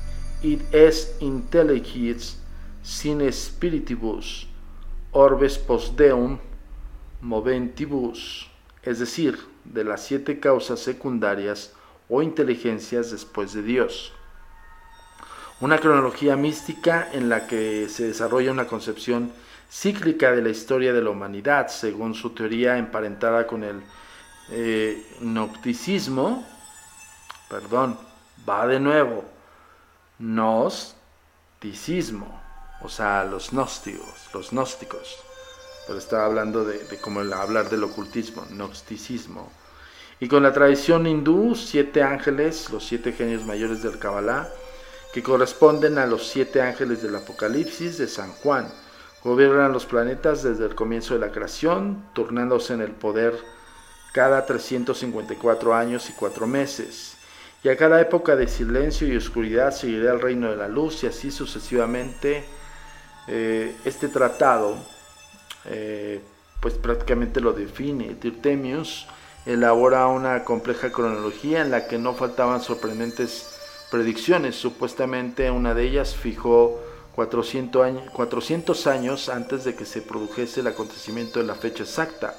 id 0.43 0.61
es 0.73 1.15
intelligis 1.21 2.37
sine 2.83 3.31
spiritibus, 3.33 4.47
orbes 5.13 5.59
post 5.59 5.99
deum 5.99 6.39
moventibus, 7.21 8.51
es 8.83 8.99
decir, 8.99 9.39
de 9.65 9.85
las 9.85 10.05
siete 10.05 10.41
causas 10.41 10.81
secundarias 10.81 11.75
o 12.09 12.23
inteligencias 12.23 13.11
después 13.11 13.53
de 13.53 13.63
Dios. 13.63 14.13
Una 15.61 15.79
cronología 15.79 16.37
mística 16.37 17.09
en 17.13 17.29
la 17.29 17.47
que 17.47 17.89
se 17.89 18.07
desarrolla 18.07 18.51
una 18.51 18.67
concepción 18.67 19.31
cíclica 19.71 20.33
de 20.33 20.43
la 20.43 20.49
historia 20.49 20.93
de 20.93 21.03
la 21.03 21.11
humanidad, 21.11 21.69
según 21.69 22.15
su 22.15 22.31
teoría 22.31 22.79
emparentada 22.79 23.47
con 23.47 23.63
el 23.65 23.83
eh, 24.51 25.07
perdón, 27.49 27.97
va 28.49 28.67
de 28.67 28.81
nuevo, 28.81 29.25
gnosticismo, 30.19 32.41
o 32.83 32.89
sea, 32.89 33.25
los 33.25 33.51
gnósticos, 33.51 34.31
los 34.33 34.51
gnósticos. 34.51 35.30
Pero 35.91 35.99
estaba 35.99 36.25
hablando 36.25 36.65
de, 36.65 36.85
de 36.85 36.99
cómo 36.99 37.19
hablar 37.19 37.69
del 37.69 37.83
ocultismo, 37.83 38.47
gnosticismo. 38.51 39.51
Y 40.21 40.29
con 40.29 40.45
la 40.45 40.53
tradición 40.53 41.05
hindú, 41.05 41.57
siete 41.57 42.01
ángeles, 42.01 42.71
los 42.71 42.87
siete 42.87 43.11
genios 43.11 43.45
mayores 43.45 43.83
del 43.83 43.99
Kabbalah, 43.99 44.49
que 45.13 45.21
corresponden 45.21 45.99
a 45.99 46.07
los 46.07 46.29
siete 46.29 46.63
ángeles 46.63 47.03
del 47.03 47.17
Apocalipsis 47.17 47.99
de 47.99 48.07
San 48.07 48.31
Juan, 48.35 48.69
gobiernan 49.25 49.73
los 49.73 49.85
planetas 49.85 50.45
desde 50.45 50.67
el 50.67 50.77
comienzo 50.77 51.15
de 51.15 51.27
la 51.27 51.33
creación, 51.33 52.05
turnándose 52.13 52.73
en 52.75 52.83
el 52.83 52.93
poder 52.93 53.37
cada 54.13 54.47
354 54.47 55.75
años 55.75 56.09
y 56.09 56.13
cuatro 56.13 56.47
meses 56.47 57.17
y 57.65 57.69
a 57.69 57.77
cada 57.77 58.01
época 58.01 58.37
de 58.37 58.47
silencio 58.47 59.09
y 59.09 59.17
oscuridad 59.17 59.73
seguirá 59.73 60.13
el 60.13 60.21
reino 60.21 60.53
de 60.53 60.57
la 60.57 60.69
luz 60.69 61.03
y 61.03 61.09
así 61.09 61.33
sucesivamente. 61.33 62.45
Eh, 63.27 63.77
este 63.85 64.07
tratado 64.07 64.77
eh, 65.67 66.21
pues 66.61 66.75
prácticamente 66.75 67.41
lo 67.41 67.53
define. 67.53 68.15
Tirtemius 68.15 69.07
elabora 69.47 70.07
una 70.07 70.45
compleja 70.45 70.93
cronología 70.93 71.63
en 71.63 71.71
la 71.71 71.87
que 71.87 71.99
no 71.99 72.15
faltaban 72.15 72.61
sorprendentes 72.61 73.49
predicciones. 73.91 74.57
Supuestamente 74.57 75.51
una 75.51 75.75
de 75.75 75.85
ellas 75.85 76.15
fijó 76.15 76.81
400 77.15 77.85
años, 77.85 78.11
400 78.13 78.87
años 78.87 79.29
antes 79.29 79.65
de 79.65 79.75
que 79.75 79.85
se 79.85 80.03
produjese 80.03 80.61
el 80.61 80.69
acontecimiento 80.69 81.41
de 81.41 81.47
la 81.47 81.55
fecha 81.55 81.83
exacta, 81.83 82.35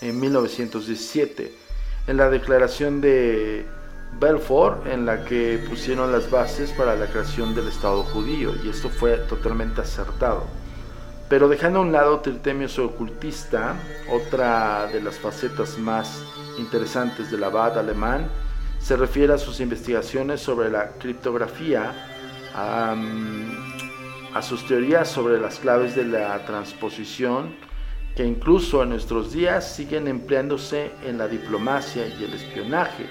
en 0.00 0.18
1917. 0.20 1.52
En 2.08 2.16
la 2.16 2.28
declaración 2.28 3.00
de 3.00 3.64
Belfort 4.20 4.86
en 4.86 5.06
la 5.06 5.24
que 5.24 5.64
pusieron 5.68 6.12
las 6.12 6.30
bases 6.30 6.72
para 6.72 6.96
la 6.96 7.06
creación 7.06 7.54
del 7.54 7.68
Estado 7.68 8.02
judío 8.02 8.52
y 8.62 8.68
esto 8.68 8.88
fue 8.90 9.16
totalmente 9.18 9.80
acertado. 9.80 10.61
Pero 11.32 11.48
dejando 11.48 11.78
a 11.78 11.82
un 11.82 11.92
lado 11.92 12.20
Tirtemios 12.20 12.78
ocultista, 12.78 13.74
otra 14.10 14.86
de 14.88 15.00
las 15.00 15.18
facetas 15.18 15.78
más 15.78 16.22
interesantes 16.58 17.30
del 17.30 17.42
abad 17.42 17.78
alemán 17.78 18.28
se 18.78 18.98
refiere 18.98 19.32
a 19.32 19.38
sus 19.38 19.58
investigaciones 19.58 20.42
sobre 20.42 20.68
la 20.68 20.90
criptografía, 20.98 21.94
a, 22.54 22.94
a 24.34 24.42
sus 24.42 24.66
teorías 24.66 25.08
sobre 25.08 25.40
las 25.40 25.58
claves 25.58 25.96
de 25.96 26.04
la 26.04 26.44
transposición, 26.44 27.54
que 28.14 28.26
incluso 28.26 28.82
en 28.82 28.90
nuestros 28.90 29.32
días 29.32 29.74
siguen 29.74 30.08
empleándose 30.08 30.90
en 31.02 31.16
la 31.16 31.28
diplomacia 31.28 32.08
y 32.08 32.24
el 32.24 32.34
espionaje. 32.34 33.06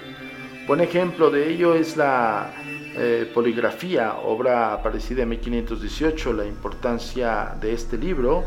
Buen 0.68 0.80
ejemplo 0.80 1.28
de 1.28 1.50
ello 1.50 1.74
es 1.74 1.96
la 1.96 2.54
eh, 2.94 3.30
poligrafía, 3.32 4.16
obra 4.16 4.72
aparecida 4.72 5.22
en 5.22 5.30
1518. 5.30 6.32
La 6.32 6.44
importancia 6.44 7.54
de 7.60 7.72
este 7.72 7.96
libro, 7.96 8.44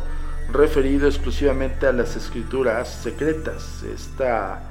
referido 0.52 1.08
exclusivamente 1.08 1.88
a 1.88 1.92
las 1.92 2.16
escrituras 2.16 2.90
secretas, 2.90 3.84
está 3.84 4.62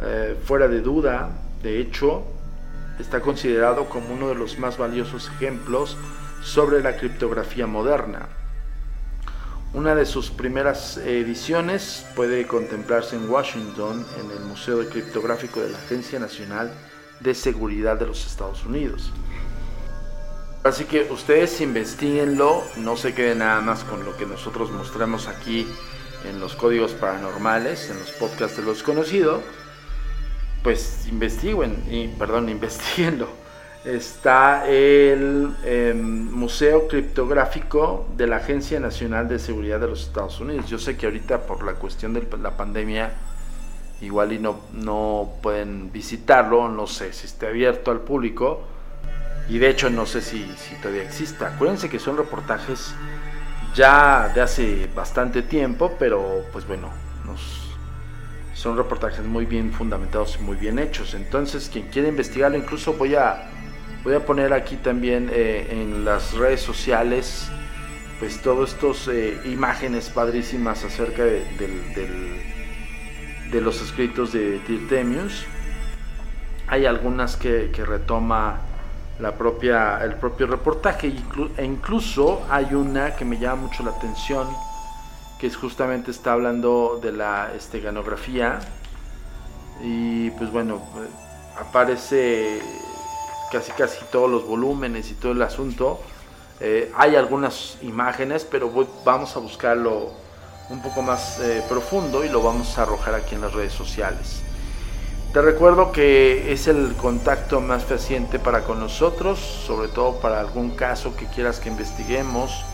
eh, 0.00 0.36
fuera 0.44 0.68
de 0.68 0.80
duda. 0.80 1.30
De 1.62 1.80
hecho, 1.80 2.24
está 2.98 3.20
considerado 3.20 3.86
como 3.88 4.14
uno 4.14 4.28
de 4.28 4.34
los 4.34 4.58
más 4.58 4.78
valiosos 4.78 5.28
ejemplos 5.36 5.96
sobre 6.42 6.82
la 6.82 6.96
criptografía 6.96 7.66
moderna. 7.66 8.28
Una 9.74 9.94
de 9.94 10.06
sus 10.06 10.30
primeras 10.30 10.96
ediciones 10.96 12.06
puede 12.16 12.46
contemplarse 12.46 13.16
en 13.16 13.28
Washington, 13.28 14.06
en 14.18 14.30
el 14.30 14.44
Museo 14.44 14.88
Criptográfico 14.88 15.60
de 15.60 15.70
la 15.70 15.78
Agencia 15.78 16.18
Nacional 16.18 16.72
de 17.20 17.34
Seguridad 17.34 17.98
de 17.98 18.06
los 18.06 18.26
Estados 18.26 18.64
Unidos. 18.64 19.12
Así 20.64 20.84
que 20.84 21.08
ustedes 21.10 21.60
investiguenlo, 21.60 22.62
no 22.76 22.96
se 22.96 23.14
queden 23.14 23.38
nada 23.38 23.60
más 23.60 23.84
con 23.84 24.04
lo 24.04 24.16
que 24.16 24.26
nosotros 24.26 24.70
mostramos 24.70 25.28
aquí 25.28 25.66
en 26.28 26.40
los 26.40 26.56
códigos 26.56 26.92
paranormales, 26.92 27.90
en 27.90 27.98
los 27.98 28.10
podcasts 28.10 28.56
de 28.56 28.64
los 28.64 28.82
conocidos, 28.82 29.42
pues 30.62 31.06
investiguen, 31.08 31.84
y, 31.90 32.08
perdón, 32.08 32.48
investiguenlo 32.50 33.28
está 33.84 34.68
el 34.68 35.54
em, 35.64 36.30
Museo 36.30 36.88
Criptográfico 36.88 38.06
de 38.16 38.26
la 38.26 38.36
Agencia 38.36 38.80
Nacional 38.80 39.28
de 39.28 39.38
Seguridad 39.38 39.80
de 39.80 39.88
los 39.88 40.02
Estados 40.02 40.40
Unidos. 40.40 40.68
Yo 40.68 40.78
sé 40.78 40.96
que 40.96 41.06
ahorita 41.06 41.42
por 41.42 41.64
la 41.64 41.74
cuestión 41.74 42.12
de 42.12 42.26
la 42.42 42.56
pandemia 42.56 43.12
igual 44.00 44.32
y 44.32 44.38
no, 44.38 44.60
no 44.72 45.32
pueden 45.42 45.92
visitarlo, 45.92 46.68
no 46.68 46.86
sé 46.86 47.12
si 47.12 47.26
esté 47.26 47.48
abierto 47.48 47.90
al 47.90 48.00
público 48.00 48.62
y 49.48 49.58
de 49.58 49.70
hecho 49.70 49.90
no 49.90 50.06
sé 50.06 50.22
si, 50.22 50.44
si 50.56 50.74
todavía 50.76 51.02
exista. 51.02 51.54
Acuérdense 51.54 51.88
que 51.88 51.98
son 51.98 52.16
reportajes 52.16 52.94
ya 53.74 54.30
de 54.34 54.40
hace 54.40 54.88
bastante 54.94 55.42
tiempo, 55.42 55.94
pero 55.98 56.44
pues 56.52 56.66
bueno, 56.66 56.90
son 58.54 58.76
reportajes 58.76 59.24
muy 59.24 59.46
bien 59.46 59.72
fundamentados 59.72 60.36
y 60.40 60.42
muy 60.42 60.56
bien 60.56 60.80
hechos. 60.80 61.14
Entonces, 61.14 61.70
quien 61.72 61.86
quiera 61.88 62.08
investigarlo, 62.08 62.58
incluso 62.58 62.94
voy 62.94 63.14
a 63.14 63.48
Voy 64.04 64.14
a 64.14 64.24
poner 64.24 64.52
aquí 64.52 64.76
también 64.76 65.28
eh, 65.32 65.66
en 65.70 66.04
las 66.04 66.34
redes 66.34 66.60
sociales 66.60 67.50
pues 68.18 68.40
todas 68.40 68.72
estas 68.72 69.08
eh, 69.08 69.38
imágenes 69.44 70.08
padrísimas 70.08 70.84
acerca 70.84 71.24
de, 71.24 71.42
de, 73.50 73.60
los 73.60 73.80
escritos 73.80 74.32
de 74.32 74.58
Tirtemius. 74.66 75.44
Hay 76.66 76.86
algunas 76.86 77.36
que, 77.36 77.70
retoma 77.86 78.60
la 79.20 79.36
propia, 79.36 80.02
el 80.04 80.14
propio 80.14 80.46
reportaje 80.46 81.12
e 81.56 81.64
incluso 81.64 82.46
hay 82.50 82.74
una 82.74 83.16
que 83.16 83.24
me 83.24 83.38
llama 83.38 83.62
mucho 83.62 83.82
la 83.82 83.90
atención 83.90 84.46
que 85.38 85.46
es 85.46 85.56
justamente 85.56 86.10
está 86.10 86.32
hablando 86.32 86.98
de 87.00 87.12
la 87.12 87.52
esteganografía 87.54 88.58
y 89.82 90.30
pues 90.30 90.50
bueno 90.50 90.82
aparece 91.58 92.60
casi 93.52 93.70
casi 93.72 94.04
todos 94.10 94.28
los 94.28 94.46
volúmenes 94.46 95.10
y 95.10 95.14
todo 95.14 95.32
el 95.32 95.42
asunto. 95.42 96.00
Eh, 96.60 96.92
hay 96.96 97.14
algunas 97.14 97.78
imágenes, 97.82 98.44
pero 98.44 98.70
vamos 99.04 99.36
a 99.36 99.38
buscarlo 99.38 100.10
un 100.70 100.80
poco 100.80 101.02
más 101.02 101.38
eh, 101.40 101.62
profundo 101.68 102.24
y 102.24 102.28
lo 102.28 102.42
vamos 102.42 102.78
a 102.78 102.82
arrojar 102.82 103.14
aquí 103.14 103.34
en 103.34 103.40
las 103.40 103.52
redes 103.52 103.72
sociales. 103.72 104.42
Te 105.32 105.42
recuerdo 105.42 105.92
que 105.92 106.52
es 106.52 106.68
el 106.68 106.94
contacto 106.94 107.60
más 107.60 107.84
fehaciente 107.84 108.38
para 108.38 108.64
con 108.64 108.80
nosotros, 108.80 109.38
sobre 109.38 109.88
todo 109.88 110.20
para 110.20 110.40
algún 110.40 110.70
caso 110.70 111.16
que 111.16 111.26
quieras 111.26 111.60
que 111.60 111.68
investiguemos, 111.68 112.64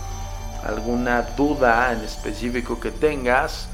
alguna 0.64 1.22
duda 1.36 1.92
en 1.92 2.00
específico 2.02 2.80
que 2.80 2.90
tengas 2.90 3.68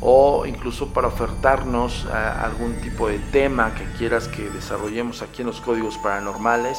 o 0.00 0.46
incluso 0.46 0.92
para 0.92 1.08
ofertarnos 1.08 2.06
algún 2.06 2.74
tipo 2.80 3.08
de 3.08 3.18
tema 3.18 3.74
que 3.74 3.84
quieras 3.96 4.26
que 4.28 4.50
desarrollemos 4.50 5.22
aquí 5.22 5.42
en 5.42 5.48
los 5.48 5.60
códigos 5.60 5.96
paranormales. 5.98 6.78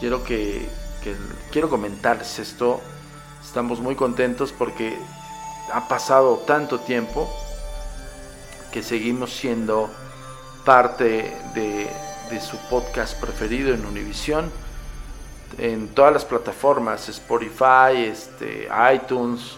Quiero 0.00 0.24
que, 0.24 0.68
quiero 1.52 1.70
comentarles 1.70 2.38
esto. 2.38 2.80
Estamos 3.42 3.80
muy 3.80 3.94
contentos 3.94 4.52
porque 4.52 4.98
ha 5.72 5.88
pasado 5.88 6.38
tanto 6.46 6.80
tiempo 6.80 7.28
que 8.72 8.82
seguimos 8.82 9.32
siendo 9.32 9.90
parte 10.64 11.34
de, 11.54 11.88
su 12.40 12.56
podcast 12.68 13.18
preferido 13.20 13.72
en 13.72 13.86
Univision, 13.86 14.50
en 15.58 15.88
todas 15.88 16.12
las 16.12 16.24
plataformas, 16.24 17.08
Spotify, 17.08 18.04
este, 18.06 18.68
iTunes, 18.92 19.56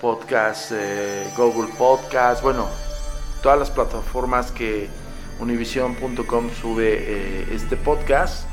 Podcast, 0.00 0.70
eh, 0.72 1.32
Google 1.36 1.72
Podcast, 1.78 2.42
bueno, 2.42 2.68
todas 3.42 3.58
las 3.58 3.70
plataformas 3.70 4.52
que 4.52 4.88
univision.com 5.40 6.50
sube 6.50 6.94
eh, 6.98 7.48
este 7.52 7.76
podcast. 7.76 8.48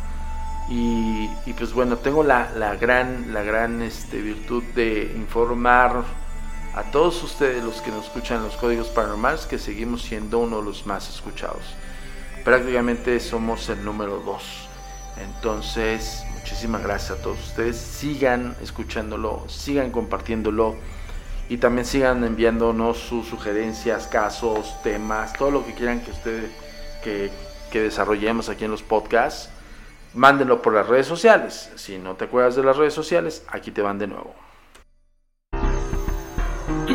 Y, 0.69 1.27
pues 1.57 1.73
bueno, 1.73 1.97
tengo 1.97 2.23
la, 2.23 2.47
gran, 2.79 3.33
la 3.33 3.43
gran 3.43 3.81
este, 3.81 4.21
virtud 4.21 4.63
de 4.73 5.11
informar 5.17 6.03
a 6.73 6.83
todos 6.83 7.21
ustedes 7.23 7.63
los 7.63 7.81
que 7.81 7.91
nos 7.91 8.05
escuchan 8.05 8.43
los 8.43 8.55
códigos 8.55 8.87
paranormales 8.87 9.45
que 9.45 9.59
seguimos 9.59 10.03
siendo 10.03 10.39
uno 10.39 10.59
de 10.59 10.65
los 10.65 10.85
más 10.85 11.09
escuchados. 11.09 11.61
Prácticamente 12.45 13.19
somos 13.19 13.67
el 13.69 13.83
número 13.83 14.19
2. 14.25 14.69
Entonces, 15.17 16.23
muchísimas 16.33 16.81
gracias 16.81 17.19
a 17.19 17.21
todos 17.21 17.39
ustedes. 17.39 17.77
Sigan 17.77 18.55
escuchándolo, 18.61 19.43
sigan 19.49 19.91
compartiéndolo 19.91 20.75
y 21.49 21.57
también 21.57 21.85
sigan 21.85 22.23
enviándonos 22.23 22.97
sus 22.97 23.27
sugerencias, 23.27 24.07
casos, 24.07 24.81
temas, 24.81 25.33
todo 25.33 25.51
lo 25.51 25.65
que 25.65 25.73
quieran 25.73 25.99
que 26.01 26.11
ustedes 26.11 26.51
que 27.03 27.81
desarrollemos 27.81 28.47
aquí 28.47 28.63
en 28.65 28.71
los 28.71 28.83
podcasts. 28.83 29.49
Mándenlo 30.13 30.61
por 30.61 30.73
las 30.73 30.87
redes 30.87 31.07
sociales. 31.07 31.69
Si 31.75 31.97
no 31.97 32.15
te 32.15 32.25
acuerdas 32.25 32.55
de 32.55 32.63
las 32.63 32.77
redes 32.77 32.93
sociales, 32.93 33.43
aquí 33.49 33.71
te 33.71 33.81
van 33.81 33.99
de 33.99 34.07
nuevo. 34.07 34.33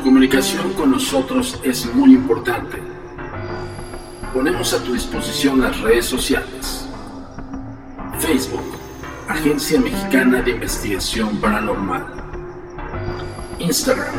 Comunicación 0.06 0.72
con 0.74 0.92
nosotros 0.92 1.60
es 1.64 1.92
muy 1.92 2.14
importante. 2.14 2.80
Ponemos 4.32 4.72
a 4.72 4.80
tu 4.84 4.92
disposición 4.92 5.60
las 5.60 5.80
redes 5.80 6.04
sociales. 6.04 6.88
Facebook, 8.20 8.62
Agencia 9.28 9.80
Mexicana 9.80 10.42
de 10.42 10.52
Investigación 10.52 11.36
Paranormal. 11.38 12.06
Instagram, 13.58 14.14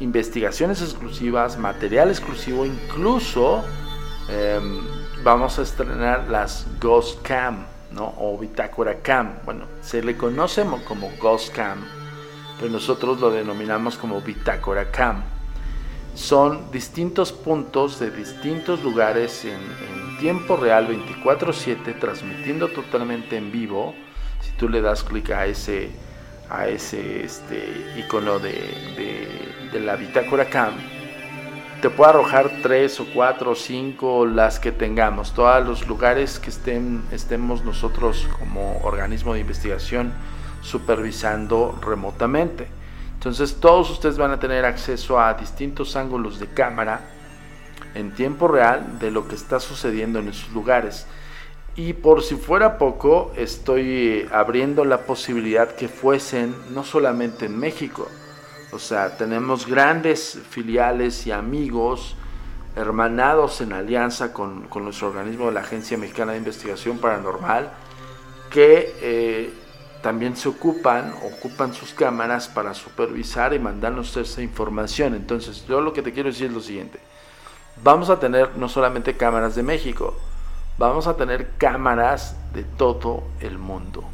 investigaciones 0.00 0.80
exclusivas, 0.80 1.58
material 1.58 2.08
exclusivo, 2.08 2.64
incluso 2.64 3.62
em, 4.28 4.80
vamos 5.22 5.58
a 5.58 5.62
estrenar 5.62 6.28
las 6.28 6.66
Ghost 6.80 7.20
Cam, 7.22 7.66
¿no? 7.92 8.14
O 8.18 8.38
Bitácora 8.38 9.00
Cam. 9.02 9.36
Bueno, 9.44 9.66
se 9.82 10.02
le 10.02 10.16
conoce 10.16 10.64
como 10.88 11.12
Ghost 11.20 11.54
Cam 11.54 11.84
pero 12.58 12.70
nosotros 12.70 13.20
lo 13.20 13.30
denominamos 13.30 13.96
como 13.96 14.20
Bitácora 14.20 14.90
Cam. 14.90 15.22
Son 16.14 16.70
distintos 16.70 17.32
puntos 17.32 17.98
de 17.98 18.10
distintos 18.10 18.82
lugares 18.82 19.44
en, 19.44 19.58
tiempo 20.20 20.56
real 20.56 20.86
24/7 20.86 21.98
transmitiendo 21.98 22.68
totalmente 22.68 23.36
en 23.36 23.50
vivo. 23.50 23.94
Si 24.40 24.52
tú 24.52 24.68
le 24.68 24.80
das 24.80 25.02
clic 25.02 25.30
a 25.30 25.46
ese, 25.46 25.90
a 26.48 26.68
ese 26.68 27.24
este, 27.24 27.92
icono 27.98 28.38
de, 28.38 28.54
de, 29.72 29.80
la 29.80 29.96
Bitácora 29.96 30.48
Cam, 30.48 30.74
te 31.82 31.90
puede 31.90 32.10
arrojar 32.10 32.50
tres 32.62 33.00
o 33.00 33.06
cuatro 33.12 33.50
o 33.50 33.54
cinco 33.56 34.24
las 34.24 34.60
que 34.60 34.70
tengamos, 34.70 35.34
todos 35.34 35.66
los 35.66 35.86
lugares 35.88 36.38
que 36.38 36.50
estén, 36.50 37.02
estemos 37.10 37.64
nosotros 37.64 38.28
como 38.38 38.78
organismo 38.84 39.34
de 39.34 39.40
investigación 39.40 40.12
supervisando 40.62 41.78
remotamente. 41.82 42.68
Entonces 43.24 43.56
todos 43.58 43.90
ustedes 43.90 44.18
van 44.18 44.32
a 44.32 44.38
tener 44.38 44.66
acceso 44.66 45.18
a 45.18 45.32
distintos 45.32 45.96
ángulos 45.96 46.38
de 46.38 46.46
cámara 46.46 47.00
en 47.94 48.14
tiempo 48.14 48.48
real 48.48 48.98
de 48.98 49.10
lo 49.10 49.26
que 49.26 49.34
está 49.34 49.60
sucediendo 49.60 50.18
en 50.18 50.28
esos 50.28 50.52
lugares. 50.52 51.06
Y 51.74 51.94
por 51.94 52.22
si 52.22 52.36
fuera 52.36 52.76
poco, 52.76 53.32
estoy 53.34 54.28
abriendo 54.30 54.84
la 54.84 55.06
posibilidad 55.06 55.74
que 55.74 55.88
fuesen 55.88 56.54
no 56.74 56.84
solamente 56.84 57.46
en 57.46 57.58
México, 57.58 58.10
o 58.72 58.78
sea, 58.78 59.16
tenemos 59.16 59.66
grandes 59.66 60.38
filiales 60.50 61.26
y 61.26 61.32
amigos 61.32 62.16
hermanados 62.76 63.62
en 63.62 63.72
alianza 63.72 64.34
con, 64.34 64.68
nuestro 64.82 65.08
organismo 65.08 65.50
la 65.50 65.60
Agencia 65.60 65.96
Mexicana 65.96 66.32
de 66.32 66.38
Investigación 66.38 66.98
Paranormal 66.98 67.70
que 68.50 68.94
eh, 69.00 69.63
también 70.04 70.36
se 70.36 70.50
ocupan, 70.50 71.14
ocupan 71.24 71.72
sus 71.72 71.94
cámaras 71.94 72.46
para 72.46 72.74
supervisar 72.74 73.54
y 73.54 73.58
mandarnos 73.58 74.14
esa 74.18 74.42
información. 74.42 75.14
Entonces, 75.14 75.64
yo 75.66 75.80
lo 75.80 75.94
que 75.94 76.02
te 76.02 76.12
quiero 76.12 76.28
decir 76.28 76.48
es 76.48 76.52
lo 76.52 76.60
siguiente. 76.60 77.00
Vamos 77.82 78.10
a 78.10 78.20
tener 78.20 78.54
no 78.58 78.68
solamente 78.68 79.16
cámaras 79.16 79.54
de 79.54 79.62
México, 79.62 80.14
vamos 80.76 81.06
a 81.06 81.16
tener 81.16 81.52
cámaras 81.56 82.36
de 82.52 82.64
todo 82.64 83.24
el 83.40 83.56
mundo. 83.56 84.04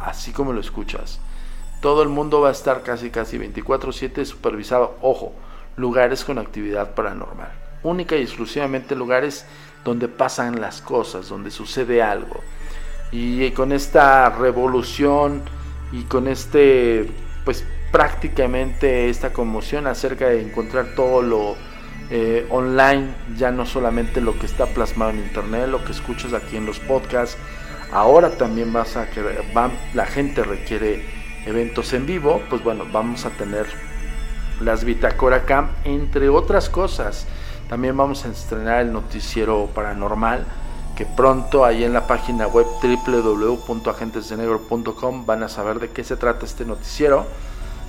Así 0.00 0.32
como 0.32 0.54
lo 0.54 0.62
escuchas. 0.62 1.20
Todo 1.82 2.02
el 2.02 2.08
mundo 2.08 2.40
va 2.40 2.48
a 2.48 2.52
estar 2.52 2.82
casi 2.82 3.10
casi 3.10 3.36
24/7 3.36 4.24
supervisado. 4.24 4.96
Ojo, 5.02 5.34
lugares 5.76 6.24
con 6.24 6.38
actividad 6.38 6.94
paranormal. 6.94 7.52
Única 7.82 8.16
y 8.16 8.22
exclusivamente 8.22 8.96
lugares 8.96 9.44
donde 9.84 10.08
pasan 10.08 10.58
las 10.58 10.80
cosas, 10.80 11.28
donde 11.28 11.50
sucede 11.50 12.02
allo 12.02 12.40
y 13.12 13.50
con 13.50 13.72
esta 13.72 14.30
revolución 14.30 15.42
y 15.92 16.04
con 16.04 16.26
este, 16.26 17.08
pues 17.44 17.64
prácticamente 17.92 19.10
esta 19.10 19.34
conmoción 19.34 19.86
acerca 19.86 20.28
de 20.28 20.40
encontrar 20.42 20.94
todo 20.96 21.20
lo 21.20 21.56
eh, 22.10 22.46
online, 22.50 23.14
ya 23.36 23.50
no 23.50 23.66
solamente 23.66 24.20
lo 24.22 24.38
que 24.38 24.46
está 24.46 24.66
plasmado 24.66 25.10
en 25.12 25.18
internet, 25.18 25.68
lo 25.68 25.84
que 25.84 25.92
escuchas 25.92 26.32
aquí 26.32 26.56
en 26.56 26.64
los 26.64 26.80
podcasts, 26.80 27.36
ahora 27.92 28.30
también 28.30 28.72
vas 28.72 28.96
a 28.96 29.10
que 29.10 29.22
la 29.94 30.06
gente 30.06 30.42
requiere 30.42 31.04
eventos 31.44 31.92
en 31.92 32.06
vivo, 32.06 32.42
pues 32.48 32.64
bueno, 32.64 32.86
vamos 32.90 33.26
a 33.26 33.30
tener 33.30 33.66
las 34.60 34.84
Bitácora 34.84 35.44
Camp, 35.44 35.70
entre 35.84 36.28
otras 36.28 36.70
cosas. 36.70 37.26
También 37.68 37.96
vamos 37.96 38.24
a 38.24 38.28
estrenar 38.28 38.82
el 38.82 38.92
noticiero 38.92 39.68
paranormal 39.74 40.46
pronto 41.06 41.64
ahí 41.64 41.84
en 41.84 41.92
la 41.92 42.06
página 42.06 42.46
web 42.46 42.66
www.agentesdenegro.com 42.82 45.26
van 45.26 45.42
a 45.42 45.48
saber 45.48 45.80
de 45.80 45.90
qué 45.90 46.04
se 46.04 46.16
trata 46.16 46.44
este 46.44 46.64
noticiero, 46.64 47.26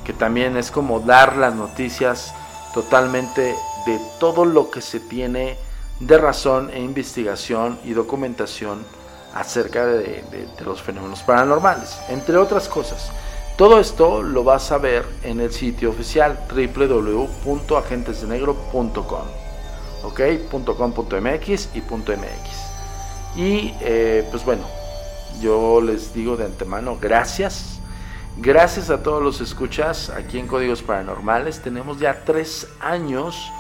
que 0.04 0.14
también 0.14 0.58
es 0.58 0.72
como 0.72 1.00
dar 1.00 1.38
las 1.38 1.54
noticias 1.56 2.34
totalmente 2.74 3.56
de 3.86 4.02
todo 4.20 4.46
lo 4.46 4.72
que 4.72 4.82
se 4.82 5.00
tiene 5.00 5.58
de 6.00 6.18
razón 6.18 6.72
e 6.74 6.80
investigación 6.80 7.78
y 7.84 7.94
documentación 7.94 8.84
acerca 9.34 9.86
de, 9.86 10.24
los 10.64 10.82
fenómenos 10.82 11.22
paranormales, 11.24 12.00
entre 12.10 12.38
otras 12.38 12.68
cosas. 12.68 13.12
Todo 13.58 13.80
esto 13.80 14.22
lo 14.24 14.44
vas 14.44 14.72
a 14.72 14.80
ver 14.80 15.06
en 15.24 15.40
el 15.40 15.54
sitio 15.54 15.92
oficial 15.92 16.40
www.agentesdenegro.com, 16.50 19.28
ok, 20.04 20.22
.com.mx 20.50 21.70
y 21.76 21.82
.mx. 21.82 22.73
Y 23.36 23.74
eh, 23.82 24.28
pues 24.30 24.46
bueno, 24.46 24.64
yo 25.42 25.82
les 25.82 26.14
digo 26.14 26.38
de 26.38 26.46
antemano, 26.46 26.98
gracias. 27.00 27.80
Gracias 28.38 28.90
a 28.90 29.04
todos 29.04 29.22
los 29.22 29.42
escuchas 29.42 30.10
aquí 30.10 30.40
en 30.40 30.48
Códigos 30.48 30.82
Paranormales. 30.82 31.62
Tenemos 31.62 32.00
ya 32.00 32.24
tres 32.26 32.68
años, 32.80 33.52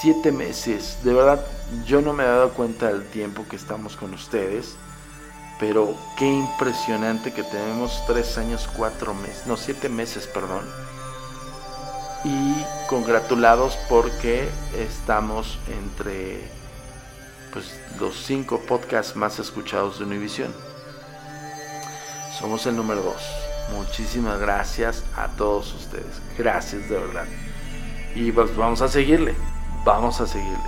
siete 0.00 0.30
meses. 0.30 0.98
De 1.02 1.12
verdad, 1.12 1.44
yo 1.86 2.00
no 2.00 2.12
me 2.12 2.22
he 2.22 2.26
dado 2.26 2.50
cuenta 2.50 2.88
del 2.88 3.04
tiempo 3.06 3.44
que 3.48 3.56
estamos 3.56 3.96
con 3.96 4.14
ustedes. 4.14 4.76
Pero 5.58 5.94
qué 6.16 6.26
impresionante 6.26 7.34
que 7.34 7.42
tenemos 7.42 8.02
tres 8.06 8.38
años, 8.38 8.68
cuatro 8.76 9.12
meses, 9.12 9.46
no, 9.46 9.58
siete 9.58 9.90
meses, 9.90 10.26
perdón. 10.26 10.64
Y 12.24 12.64
congratulados 12.88 13.78
porque 13.88 14.48
estamos 14.74 15.58
entre 15.68 16.59
pues, 17.52 17.80
los 17.98 18.16
cinco 18.16 18.60
podcasts 18.60 19.16
más 19.16 19.38
escuchados 19.38 19.98
de 19.98 20.04
Univision. 20.04 20.52
Somos 22.38 22.66
el 22.66 22.76
número 22.76 23.02
dos. 23.02 23.22
Muchísimas 23.72 24.40
gracias 24.40 25.04
a 25.16 25.28
todos 25.28 25.74
ustedes. 25.74 26.20
Gracias 26.38 26.88
de 26.88 26.98
verdad. 26.98 27.26
Y 28.14 28.32
pues 28.32 28.56
vamos 28.56 28.80
a 28.82 28.88
seguirle. 28.88 29.34
Vamos 29.84 30.20
a 30.20 30.26
seguirle. 30.26 30.58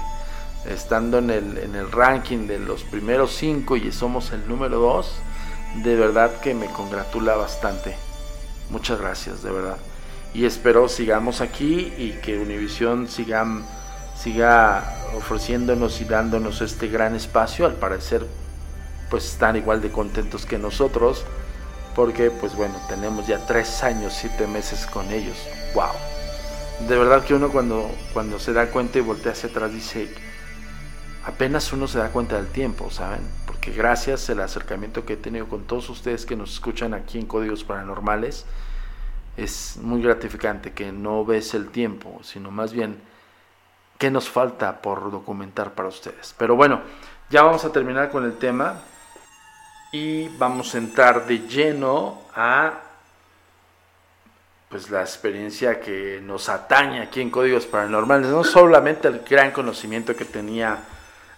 Estando 0.66 1.18
en 1.18 1.30
el, 1.30 1.59
en 1.59 1.74
el 1.74 1.91
ranking 1.91 2.47
de 2.47 2.59
los 2.59 2.85
primeros 2.85 3.35
cinco 3.35 3.76
y 3.76 3.91
somos 3.91 4.30
el 4.30 4.47
número 4.47 4.78
dos, 4.78 5.14
de 5.83 5.97
verdad 5.97 6.41
que 6.41 6.55
me 6.55 6.66
congratula 6.66 7.35
bastante. 7.35 7.97
Muchas 8.70 9.01
gracias, 9.01 9.43
de 9.43 9.51
verdad. 9.51 9.78
Y 10.35 10.47
espero 10.47 10.89
sigamos 10.89 11.41
aquí 11.41 11.93
y 11.99 12.12
que 12.22 12.39
Univision 12.39 13.09
sigan 13.09 13.66
siga 14.23 14.85
ofreciéndonos 15.16 16.01
y 16.01 16.05
dándonos 16.05 16.61
este 16.61 16.87
gran 16.87 17.16
espacio. 17.16 17.66
Al 17.66 17.75
parecer, 17.75 18.25
pues 19.11 19.25
están 19.25 19.57
igual 19.57 19.83
de 19.83 19.91
contentos 19.91 20.47
que 20.47 20.59
nosotros, 20.59 21.25
porque 21.97 22.31
pues 22.31 22.55
bueno, 22.55 22.75
tenemos 22.89 23.27
ya 23.27 23.45
tres 23.47 23.83
años, 23.83 24.14
siete 24.14 24.47
meses 24.47 24.87
con 24.87 25.11
ellos. 25.11 25.37
¡Wow! 25.75 25.91
De 26.89 26.97
verdad 26.97 27.25
que 27.25 27.35
uno 27.35 27.51
cuando, 27.51 27.91
cuando 28.12 28.39
se 28.39 28.53
da 28.53 28.70
cuenta 28.70 28.99
y 28.99 29.03
voltea 29.03 29.33
hacia 29.33 29.49
atrás 29.49 29.73
dice, 29.73 30.09
apenas 31.25 31.73
uno 31.73 31.89
se 31.89 31.99
da 31.99 32.09
cuenta 32.11 32.37
del 32.37 32.47
tiempo, 32.47 32.91
¿saben? 32.91 33.23
Porque 33.47 33.73
gracias 33.73 34.31
al 34.31 34.41
acercamiento 34.41 35.05
que 35.05 35.14
he 35.14 35.16
tenido 35.16 35.49
con 35.49 35.64
todos 35.64 35.91
ustedes 35.91 36.27
que 36.27 36.37
nos 36.37 36.53
escuchan 36.55 36.95
aquí 36.95 37.18
en 37.18 37.27
Códigos 37.27 37.64
Paranormales, 37.64 38.47
es 39.37 39.79
muy 39.83 40.01
gratificante 40.01 40.73
que 40.73 40.93
no 40.93 41.25
ves 41.25 41.55
el 41.55 41.70
tiempo, 41.70 42.20
sino 42.23 42.51
más 42.51 42.73
bien 42.73 43.12
qué 44.03 44.11
nos 44.11 44.28
falta 44.28 44.82
por 44.82 45.12
documentar 45.12 45.74
para 45.74 45.88
ustedes. 45.88 46.34
Pero 46.36 46.57
bueno, 46.57 46.80
ya 47.30 47.44
vamos 47.44 47.64
a 47.64 47.70
terminar 47.70 48.11
con 48.11 48.24
el 48.24 48.36
tema 48.36 48.80
y 49.92 50.26
vamos 50.38 50.74
a 50.74 50.78
entrar 50.78 51.24
de 51.24 51.46
lleno 51.46 52.22
a 52.34 52.80
pues 54.68 54.90
la 54.90 55.03
experiencia 55.03 55.78
que 55.78 56.20
nos 56.20 56.48
atañe 56.48 57.00
aquí 57.00 57.20
en 57.20 57.30
Códigos 57.30 57.66
Paranormales, 57.66 58.26
no 58.26 58.42
solamente 58.42 59.07
el 59.07 59.20
gran 59.20 59.53
conocimiento 59.53 60.16
que 60.16 60.24
tenía 60.24 60.78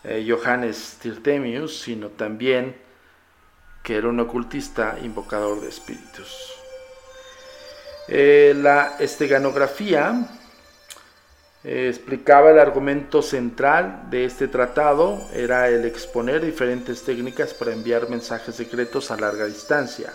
eh, 0.02 0.26
Johannes 0.26 0.96
Tirtemius, 1.02 1.80
sino 1.80 2.08
también 2.08 2.74
que 3.82 3.96
era 3.96 4.08
un 4.08 4.20
ocultista 4.20 4.96
invocador 5.02 5.60
de 5.60 5.68
espíritus. 5.68 6.54
Eh, 8.08 8.54
la 8.56 8.96
esteganografía 8.98 10.43
eh, 11.64 11.88
explicaba 11.88 12.50
el 12.50 12.58
argumento 12.58 13.22
central 13.22 14.10
de 14.10 14.26
este 14.26 14.48
tratado, 14.48 15.26
era 15.32 15.68
el 15.68 15.86
exponer 15.86 16.44
diferentes 16.44 17.02
técnicas 17.02 17.54
para 17.54 17.72
enviar 17.72 18.10
mensajes 18.10 18.54
secretos 18.54 19.10
a 19.10 19.16
larga 19.16 19.46
distancia. 19.46 20.12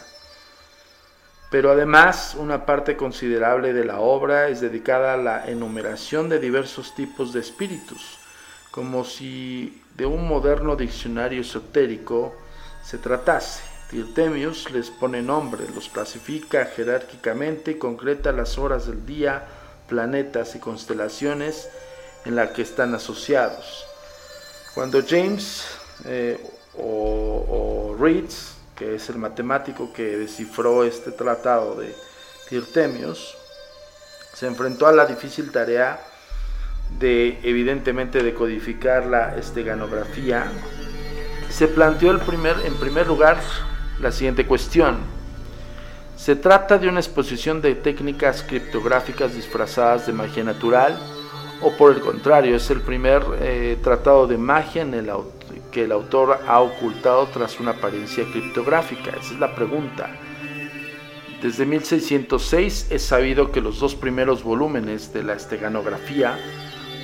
Pero 1.49 1.71
además, 1.71 2.35
una 2.37 2.67
parte 2.67 2.95
considerable 2.95 3.73
de 3.73 3.83
la 3.83 3.99
obra 3.99 4.49
es 4.49 4.61
dedicada 4.61 5.15
a 5.15 5.17
la 5.17 5.49
enumeración 5.49 6.29
de 6.29 6.37
diversos 6.37 6.93
tipos 6.93 7.33
de 7.33 7.39
espíritus, 7.39 8.19
como 8.69 9.03
si 9.03 9.81
de 9.97 10.05
un 10.05 10.27
moderno 10.27 10.75
diccionario 10.75 11.41
esotérico 11.41 12.35
se 12.83 12.99
tratase. 12.99 13.63
Tirtemius 13.89 14.69
les 14.69 14.91
pone 14.91 15.23
nombre, 15.23 15.65
los 15.73 15.89
clasifica 15.89 16.65
jerárquicamente 16.65 17.71
y 17.71 17.79
concreta 17.79 18.31
las 18.31 18.59
horas 18.59 18.85
del 18.85 19.03
día, 19.07 19.47
planetas 19.89 20.55
y 20.55 20.59
constelaciones 20.59 21.69
en 22.25 22.35
la 22.35 22.53
que 22.53 22.61
están 22.61 22.93
asociados. 22.93 23.85
Cuando 24.73 25.01
James 25.05 25.65
eh, 26.05 26.39
o, 26.77 27.95
Reeds, 27.99 28.53
que 28.75 28.95
es 28.95 29.09
el 29.09 29.17
matemático 29.17 29.91
que 29.91 30.15
descifró 30.15 30.85
este 30.85 31.11
tratado 31.11 31.75
de 31.75 31.93
Tirtemios, 32.47 33.35
se 34.33 34.47
enfrentó 34.47 34.87
a 34.87 34.93
la 34.93 35.05
difícil 35.05 35.51
tarea 35.51 35.99
de 36.97 37.39
evidentemente 37.43 38.23
decodificar 38.23 39.05
la 39.05 39.35
esteganografía, 39.35 40.45
se 41.49 41.67
planteó 41.67 42.11
en 42.11 42.19
primer 42.19 43.07
lugar 43.07 43.37
la 43.99 44.11
siguiente 44.11 44.45
cuestión 44.45 45.18
se 46.19 46.35
trata 46.35 46.77
de 46.77 46.89
una 46.89 46.99
exposición 46.99 47.61
de 47.61 47.75
técnicas 47.75 48.43
criptográficas 48.43 49.33
disfrazadas 49.33 50.05
de 50.05 50.11
magia 50.11 50.43
natural 50.43 50.99
o 51.61 51.71
por 51.77 51.93
el 51.95 52.01
contrario, 52.01 52.57
es 52.57 52.69
el 52.69 52.81
primer 52.81 53.23
eh, 53.39 53.77
tratado 53.81 54.27
de 54.27 54.37
magia 54.37 54.85
que 55.71 55.85
el 55.85 55.93
autor 55.93 56.41
ha 56.45 56.59
ocultado 56.59 57.27
tras 57.27 57.61
una 57.61 57.71
apariencia 57.71 58.25
criptográfica. 58.31 59.11
Esa 59.11 59.33
es 59.33 59.39
la 59.39 59.55
pregunta. 59.55 60.09
Desde 61.41 61.65
1606 61.65 62.87
es 62.89 63.01
sabido 63.01 63.53
que 63.53 63.61
los 63.61 63.79
dos 63.79 63.95
primeros 63.95 64.43
volúmenes 64.43 65.13
de 65.13 65.23
la 65.23 65.35
esteganografía, 65.35 66.37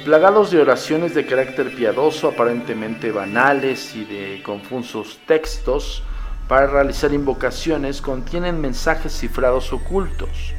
plagados 0.03 0.51
de 0.51 0.61
oraciones 0.61 1.15
de 1.15 1.25
carácter 1.25 1.73
piadoso, 1.73 2.27
aparentemente 2.27 3.11
banales 3.11 3.95
y 3.95 4.03
de 4.03 4.43
confusos 4.43 5.19
textos, 5.25 6.03
para 6.47 6.67
realizar 6.67 7.13
invocaciones 7.13 8.01
contienen 8.01 8.61
mensajes 8.61 9.17
cifrados 9.17 9.73
ocultos. 9.73 10.53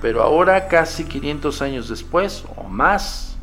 Pero 0.00 0.22
ahora, 0.22 0.68
casi 0.68 1.04
500 1.04 1.62
años 1.62 1.88
después 1.88 2.44
o 2.56 2.64
más, 2.64 3.36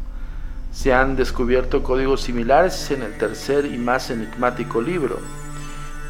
se 0.71 0.93
han 0.93 1.15
descubierto 1.15 1.83
códigos 1.83 2.21
similares 2.21 2.91
en 2.91 3.03
el 3.03 3.17
tercer 3.17 3.65
y 3.65 3.77
más 3.77 4.09
enigmático 4.09 4.81
libro. 4.81 5.19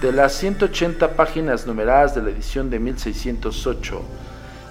De 0.01 0.11
las 0.11 0.33
180 0.33 1.15
páginas 1.15 1.67
numeradas 1.67 2.15
de 2.15 2.23
la 2.23 2.29
edición 2.29 2.69
de 2.69 2.79
1608, 2.79 4.01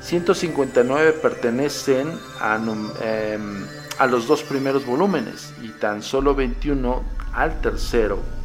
159 0.00 1.12
pertenecen 1.12 2.08
a, 2.40 2.58
em, 3.02 3.64
a 3.98 4.06
los 4.06 4.26
dos 4.26 4.42
primeros 4.42 4.86
volúmenes 4.86 5.52
y 5.62 5.68
tan 5.68 6.02
solo 6.02 6.34
21 6.34 7.02
al 7.32 7.60
tercero. 7.60 8.39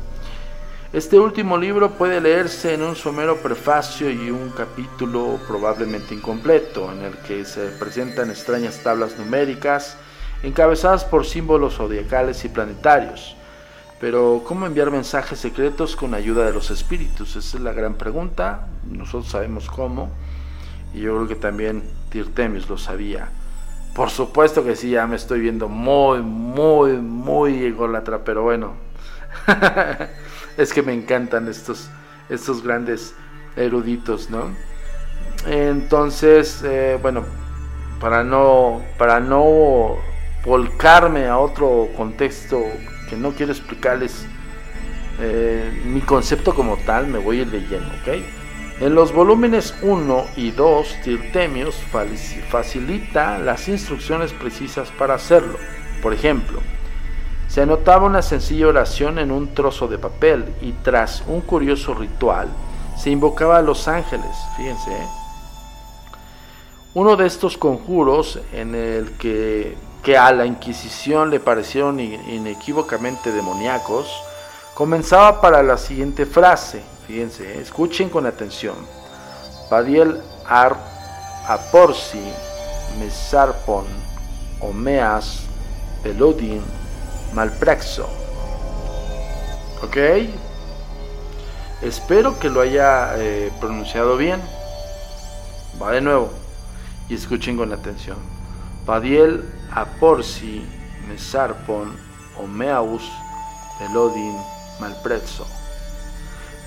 Este 0.96 1.20
último 1.20 1.58
libro 1.58 1.92
puede 1.92 2.22
leerse 2.22 2.74
en 2.74 2.82
un 2.82 2.96
somero 2.96 3.36
prefacio 3.42 4.10
y 4.10 4.32
un 4.32 4.52
capítulo 4.52 5.38
probablemente 5.46 6.14
incompleto, 6.14 6.90
en 6.90 7.04
el 7.04 7.18
que 7.18 7.44
se 7.44 7.66
presentan 7.68 8.30
extrañas 8.30 8.82
tablas 8.82 9.18
numéricas 9.18 9.98
encabezadas 10.42 11.04
por 11.04 11.26
símbolos 11.26 11.76
zodiacales 11.76 12.46
y 12.46 12.48
planetarios. 12.48 13.36
Pero, 14.00 14.42
¿cómo 14.48 14.66
enviar 14.66 14.90
mensajes 14.90 15.38
secretos 15.38 15.98
con 15.98 16.14
ayuda 16.14 16.46
de 16.46 16.54
los 16.54 16.72
espíritus? 16.72 17.36
Esa 17.36 17.58
es 17.58 17.62
la 17.62 17.74
gran 17.74 17.96
pregunta. 17.96 18.68
Nosotros 18.90 19.30
sabemos 19.30 19.68
cómo. 19.68 20.10
Y 20.94 21.02
yo 21.02 21.16
creo 21.16 21.28
que 21.28 21.36
también 21.36 21.84
Tirtemius 22.10 22.70
lo 22.70 22.78
sabía. 22.78 23.28
Por 23.94 24.12
supuesto 24.12 24.64
que 24.64 24.78
sí, 24.78 24.92
ya 24.92 25.06
me 25.08 25.18
estoy 25.18 25.42
viendo 25.42 25.68
muy, 25.68 26.22
muy, 26.22 26.94
muy 26.94 27.66
ególatra, 27.66 28.24
pero 28.24 28.44
bueno. 28.44 28.76
es 30.58 30.74
que 30.74 30.82
me 30.82 30.94
encantan 30.94 31.48
estos, 31.48 31.90
estos 32.30 32.64
grandes 32.64 33.14
eruditos, 33.56 34.30
¿no? 34.30 34.52
Entonces, 35.48 36.64
eh, 36.64 36.98
bueno, 37.02 37.24
para 38.00 38.24
no, 38.24 38.82
para 38.98 39.20
no 39.20 39.98
volcarme 40.44 41.28
a 41.28 41.38
otro 41.38 41.90
contexto 41.96 42.62
que 43.10 43.16
no 43.16 43.32
quiero 43.32 43.52
explicarles 43.52 44.26
eh, 45.20 45.82
mi 45.86 46.02
concepto 46.02 46.54
como 46.54 46.78
tal, 46.78 47.08
me 47.08 47.20
voy 47.20 47.40
a 47.40 47.42
ir 47.44 47.52
lleno, 47.52 47.88
¿ok? 48.02 48.24
En 48.82 48.94
los 48.94 49.14
volúmenes 49.14 49.74
1 49.82 50.26
y 50.36 50.52
2, 50.52 50.98
Tirtemius 51.04 51.76
facilita 52.50 53.40
las 53.40 53.70
instrucciones 53.70 54.34
precisas 54.34 54.92
para 54.92 55.14
hacerlo. 55.14 55.58
Por 56.02 56.14
ejemplo, 56.14 56.60
se 57.48 57.62
anotaba 57.62 58.06
una 58.06 58.22
sencilla 58.22 58.68
oración 58.68 59.20
en 59.20 59.32
un 59.32 59.54
trozo 59.54 59.88
de 59.88 59.98
papel 59.98 60.54
y 60.62 60.72
tras 60.72 61.24
un 61.28 61.42
curioso 61.42 61.94
ritual 61.94 62.50
se 62.98 63.10
invocaba 63.10 63.58
a 63.58 63.62
los 63.62 63.88
ángeles, 63.88 64.36
fíjense. 64.58 64.92
¿eh? 64.92 65.08
Uno 66.94 67.16
de 67.16 67.28
estos 67.28 67.58
conjuros 67.58 68.40
en 68.54 68.74
el 68.74 69.12
que, 69.18 69.78
a 70.18 70.32
la 70.32 70.46
Inquisición 70.46 71.30
le 71.30 71.40
parecieron 71.40 72.00
inequívocamente 72.00 73.32
demoníacos, 73.32 74.08
comenzaba 74.74 75.42
para 75.42 75.62
la 75.62 75.78
siguiente 75.78 76.26
frase, 76.26 76.84
fíjense, 77.08 77.58
¿eh? 77.58 77.62
escuchen 77.62 78.10
con 78.10 78.26
atención. 78.26 78.76
Padiel 79.70 80.22
ar 80.48 80.78
aporsi 81.48 82.22
mesarpon 83.00 83.86
omeas 84.62 85.42
pelodin 86.02 86.62
malpraxo. 87.36 88.10
¿Ok? 89.84 89.98
Espero 91.82 92.40
que 92.40 92.50
lo 92.50 92.62
haya 92.62 93.14
eh, 93.18 93.52
pronunciado 93.60 94.18
bien. 94.18 94.42
Va 95.80 95.92
de 95.92 96.02
nuevo. 96.02 96.32
Y 97.10 97.16
escuchen 97.16 97.58
con 97.58 97.72
atención. 97.74 98.18
Padiel 98.86 99.44
aporsi 99.72 100.66
mesarpon 101.08 101.96
omeaus 102.42 103.04
pelodin 103.78 104.38
malprezzo. 104.80 105.46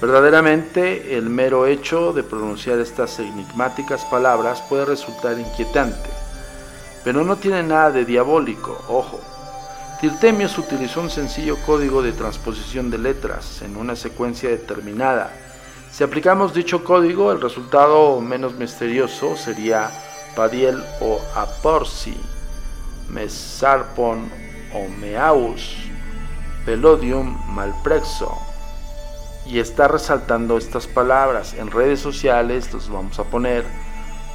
Verdaderamente, 0.00 1.16
el 1.16 1.28
mero 1.28 1.66
hecho 1.66 2.12
de 2.12 2.22
pronunciar 2.22 2.78
estas 2.78 3.18
enigmáticas 3.18 4.04
palabras 4.04 4.62
puede 4.68 4.84
resultar 4.84 5.36
inquietante, 5.38 6.08
pero 7.02 7.24
no 7.24 7.36
tiene 7.36 7.64
nada 7.64 7.90
de 7.90 8.04
diabólico, 8.04 8.80
ojo. 8.88 9.20
Tirtemius 10.00 10.56
utilizó 10.58 11.00
un 11.00 11.10
sencillo 11.10 11.56
código 11.66 12.02
de 12.02 12.12
transposición 12.12 12.88
de 12.88 12.98
letras 12.98 13.62
en 13.62 13.76
una 13.76 13.96
secuencia 13.96 14.48
determinada. 14.48 15.32
Si 15.90 16.04
aplicamos 16.04 16.54
dicho 16.54 16.84
código, 16.84 17.32
el 17.32 17.40
resultado 17.40 18.20
menos 18.20 18.54
misterioso 18.54 19.36
sería 19.36 19.90
Padiel 20.36 20.80
o 21.00 21.20
Aporsi, 21.34 22.16
Mesarpon 23.08 24.30
o 24.72 24.88
Meaus, 25.00 25.74
Pelodium 26.64 27.36
Malprexo. 27.52 28.38
Y 29.46 29.58
está 29.58 29.88
resaltando 29.88 30.58
estas 30.58 30.86
palabras. 30.86 31.54
En 31.54 31.72
redes 31.72 31.98
sociales 31.98 32.72
los 32.72 32.88
vamos 32.88 33.18
a 33.18 33.24
poner 33.24 33.64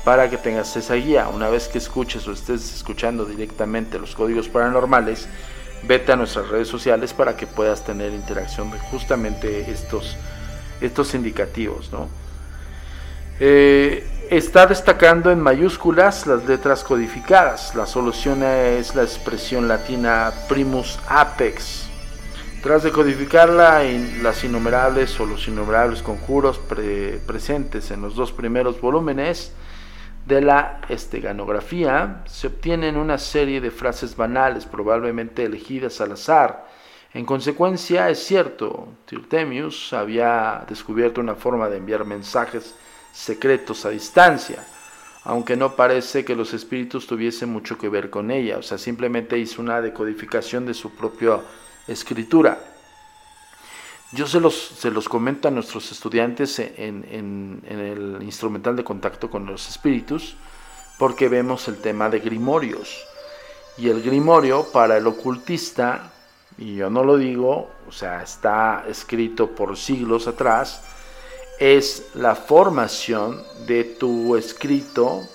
para 0.03 0.30
que 0.30 0.38
tengas 0.38 0.76
esa 0.76 0.95
guía. 0.95 1.30
Una 1.30 1.49
vez 1.49 1.70
que 1.70 1.78
escuches 1.78 2.28
o 2.28 2.34
estés 2.34 2.76
escuchando 2.76 3.24
directamente 3.24 3.97
los 3.99 4.14
códigos 4.14 4.49
paranormales, 4.49 5.30
vete 5.88 6.11
a 6.11 6.15
nuestras 6.15 6.47
redes 6.49 6.67
sociales 6.67 7.13
para 7.13 7.36
que 7.36 7.47
puedas 7.47 7.84
tener 7.84 8.13
interacción 8.13 8.71
de 8.71 8.79
justamente 8.79 9.71
estos, 9.71 10.15
estos 10.81 11.13
indicativos. 11.13 11.89
Eh, 13.39 14.07
está 14.29 14.65
destacando 14.65 15.31
en 15.31 15.39
mayúsculas 15.39 16.27
las 16.27 16.45
letras 16.45 16.84
codificadas. 16.84 17.75
La 17.75 17.86
solución 17.86 18.43
es 18.43 18.95
la 18.95 19.03
expresión 19.03 19.67
latina 19.67 20.31
primus 20.47 20.99
apex. 21.07 21.89
Tras 22.61 22.84
decodificarla 22.84 23.84
en 23.84 24.23
las 24.23 24.43
innumerables 24.45 25.19
o 25.19 25.25
los 25.25 25.47
innumerables 25.49 26.01
conjuros 26.01 26.61
presentes 27.27 27.91
en 27.91 28.01
los 28.01 28.15
dos 28.15 28.31
primeros 28.31 28.79
volúmenes, 28.79 29.51
de 30.26 30.41
la 30.41 30.82
esteganografía 30.88 32.24
se 32.26 32.47
obtienen 32.47 32.97
una 32.97 33.17
serie 33.17 33.59
de 33.59 33.71
frases 33.71 34.15
banales, 34.15 34.65
probablemente 34.65 35.43
elegidas 35.43 35.99
al 36.01 36.13
azar. 36.13 36.67
En 37.13 37.26
consecuencia, 37.26 38.09
es 38.09 38.19
cierto, 38.19 38.88
Tirtemius 39.05 39.93
había 39.93 40.65
descubierto 40.67 41.21
una 41.21 41.36
forma 41.36 41.69
de 41.69 41.78
enviar 41.78 42.05
mensajes 42.05 42.76
secretos 43.11 43.86
a 43.86 43.89
distancia, 43.89 44.65
aunque 45.26 45.55
no 45.55 45.76
parece 45.76 46.26
que 46.26 46.36
los 46.36 46.53
espíritus 46.53 47.05
tuviesen 47.05 47.49
mucho 47.49 47.78
que 47.78 47.89
ver 47.89 48.09
con 48.09 48.32
ella, 48.32 48.57
o 48.57 48.63
sea, 48.63 48.78
simplemente 48.78 49.38
hizo 49.38 49.61
una 49.61 49.82
decodificación 49.82 50.65
de 50.65 50.74
su 50.74 50.95
propia 50.95 51.39
escritura. 51.88 52.72
Yo 54.14 54.28
se 54.28 54.39
los, 54.39 54.53
se 54.53 54.91
los 54.91 55.09
comento 55.09 55.47
a 55.47 55.51
nuestros 55.51 55.91
estudiantes 55.91 56.59
en, 56.59 57.64
el 57.68 58.20
instrumental 58.22 58.76
de 58.76 58.84
contacto 58.84 59.28
con 59.28 59.47
los 59.47 59.68
espíritus, 59.68 60.36
porque 60.99 61.30
vemos 61.30 61.68
el 61.68 61.82
tema 61.82 62.11
de 62.11 62.20
grimorios. 62.20 63.07
Y 63.76 63.89
el 63.89 64.03
grimorio 64.03 64.68
para 64.72 64.97
el 64.97 65.07
ocultista, 65.07 66.11
y 66.59 66.76
yo 66.76 66.91
no 66.91 67.03
lo 67.03 67.18
digo, 67.18 67.72
o 67.88 67.91
sea, 67.91 68.22
está 68.22 68.86
escrito 68.88 69.49
por 69.55 69.76
siglos 69.78 70.28
atrás, 70.28 70.84
es 71.59 72.11
la 72.14 72.36
formación 72.36 73.41
de 73.66 73.84
tu 73.84 74.36
escrito 74.36 75.28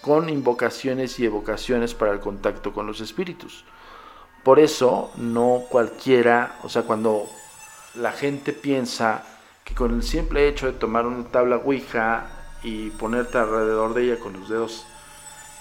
con 0.00 0.30
invocaciones 0.30 1.20
y 1.20 1.26
evocaciones 1.26 1.92
para 1.92 2.12
el 2.12 2.20
contacto 2.20 2.72
con 2.72 2.86
los 2.86 3.02
espíritus. 3.02 3.66
Por 4.42 4.58
eso 4.58 5.10
no 5.16 5.64
cualquiera, 5.68 6.58
o 6.62 6.70
sea, 6.70 6.82
cuando 6.82 7.28
la 7.94 8.12
gente 8.12 8.52
piensa 8.52 9.24
que 9.64 9.74
con 9.74 9.94
el 9.94 10.02
simple 10.02 10.48
hecho 10.48 10.66
de 10.66 10.72
tomar 10.72 11.06
una 11.06 11.24
tabla 11.24 11.56
Ouija 11.56 12.26
y 12.62 12.90
ponerte 12.90 13.38
alrededor 13.38 13.94
de 13.94 14.04
ella 14.04 14.18
con 14.18 14.38
los 14.38 14.48
dedos 14.48 14.86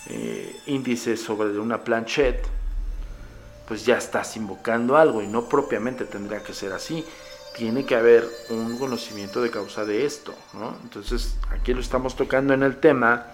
eh, 0.07 0.59
índices 0.67 1.21
sobre 1.21 1.57
una 1.59 1.83
planchette, 1.83 2.45
pues 3.67 3.85
ya 3.85 3.97
estás 3.97 4.35
invocando 4.37 4.97
algo 4.97 5.21
y 5.21 5.27
no 5.27 5.47
propiamente 5.47 6.05
tendría 6.05 6.43
que 6.43 6.53
ser 6.53 6.73
así. 6.73 7.05
Tiene 7.55 7.85
que 7.85 7.95
haber 7.95 8.27
un 8.49 8.77
conocimiento 8.77 9.41
de 9.41 9.51
causa 9.51 9.85
de 9.85 10.05
esto. 10.05 10.33
Entonces 10.83 11.35
aquí 11.49 11.73
lo 11.73 11.81
estamos 11.81 12.15
tocando 12.15 12.53
en 12.53 12.63
el 12.63 12.77
tema 12.77 13.27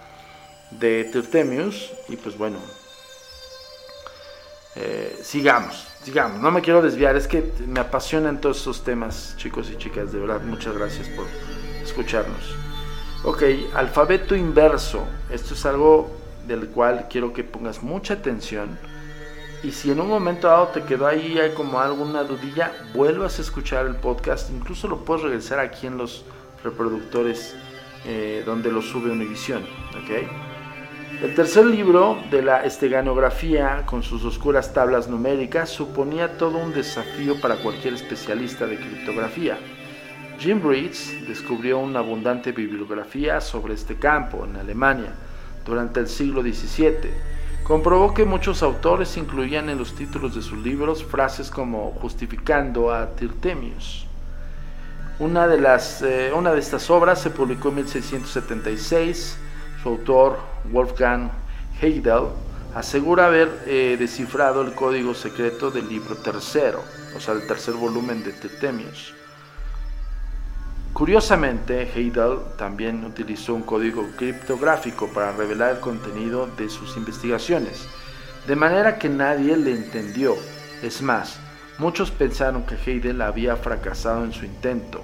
de 0.71 1.05
Tirtemius 1.05 1.91
y 2.09 2.17
pues 2.17 2.37
bueno, 2.37 2.57
eh, 4.75 5.19
sigamos, 5.23 5.87
sigamos. 6.07 6.41
No 6.41 6.51
me 6.51 6.61
quiero 6.61 6.81
desviar, 6.81 7.17
es 7.17 7.27
que 7.27 7.51
me 7.67 7.81
apasionan 7.81 8.39
todos 8.39 8.59
estos 8.59 8.81
temas, 8.85 9.35
chicos 9.35 9.69
y 9.69 9.77
chicas. 9.77 10.13
De 10.13 10.19
verdad, 10.19 10.39
muchas 10.41 10.73
gracias 10.73 11.09
por 11.09 11.25
escucharnos. 11.83 12.55
Ok, 13.25 13.43
alfabeto 13.73 14.33
inverso. 14.33 15.05
Esto 15.29 15.53
es 15.53 15.65
algo 15.65 16.09
del 16.47 16.69
cual 16.69 17.07
quiero 17.09 17.33
que 17.33 17.43
pongas 17.43 17.83
mucha 17.83 18.13
atención. 18.13 18.79
Y 19.63 19.71
si 19.71 19.91
en 19.91 19.99
un 19.99 20.07
momento 20.07 20.47
dado 20.47 20.67
te 20.67 20.83
quedó 20.83 21.07
ahí 21.07 21.39
hay 21.39 21.53
como 21.53 21.81
alguna 21.81 22.23
dudilla, 22.23 22.71
vuelvas 22.93 23.39
a 23.39 23.41
escuchar 23.41 23.85
el 23.85 23.95
podcast. 23.95 24.49
Incluso 24.49 24.87
lo 24.87 25.03
puedes 25.03 25.23
regresar 25.23 25.59
aquí 25.59 25.87
en 25.87 25.97
los 25.97 26.23
reproductores 26.63 27.53
eh, 28.05 28.43
donde 28.45 28.71
lo 28.71 28.81
sube 28.81 29.11
Univision. 29.11 29.63
¿ok? 29.63 30.46
El 31.19 31.33
tercer 31.33 31.65
libro 31.65 32.19
de 32.29 32.43
la 32.43 32.63
esteganografía, 32.63 33.87
con 33.87 34.03
sus 34.03 34.23
oscuras 34.23 34.71
tablas 34.71 35.07
numéricas, 35.07 35.67
suponía 35.67 36.37
todo 36.37 36.59
un 36.59 36.73
desafío 36.73 37.41
para 37.41 37.55
cualquier 37.55 37.95
especialista 37.95 38.67
de 38.67 38.77
criptografía. 38.77 39.57
Jim 40.37 40.61
Reeds 40.63 41.27
descubrió 41.27 41.79
una 41.79 41.99
abundante 41.99 42.51
bibliografía 42.51 43.41
sobre 43.41 43.73
este 43.73 43.95
campo 43.95 44.45
en 44.45 44.57
Alemania 44.57 45.11
durante 45.65 46.01
el 46.01 46.07
siglo 46.07 46.43
XVII. 46.43 47.09
Comprobó 47.63 48.13
que 48.13 48.23
muchos 48.23 48.61
autores 48.61 49.17
incluían 49.17 49.69
en 49.69 49.79
los 49.79 49.95
títulos 49.95 50.35
de 50.35 50.43
sus 50.43 50.59
libros 50.59 51.03
frases 51.03 51.49
como 51.49 51.93
justificando 51.99 52.93
a 52.93 53.07
Tirtemius. 53.15 54.05
Una 55.17 55.47
de, 55.47 55.59
las, 55.59 56.03
eh, 56.03 56.31
una 56.31 56.51
de 56.51 56.59
estas 56.59 56.91
obras 56.91 57.19
se 57.19 57.31
publicó 57.31 57.69
en 57.69 57.75
1676. 57.77 59.39
Su 59.81 59.89
autor, 59.89 60.39
Wolfgang 60.65 61.29
Heidel, 61.81 62.29
asegura 62.75 63.27
haber 63.27 63.63
eh, 63.65 63.95
descifrado 63.99 64.61
el 64.61 64.73
código 64.73 65.13
secreto 65.13 65.71
del 65.71 65.87
libro 65.87 66.15
tercero, 66.17 66.83
o 67.15 67.19
sea, 67.19 67.33
el 67.33 67.47
tercer 67.47 67.73
volumen 67.73 68.23
de 68.23 68.33
Tirtemius. 68.33 69.13
Curiosamente, 70.97 71.91
Heidel 71.93 72.39
también 72.57 73.05
utilizó 73.05 73.53
un 73.53 73.61
código 73.61 74.03
criptográfico 74.15 75.07
para 75.09 75.31
revelar 75.31 75.75
el 75.75 75.79
contenido 75.79 76.47
de 76.57 76.69
sus 76.69 76.97
investigaciones, 76.97 77.87
de 78.47 78.55
manera 78.55 78.97
que 78.97 79.07
nadie 79.07 79.55
le 79.57 79.73
entendió. 79.73 80.35
Es 80.81 81.03
más, 81.03 81.39
muchos 81.77 82.09
pensaron 82.09 82.63
que 82.63 82.75
Heidel 82.83 83.21
había 83.21 83.55
fracasado 83.57 84.25
en 84.25 84.33
su 84.33 84.45
intento 84.45 85.03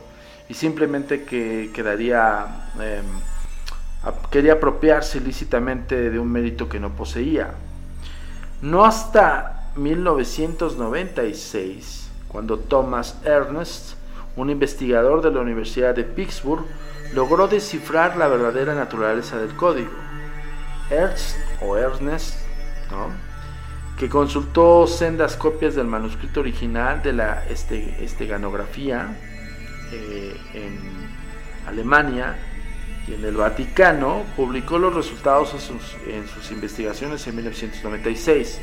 y 0.50 0.56
simplemente 0.56 1.26
que 1.26 1.70
quedaría, 1.74 2.72
em, 2.80 3.06
quería 4.30 4.54
apropiarse 4.54 5.18
ilícitamente 5.18 6.10
de 6.10 6.20
un 6.20 6.32
mérito 6.32 6.70
que 6.70 6.80
no 6.80 6.92
poseía. 6.92 7.56
No 8.62 8.86
hasta 8.86 9.72
1996, 9.76 12.12
cuando 12.28 12.60
Thomas 12.60 13.18
Ernst 13.24 13.96
un 14.36 14.50
investigador 14.50 15.22
de 15.22 15.30
la 15.32 15.42
Universidad 15.42 15.94
de 15.94 16.04
Pittsburgh 16.04 16.66
logró 17.14 17.48
descifrar 17.48 18.18
la 18.18 18.28
verdadera 18.28 18.74
naturaleza 18.74 19.38
del 19.38 19.56
código. 19.56 19.92
Ernst 20.90 21.38
o 21.62 21.78
Ernest, 21.78 22.40
que 23.98 24.10
consultó 24.10 24.88
sendas 24.88 25.36
copias 25.36 25.76
del 25.76 25.88
manuscrito 25.88 26.40
original 26.40 27.04
de 27.04 27.14
la 27.14 27.44
este, 27.50 28.04
esteganografía 28.04 29.16
eh, 29.92 30.36
en 30.54 30.80
Alemania 31.68 32.36
y 33.08 33.14
en 33.14 33.26
el 33.26 33.36
Vaticano, 33.36 34.24
publicó 34.36 34.78
los 34.78 34.94
resultados 34.94 35.54
en 36.08 36.28
sus 36.28 36.52
investigaciones 36.52 37.26
en 37.28 37.36
1996. 37.36 38.60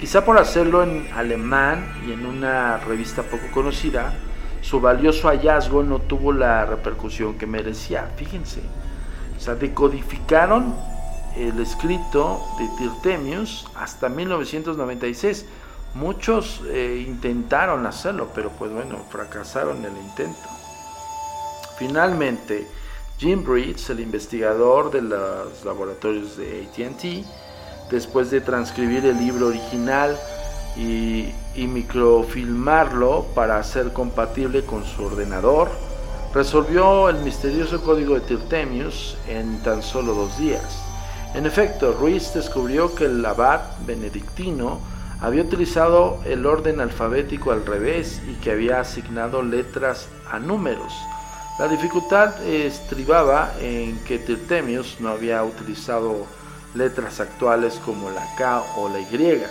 Quizá 0.00 0.24
por 0.24 0.38
hacerlo 0.38 0.82
en 0.82 1.08
alemán 1.14 1.94
y 2.06 2.12
en 2.12 2.26
una 2.26 2.78
revista 2.78 3.22
poco 3.22 3.44
conocida, 3.52 4.14
su 4.60 4.80
valioso 4.80 5.28
hallazgo 5.28 5.82
no 5.82 6.00
tuvo 6.00 6.32
la 6.32 6.66
repercusión 6.66 7.38
que 7.38 7.46
merecía. 7.46 8.10
Fíjense, 8.16 8.60
o 9.36 9.40
sea, 9.40 9.54
decodificaron 9.54 10.74
el 11.36 11.60
escrito 11.60 12.40
de 12.58 12.68
Tirtemius 12.78 13.68
hasta 13.76 14.08
1996. 14.08 15.46
Muchos 15.94 16.62
eh, 16.66 17.04
intentaron 17.06 17.86
hacerlo, 17.86 18.30
pero 18.34 18.50
pues 18.50 18.72
bueno, 18.72 18.98
fracasaron 19.10 19.84
el 19.84 19.96
intento. 19.96 20.48
Finalmente, 21.78 22.66
Jim 23.18 23.44
Breeds, 23.44 23.90
el 23.90 24.00
investigador 24.00 24.90
de 24.90 25.02
los 25.02 25.64
laboratorios 25.64 26.36
de 26.36 26.66
ATT, 26.66 27.26
después 27.90 28.30
de 28.30 28.40
transcribir 28.40 29.06
el 29.06 29.18
libro 29.18 29.48
original, 29.48 30.18
y, 30.76 31.32
microfilmarlo 31.56 33.26
para 33.34 33.58
hacer 33.58 33.92
compatible 33.92 34.64
con 34.64 34.84
su 34.84 35.04
ordenador, 35.04 35.70
resolvió 36.32 37.08
el 37.08 37.18
misterioso 37.18 37.82
código 37.82 38.14
de 38.14 38.20
Tirtemius 38.22 39.16
en 39.28 39.62
tan 39.62 39.82
solo 39.82 40.14
dos 40.14 40.36
días. 40.38 40.82
En 41.34 41.46
efecto, 41.46 41.92
Ruiz 41.92 42.32
descubrió 42.34 42.94
que 42.94 43.06
el 43.06 43.24
abad 43.24 43.60
benedictino 43.86 44.80
había 45.20 45.42
utilizado 45.42 46.20
el 46.24 46.44
orden 46.44 46.80
alfabético 46.80 47.52
al 47.52 47.64
revés 47.64 48.20
y 48.28 48.34
que 48.34 48.50
había 48.50 48.80
asignado 48.80 49.42
letras 49.42 50.08
a 50.30 50.38
números. 50.38 50.92
La 51.58 51.68
dificultad 51.68 52.42
estribaba 52.44 53.54
en 53.60 53.98
que 54.04 54.18
Tirtemius 54.18 54.96
no 55.00 55.10
había 55.10 55.44
utilizado 55.44 56.26
letras 56.74 57.20
actuales 57.20 57.80
como 57.84 58.10
la 58.10 58.26
K 58.36 58.60
o 58.76 58.88
la 58.88 58.98
Y 58.98 59.44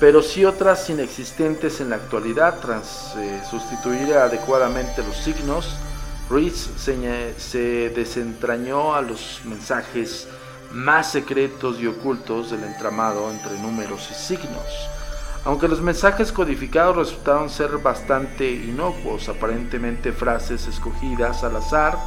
pero 0.00 0.22
sí 0.22 0.46
otras 0.46 0.88
inexistentes 0.88 1.82
en 1.82 1.90
la 1.90 1.96
actualidad. 1.96 2.58
Tras 2.60 3.14
eh, 3.18 3.42
sustituir 3.48 4.14
adecuadamente 4.14 5.02
los 5.02 5.16
signos, 5.18 5.76
Ruiz 6.30 6.70
se, 6.78 7.34
se 7.38 7.90
desentrañó 7.90 8.94
a 8.94 9.02
los 9.02 9.42
mensajes 9.44 10.26
más 10.72 11.12
secretos 11.12 11.78
y 11.78 11.86
ocultos 11.86 12.50
del 12.50 12.64
entramado 12.64 13.30
entre 13.30 13.58
números 13.58 14.08
y 14.10 14.14
signos. 14.14 14.64
Aunque 15.44 15.68
los 15.68 15.80
mensajes 15.80 16.32
codificados 16.32 16.96
resultaron 16.96 17.48
ser 17.48 17.78
bastante 17.78 18.50
inocuos, 18.50 19.28
aparentemente 19.28 20.12
frases 20.12 20.66
escogidas 20.66 21.44
al 21.44 21.56
azar, 21.56 21.98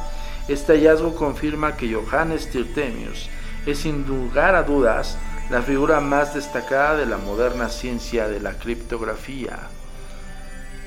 este 0.46 0.74
hallazgo 0.74 1.14
confirma 1.14 1.76
que 1.76 1.92
Johannes 1.92 2.50
Tirtemius 2.50 3.28
es 3.66 3.78
sin 3.78 4.06
lugar 4.06 4.54
a 4.54 4.62
dudas 4.62 5.18
la 5.50 5.62
figura 5.62 6.00
más 6.00 6.34
destacada 6.34 6.96
de 6.96 7.06
la 7.06 7.18
moderna 7.18 7.68
ciencia 7.68 8.28
de 8.28 8.40
la 8.40 8.52
criptografía. 8.52 9.58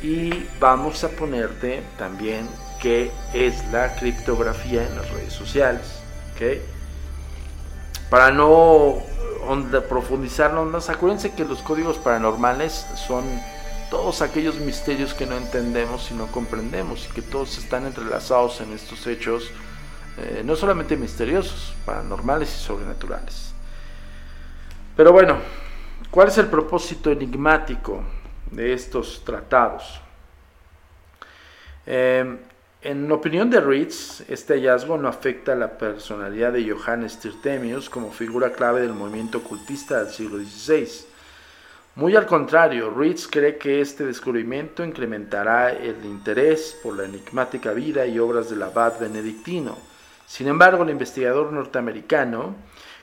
Y 0.02 0.45
vamos 0.60 1.04
a 1.04 1.10
ponerte 1.10 1.84
también 1.98 2.48
qué 2.82 3.12
es 3.34 3.66
la 3.72 3.95
criptografía 3.95 4.88
en 4.88 4.95
las 4.95 5.10
redes 5.10 5.34
sociales. 5.34 6.02
Para 8.10 8.32
no 8.32 8.98
profundizarnos 9.90 10.68
más, 10.68 10.90
acuérdense 10.90 11.34
que 11.34 11.46
los 11.46 11.62
códigos 11.62 11.98
paranormales 11.98 12.88
son 13.08 13.24
todos 13.90 14.22
aquellos 14.22 14.56
misterios 14.56 15.14
que 15.14 15.26
no 15.26 15.38
entendemos 15.38 16.12
y 16.12 16.14
no 16.14 16.28
comprendemos 16.28 17.08
y 17.10 17.14
que 17.14 17.22
todos 17.22 17.58
están 17.58 17.86
entrelazados 17.86 18.60
en 18.62 18.74
estos 18.74 19.08
hechos, 19.08 19.50
eh, 20.18 20.42
no 20.44 20.56
solamente 20.56 20.98
misteriosos, 20.98 21.74
paranormales 21.86 22.54
y 22.54 22.60
sobrenaturales. 22.60 23.54
Pero 24.96 25.14
bueno, 25.14 25.38
¿cuál 26.12 26.28
es 26.28 26.38
el 26.38 26.48
propósito 26.48 27.12
enigmático 27.12 28.02
de 28.52 28.74
estos 28.74 29.24
tratados? 29.24 30.02
Em, 31.86 32.40
en 32.88 33.12
opinión 33.12 33.50
de 33.50 33.60
Ritz, 33.60 34.24
este 34.30 34.54
hallazgo 34.54 34.98
no 34.98 35.10
afecta 35.10 35.52
a 35.52 35.56
la 35.58 35.78
personalidad 35.78 36.54
de 36.54 36.72
Johannes 36.72 37.20
Tirtemius 37.20 37.90
como 37.90 38.14
figura 38.14 38.54
clave 38.54 38.80
del 38.80 38.94
movimiento 38.94 39.40
ocultista 39.40 40.02
del 40.02 40.14
siglo 40.14 40.38
XVI. 40.38 40.88
Muy 41.96 42.16
al 42.16 42.26
contrario, 42.26 42.90
Ritz 42.90 43.28
cree 43.28 43.58
que 43.58 43.82
este 43.82 44.06
descubrimiento 44.06 44.86
incrementará 44.86 45.74
el 45.74 45.98
interés 46.06 46.78
por 46.82 46.96
la 46.96 47.04
enigmática 47.04 47.74
vida 47.74 48.06
y 48.06 48.20
obras 48.20 48.50
del 48.50 48.64
abad 48.64 48.98
benedictino. 49.02 49.78
Sin 50.26 50.48
embargo, 50.48 50.84
el 50.84 50.90
investigador 50.90 51.52
norteamericano 51.52 52.56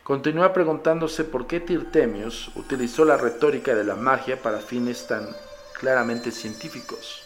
continúa 0.03 0.55
preguntándose 0.55 1.25
por 1.25 1.47
qué 1.47 1.61
Tirtemius 1.61 2.51
utilizó 2.57 3.05
la 3.05 3.19
retórica 3.19 3.75
de 3.75 3.85
la 3.85 3.97
magia 3.97 4.41
para 4.41 4.61
fines 4.61 5.07
tan 5.07 5.29
claramente 5.79 6.31
científicos. 6.31 7.24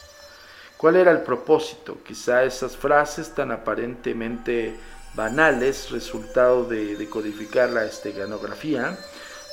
¿Cuál 0.78 0.96
era 0.96 1.10
el 1.10 1.20
propósito? 1.20 1.98
Quizá 2.06 2.44
esas 2.44 2.76
frases 2.76 3.34
tan 3.34 3.52
aparentemente 3.52 4.78
banales, 5.14 5.90
resultado 5.90 6.64
de, 6.64 7.06
codificar 7.10 7.68
la 7.70 7.84
esteganografía, 7.84 8.98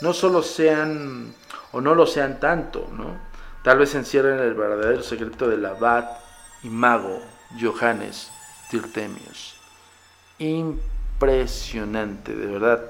no 0.01 0.13
solo 0.13 0.41
sean 0.41 1.33
o 1.73 1.81
no 1.81 1.95
lo 1.95 2.05
sean 2.05 2.39
tanto, 2.39 2.87
¿no? 2.93 3.19
Tal 3.63 3.79
vez 3.79 3.95
encierren 3.95 4.39
el 4.39 4.53
verdadero 4.53 5.01
secreto 5.01 5.49
del 5.49 5.65
abad 5.65 6.05
y 6.61 6.69
mago 6.69 7.19
Johannes 7.59 8.29
Tirtemius. 8.69 9.55
Impresionante, 10.37 12.35
de 12.35 12.45
verdad 12.45 12.81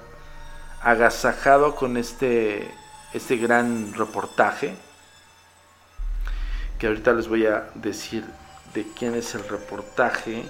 agasajado 0.86 1.76
con 1.76 1.98
este, 1.98 2.72
este 3.12 3.38
gran 3.38 3.92
reportaje, 3.96 4.76
que 6.80 6.88
ahorita 6.88 7.14
les 7.14 7.28
voy 7.28 7.46
a 7.46 7.70
decir 7.76 8.24
de 8.74 8.86
quién 8.98 9.16
es 9.16 9.34
el 9.36 9.48
reportaje, 9.48 10.44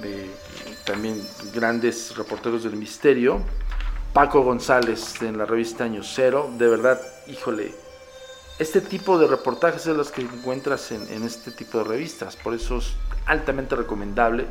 de 0.00 0.30
también 0.84 1.20
grandes 1.52 2.16
reporteros 2.16 2.64
del 2.64 2.76
misterio, 2.76 3.40
Paco 4.12 4.42
González 4.42 5.20
en 5.22 5.36
la 5.36 5.44
revista 5.44 5.84
Año 5.84 6.02
Cero, 6.02 6.50
de 6.56 6.68
verdad, 6.68 7.00
híjole, 7.26 7.74
este 8.58 8.80
tipo 8.80 9.18
de 9.18 9.26
reportajes 9.26 9.86
es 9.86 9.96
los 9.96 10.10
que 10.10 10.22
encuentras 10.22 10.90
en, 10.90 11.22
este 11.22 11.50
tipo 11.50 11.78
de 11.78 11.84
revistas, 11.84 12.36
por 12.36 12.54
eso 12.54 12.78
es 12.78 12.94
altamente 13.26 13.76
recomendable 13.76 14.46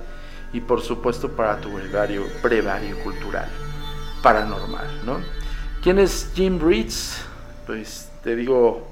y 0.54 0.60
por 0.60 0.82
supuesto 0.82 1.32
para 1.32 1.60
tu 1.60 1.72
brevario, 1.72 2.26
brevario 2.44 3.00
cultural 3.04 3.50
paranormal, 4.22 5.06
¿no? 5.06 5.20
¿Quién 5.82 6.00
es 6.00 6.32
Jim 6.36 6.60
Reeds? 6.60 7.22
Pues 7.66 8.10
te 8.24 8.36
digo, 8.36 8.88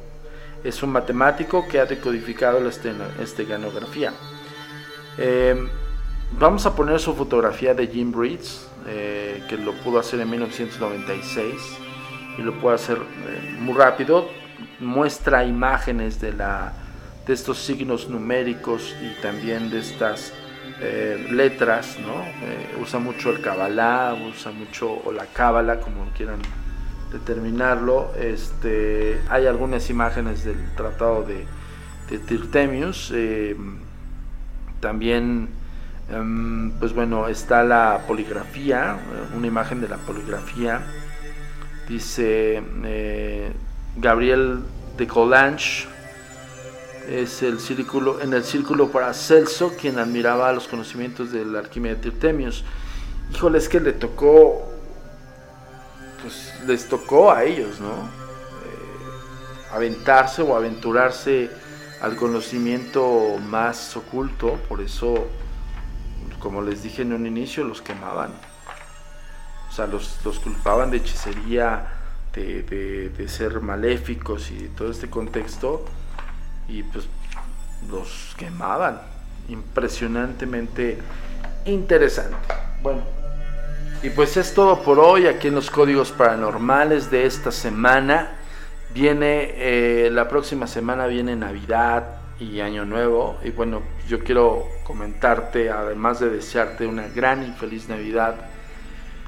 es 0.64 0.82
un 0.82 0.92
matemático 0.92 1.68
que 1.68 1.80
ha 1.80 1.86
decodificado 1.86 2.60
la 2.60 2.70
esteganografía. 3.22 4.14
Em, 5.18 5.70
vamos 6.40 6.66
a 6.66 6.76
poner 6.76 7.00
su 7.00 7.14
fotografía 7.14 7.74
de 7.74 7.88
Jim 7.88 8.14
Reeds, 8.16 8.68
eh, 8.88 9.44
que 9.48 9.58
lo 9.58 9.74
pudo 9.74 10.00
hacer 10.00 10.20
en 10.22 10.30
1996 10.30 11.54
y 12.38 12.42
lo 12.42 12.60
puede 12.60 12.76
hacer 12.76 12.98
eh, 12.98 13.58
muy 13.60 13.76
rápido. 13.76 14.30
Muestra 14.80 15.44
imágenes 15.44 16.20
de, 16.20 16.34
la, 16.34 16.74
de 17.28 17.34
estos 17.34 17.60
signos 17.60 18.08
numéricos 18.08 18.96
y 19.02 19.22
también 19.22 19.70
de 19.70 19.80
estas 19.80 20.34
eh, 20.82 21.28
letras, 21.30 21.98
¿no? 22.00 22.82
usa 22.82 23.00
mucho 23.00 23.30
el 23.30 23.42
Kabbalah, 23.42 24.16
usa 24.30 24.52
mucho, 24.52 25.02
o 25.06 25.12
la 25.12 25.26
Cábala, 25.28 25.80
como 25.80 26.10
quieran 26.16 26.40
determinarlo. 27.14 28.12
Este, 28.20 29.22
hay 29.30 29.48
algunas 29.48 29.90
imágenes 29.90 30.44
del 30.44 30.58
tratado 30.76 31.24
de, 31.24 31.46
de 32.10 32.20
Tirtemius. 32.20 33.14
también 34.82 35.48
Em, 36.10 36.72
pues 36.80 36.94
bueno, 36.94 37.28
está 37.30 37.64
la 37.64 38.04
poligrafía, 38.06 38.98
eh, 39.00 39.38
una 39.38 39.48
imagen 39.48 39.80
de 39.80 39.88
la 39.88 39.98
poligrafía. 39.98 40.82
Dice 41.88 42.62
eh, 42.86 43.52
Gabriel 43.96 44.60
de 44.98 45.08
Colange, 45.08 45.88
es 47.10 47.42
el 47.44 47.60
círculo, 47.60 48.22
en 48.22 48.34
el 48.34 48.44
círculo 48.44 48.90
para 48.90 49.14
Celso, 49.14 49.74
quien 49.80 49.98
admiraba 49.98 50.52
los 50.54 50.68
conocimientos 50.68 51.32
de 51.32 51.46
la 51.46 51.60
alquimia 51.60 51.96
de 51.96 52.02
Tirtemius. 52.02 52.64
Híjole, 53.34 53.58
es 53.58 53.70
que 53.70 53.80
le 53.80 53.94
tocó, 53.94 54.73
pues 56.24 56.54
les 56.66 56.88
tocó 56.88 57.32
a 57.32 57.44
ellos, 57.44 57.80
¿no? 57.80 57.92
Eh, 57.92 59.74
aventarse 59.74 60.42
o 60.42 60.56
aventurarse 60.56 61.52
al 62.02 62.16
conocimiento 62.16 63.38
más 63.40 63.96
oculto, 63.96 64.58
por 64.68 64.82
eso 64.82 65.28
como 66.44 66.62
les 66.62 66.84
dije 66.84 67.04
en 67.04 67.14
un 67.14 67.26
inicio, 67.26 67.64
los 67.64 67.82
quemaban. 67.82 68.32
O 69.70 69.72
sea, 69.72 69.88
los, 69.88 70.20
culpaban 70.44 70.92
de 70.92 70.98
hechicería, 70.98 71.88
de, 72.34 73.26
ser 73.30 73.62
maléficos 73.62 74.52
y 74.52 74.68
todo 74.76 74.92
este 74.92 75.10
contexto. 75.10 75.86
Y 76.68 76.84
pues 76.84 77.08
los 77.90 78.36
quemaban. 78.38 79.02
Impresionantemente 79.48 81.00
interesante. 81.66 82.36
Bueno. 82.82 83.23
Y 84.02 84.10
pues 84.10 84.36
es 84.38 84.54
todo 84.54 84.82
por 84.82 85.00
hoy 85.00 85.28
aquí 85.28 85.48
en 85.48 85.56
los 85.56 85.70
códigos 85.70 86.12
paranormales 86.12 87.10
de 87.12 87.26
esta 87.26 87.52
semana. 87.52 88.32
Viene, 88.94 89.52
eh, 89.56 90.10
la 90.12 90.28
próxima 90.28 90.68
semana 90.68 91.08
viene 91.08 91.36
Navidad, 91.36 92.24
y 92.40 92.62
Año 92.62 92.86
Nuevo. 92.86 93.40
Y 93.44 93.52
bueno, 93.52 93.82
yo 94.08 94.20
quiero 94.20 94.68
comentarte, 94.84 95.70
además 95.70 96.20
de 96.20 96.30
desearte 96.30 96.88
una 96.88 97.08
gran 97.08 97.44
y 97.44 97.52
feliz 97.54 97.90
Navidad, 97.90 98.36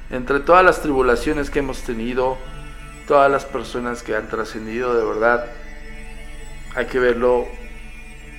entre 0.10 0.40
todas 0.40 0.64
las 0.64 0.82
tribulaciones 0.82 1.50
que 1.50 1.60
hemos 1.60 1.82
tenido, 1.82 2.38
todas 3.08 3.32
las 3.32 3.46
personas 3.46 4.04
que 4.04 4.16
han 4.16 4.28
trascendido, 4.30 4.96
de 4.96 5.06
verdad, 5.06 5.46
hay 6.76 6.86
que 6.86 7.00
verlo 7.00 7.46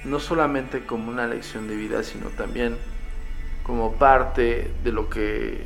no 0.04 0.20
solamente 0.20 0.84
como 0.84 1.10
una 1.10 1.26
lección 1.26 1.66
de 1.68 1.74
vida, 1.74 2.02
sino 2.02 2.28
también 2.28 2.76
como 3.64 3.94
parte 3.94 4.70
de 4.84 4.92
lo 4.92 5.10
que 5.10 5.64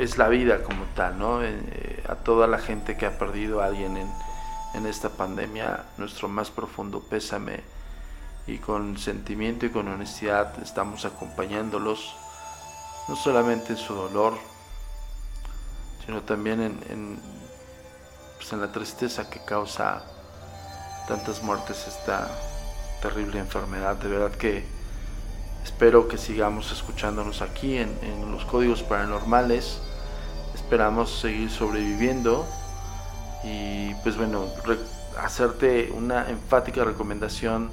es 0.00 0.16
la 0.16 0.28
vida 0.28 0.62
como 0.62 0.84
tal, 0.94 1.18
¿no? 1.18 1.42
Eh, 1.42 2.02
a 2.08 2.14
toda 2.14 2.46
la 2.46 2.58
gente 2.58 2.96
que 2.96 3.04
ha 3.04 3.18
perdido 3.18 3.60
a 3.60 3.66
alguien 3.66 3.98
en, 3.98 4.10
en 4.74 4.86
esta 4.86 5.10
pandemia, 5.10 5.84
nuestro 5.98 6.26
más 6.28 6.50
profundo 6.50 7.00
pésame 7.00 7.60
y 8.46 8.58
con 8.58 8.96
sentimiento 8.96 9.66
y 9.66 9.70
con 9.70 9.88
honestidad 9.88 10.54
estamos 10.62 11.04
acompañándolos, 11.04 12.16
no 13.08 13.16
solamente 13.16 13.72
en 13.72 13.78
su 13.78 13.94
dolor, 13.94 14.38
sino 16.06 16.22
también 16.22 16.62
en, 16.62 17.20
pues 18.36 18.52
en 18.52 18.60
la 18.62 18.72
tristeza 18.72 19.28
que 19.28 19.44
causa 19.44 20.02
tantas 21.06 21.42
muertes 21.42 21.86
esta 21.86 22.30
terrible 23.02 23.38
enfermedad. 23.38 23.96
De 23.96 24.08
verdad 24.08 24.32
que 24.36 24.64
espero 25.62 26.08
que 26.08 26.16
sigamos 26.16 26.72
escuchándonos 26.72 27.42
aquí 27.42 27.76
en, 27.76 27.98
en 28.02 28.32
los 28.32 28.46
códigos 28.46 28.82
paranormales. 28.82 29.82
Esperamos 30.70 31.10
seguir 31.10 31.50
sobreviviendo 31.50 32.46
y 33.42 33.92
pues 34.04 34.16
bueno, 34.16 34.46
hacerte 35.18 35.90
una 35.90 36.30
enfática 36.30 36.84
recomendación. 36.84 37.72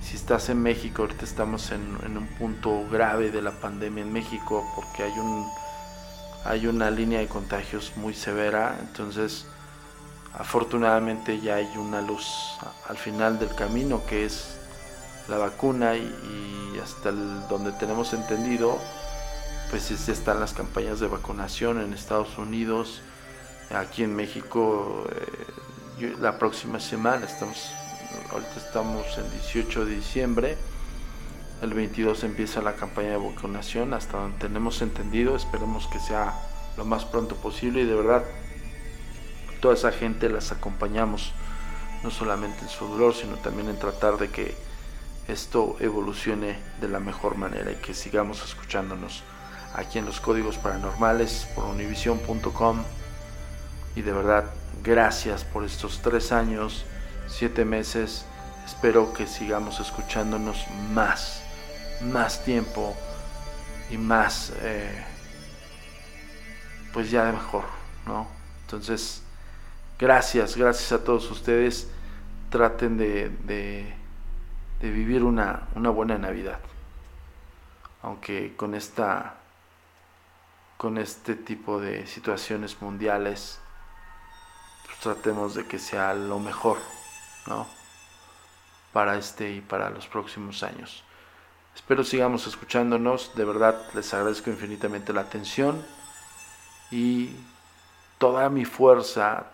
Si 0.00 0.14
estás 0.14 0.48
en 0.48 0.62
México, 0.62 1.02
ahorita 1.02 1.24
estamos 1.24 1.72
en, 1.72 1.82
un 2.16 2.28
punto 2.38 2.86
grave 2.88 3.32
de 3.32 3.42
la 3.42 3.50
pandemia 3.50 4.04
en 4.04 4.12
México 4.12 4.64
porque 4.76 5.02
hay 5.02 5.18
un 5.18 5.44
hay 6.44 6.68
una 6.68 6.88
línea 6.92 7.18
de 7.18 7.26
contagios 7.26 7.94
muy 7.96 8.14
severa, 8.14 8.78
entonces 8.78 9.46
afortunadamente 10.32 11.40
ya 11.40 11.56
hay 11.56 11.76
una 11.76 12.00
luz 12.00 12.28
al 12.88 12.96
final 12.96 13.40
del 13.40 13.52
camino 13.56 14.02
que 14.06 14.24
es 14.24 14.56
la 15.26 15.36
vacuna 15.36 15.96
y, 15.96 16.78
hasta 16.80 17.10
donde 17.10 17.72
tenemos 17.72 18.12
entendido 18.12 18.78
pues 19.70 19.88
ya 19.88 20.12
están 20.12 20.40
las 20.40 20.52
campañas 20.52 20.98
de 20.98 21.06
vacunación 21.06 21.80
en 21.80 21.92
Estados 21.94 22.38
Unidos, 22.38 23.02
aquí 23.70 24.02
en 24.02 24.16
México 24.16 25.06
eh, 26.00 26.14
la 26.20 26.38
próxima 26.38 26.80
semana 26.80 27.26
estamos 27.26 27.70
ahorita 28.32 28.56
estamos 28.56 29.06
en 29.16 29.30
18 29.30 29.84
de 29.84 29.94
diciembre, 29.94 30.58
el 31.62 31.72
22 31.72 32.24
empieza 32.24 32.60
la 32.62 32.74
campaña 32.74 33.10
de 33.10 33.16
vacunación, 33.18 33.94
hasta 33.94 34.18
donde 34.18 34.38
tenemos 34.38 34.82
entendido, 34.82 35.36
esperemos 35.36 35.86
que 35.86 36.00
sea 36.00 36.34
lo 36.76 36.84
más 36.84 37.04
pronto 37.04 37.36
posible 37.36 37.82
y 37.82 37.86
de 37.86 37.94
verdad 37.94 38.24
toda 39.60 39.74
esa 39.74 39.92
gente 39.92 40.28
las 40.28 40.50
acompañamos, 40.50 41.32
no 42.02 42.10
solamente 42.10 42.62
en 42.62 42.68
su 42.68 42.88
dolor, 42.88 43.14
sino 43.14 43.36
también 43.36 43.68
en 43.68 43.78
tratar 43.78 44.16
de 44.16 44.30
que 44.30 44.56
esto 45.28 45.76
evolucione 45.78 46.58
de 46.80 46.88
la 46.88 46.98
mejor 46.98 47.36
manera 47.36 47.70
y 47.70 47.76
que 47.76 47.94
sigamos 47.94 48.42
escuchándonos 48.42 49.22
aquí 49.74 49.98
en 49.98 50.06
los 50.06 50.20
códigos 50.20 50.58
paranormales 50.58 51.46
por 51.54 51.64
univision.com 51.64 52.82
y 53.96 54.02
de 54.02 54.12
verdad 54.12 54.44
gracias 54.82 55.44
por 55.44 55.64
estos 55.64 56.00
tres 56.02 56.32
años 56.32 56.84
siete 57.30 57.64
meses. 57.64 58.26
Espero 58.66 59.12
que 59.12 59.26
sigamos 59.26 59.80
escuchándonos 59.80 60.66
más, 60.92 61.42
más 62.02 62.44
tiempo 62.44 62.96
y 63.90 63.96
más, 63.96 64.52
eh, 64.60 65.04
pues 66.92 67.10
ya 67.10 67.24
de 67.24 67.32
mejor, 67.32 67.64
¿no? 68.06 68.28
Entonces, 68.62 69.22
gracias, 69.98 70.56
gracias 70.56 70.92
a 70.92 71.02
todos 71.02 71.30
ustedes. 71.30 71.88
Traten 72.50 72.96
de, 72.96 73.30
de, 73.44 74.90
vivir 74.90 75.22
una, 75.24 75.68
una 75.74 75.90
buena 75.90 76.18
Navidad. 76.18 76.58
Aunque 78.02 78.54
con 78.56 78.74
esta 78.74 79.39
con 80.80 80.96
este 80.96 81.34
tipo 81.34 81.78
de 81.78 82.06
situaciones 82.06 82.80
mundiales 82.80 83.58
pues 84.86 84.98
tratemos 85.00 85.54
de 85.54 85.66
que 85.66 85.78
sea 85.78 86.14
lo 86.14 86.38
mejor 86.38 86.78
¿no? 87.46 87.66
Para 88.90 89.18
este 89.18 89.50
y 89.50 89.60
para 89.60 89.90
los 89.90 90.08
próximos 90.08 90.62
años. 90.62 91.04
Espero 91.76 92.02
sigamos 92.02 92.46
escuchándonos, 92.46 93.36
de 93.36 93.44
verdad 93.44 93.78
les 93.92 94.14
agradezco 94.14 94.48
infinitamente 94.48 95.12
la 95.12 95.20
atención 95.20 95.84
y 96.90 97.36
toda 98.16 98.48
mi 98.48 98.64
fuerza 98.64 99.48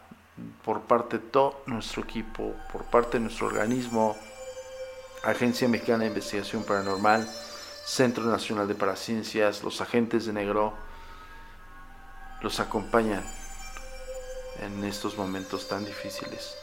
por 0.64 0.82
parte 0.82 1.18
de 1.18 1.24
todo 1.24 1.60
nuestro 1.66 2.04
equipo, 2.04 2.54
por 2.72 2.84
parte 2.84 3.18
de 3.18 3.24
nuestro 3.24 3.48
organismo, 3.48 4.16
Agencia 5.24 5.66
Mexicana 5.66 6.04
de 6.04 6.10
Investigación 6.10 6.62
Paranormal, 6.62 7.28
Centro 7.84 8.22
Nacional 8.22 8.68
de 8.68 8.76
Paraciencias, 8.76 9.64
los 9.64 9.80
agentes 9.80 10.24
de 10.26 10.32
negro, 10.32 10.85
los 12.42 12.60
acompañan 12.60 13.24
en 14.60 14.84
estos 14.84 15.16
momentos 15.16 15.68
tan 15.68 15.84
difíciles. 15.84 16.56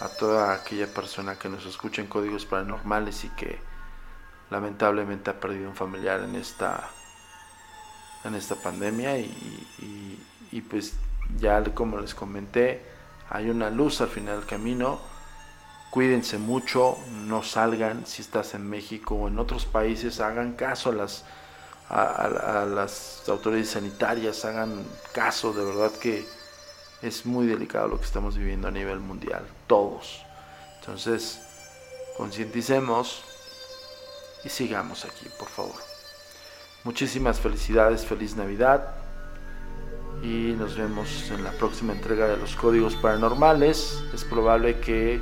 A 0.00 0.08
toda 0.08 0.54
aquella 0.54 0.86
persona 0.86 1.38
que 1.38 1.48
nos 1.48 1.66
escucha 1.66 2.02
en 2.02 2.08
códigos 2.08 2.44
paranormales 2.44 3.24
y 3.24 3.28
que 3.30 3.58
lamentablemente 4.50 5.30
ha 5.30 5.40
perdido 5.40 5.68
un 5.68 5.76
familiar 5.76 6.22
en 6.22 6.36
esta 6.36 6.88
en 8.24 8.34
esta 8.34 8.54
pandemia 8.54 9.18
y, 9.18 10.60
pues 10.70 10.94
ya 11.38 11.62
como 11.74 11.98
les 11.98 12.14
comenté 12.14 12.84
hay 13.30 13.50
una 13.50 13.70
luz 13.70 14.00
al 14.00 14.08
final 14.08 14.40
del 14.40 14.46
camino. 14.46 15.00
Cuídense 15.90 16.38
mucho 16.38 16.98
no 17.10 17.42
salgan. 17.42 18.06
Si 18.06 18.22
estás 18.22 18.54
en 18.54 18.68
México 18.68 19.14
o 19.14 19.28
en 19.28 19.38
otros 19.38 19.64
países 19.64 20.20
hagan 20.20 20.52
caso 20.52 20.90
a 20.90 20.94
las 20.94 21.24
a 21.92 22.64
las 22.64 23.22
autoridades 23.28 23.70
sanitarias 23.70 24.44
hagan 24.44 24.82
caso 25.12 25.52
de 25.52 25.64
verdad 25.64 25.92
que 26.00 26.26
es 27.02 27.26
muy 27.26 27.46
delicado 27.46 27.88
lo 27.88 27.98
que 27.98 28.06
estamos 28.06 28.36
viviendo 28.38 28.68
a 28.68 28.70
nivel 28.70 29.00
mundial, 29.00 29.44
todos. 29.66 30.24
Entonces, 30.80 31.40
concienticemos 32.16 33.22
y 34.44 34.48
sigamos 34.48 35.04
aquí, 35.04 35.26
por 35.38 35.48
favor. 35.48 35.74
Muchísimas 36.84 37.40
felicidades, 37.40 38.06
feliz 38.06 38.36
Navidad 38.36 38.94
y 40.22 40.54
nos 40.56 40.76
vemos 40.76 41.30
en 41.30 41.42
la 41.42 41.50
próxima 41.52 41.92
entrega 41.92 42.28
de 42.28 42.36
los 42.36 42.54
códigos 42.54 42.94
paranormales. 42.94 44.02
Es 44.14 44.24
probable 44.24 44.78
que 44.78 45.20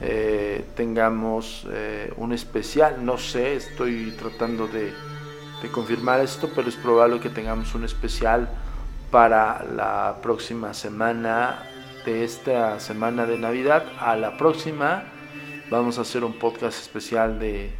eh, 0.00 0.64
tengamos 0.74 1.66
eh, 1.70 2.12
un 2.16 2.32
especial, 2.32 3.04
no 3.04 3.18
sé, 3.18 3.56
estoy 3.56 4.12
tratando 4.18 4.66
de, 4.66 4.92
de 5.62 5.70
confirmar 5.70 6.20
esto, 6.20 6.50
pero 6.54 6.68
es 6.68 6.76
probable 6.76 7.20
que 7.20 7.30
tengamos 7.30 7.74
un 7.74 7.84
especial 7.84 8.48
para 9.10 9.64
la 9.64 10.18
próxima 10.22 10.74
semana 10.74 11.62
de 12.04 12.24
esta 12.24 12.78
semana 12.78 13.26
de 13.26 13.38
Navidad 13.38 13.84
a 13.98 14.16
la 14.16 14.36
próxima 14.36 15.04
vamos 15.70 15.98
a 15.98 16.02
hacer 16.02 16.24
un 16.24 16.34
podcast 16.34 16.78
especial 16.80 17.38
de, 17.38 17.70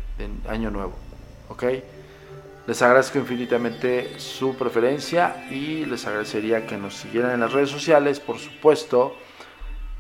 Año 0.49 0.71
Nuevo. 0.71 0.95
¿Ok? 1.49 1.65
Les 2.67 2.83
agradezco 2.83 3.19
infinitamente 3.19 4.19
su 4.19 4.57
preferencia 4.57 5.47
y 5.51 5.85
les 5.85 6.05
agradecería 6.07 6.67
que 6.67 6.77
nos 6.77 6.95
siguieran 6.95 7.33
en 7.33 7.41
las 7.41 7.53
redes 7.53 7.71
sociales, 7.71 8.19
por 8.19 8.39
supuesto, 8.39 9.15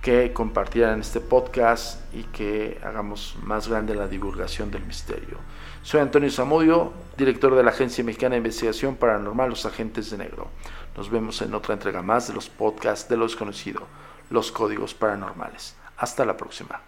que 0.02 0.32
compartieran 0.32 1.00
este 1.00 1.20
podcast 1.20 2.12
y 2.12 2.24
que 2.24 2.80
hagamos 2.82 3.36
más 3.42 3.68
grande 3.68 3.94
la 3.94 4.08
divulgación 4.08 4.70
del 4.70 4.84
misterio. 4.84 5.38
Soy 5.86 6.00
Antonio 6.00 6.28
Zamudio, 6.32 6.92
director 7.16 7.54
de 7.54 7.62
la 7.62 7.70
Agencia 7.70 8.02
Mexicana 8.02 8.32
de 8.32 8.38
Investigación 8.38 8.96
Paranormal 8.96 9.50
Los 9.50 9.66
Agentes 9.66 10.10
de 10.10 10.18
Negro. 10.18 10.48
Nos 10.96 11.08
vemos 11.08 11.40
en 11.42 11.54
otra 11.54 11.74
entrega 11.74 12.02
más 12.02 12.26
de 12.26 12.34
los 12.34 12.48
podcasts 12.48 13.08
de 13.08 13.16
lo 13.16 13.22
desconocido, 13.22 13.86
los 14.28 14.50
códigos 14.50 14.94
paranormales. 14.94 15.76
Hasta 15.96 16.24
la 16.24 16.36
próxima. 16.36 16.80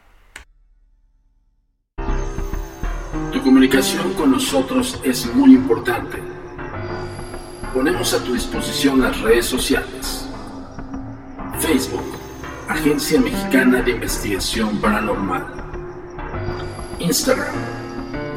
Tu 3.33 3.41
comunicación 3.41 4.15
con 4.15 4.33
nosotros 4.33 5.01
es 5.05 5.33
muy 5.33 5.55
importante. 5.55 6.19
Ponemos 7.73 8.13
a 8.15 8.25
tu 8.25 8.35
disposición 8.35 9.01
las 9.01 9.21
redes 9.21 9.47
sociales. 9.47 10.29
Facebook, 11.61 12.19
Agencia 12.69 13.21
Mexicana 13.21 13.81
de 13.81 13.93
Investigación 13.93 14.81
Paranormal. 14.81 15.47
Instagram, 16.99 17.78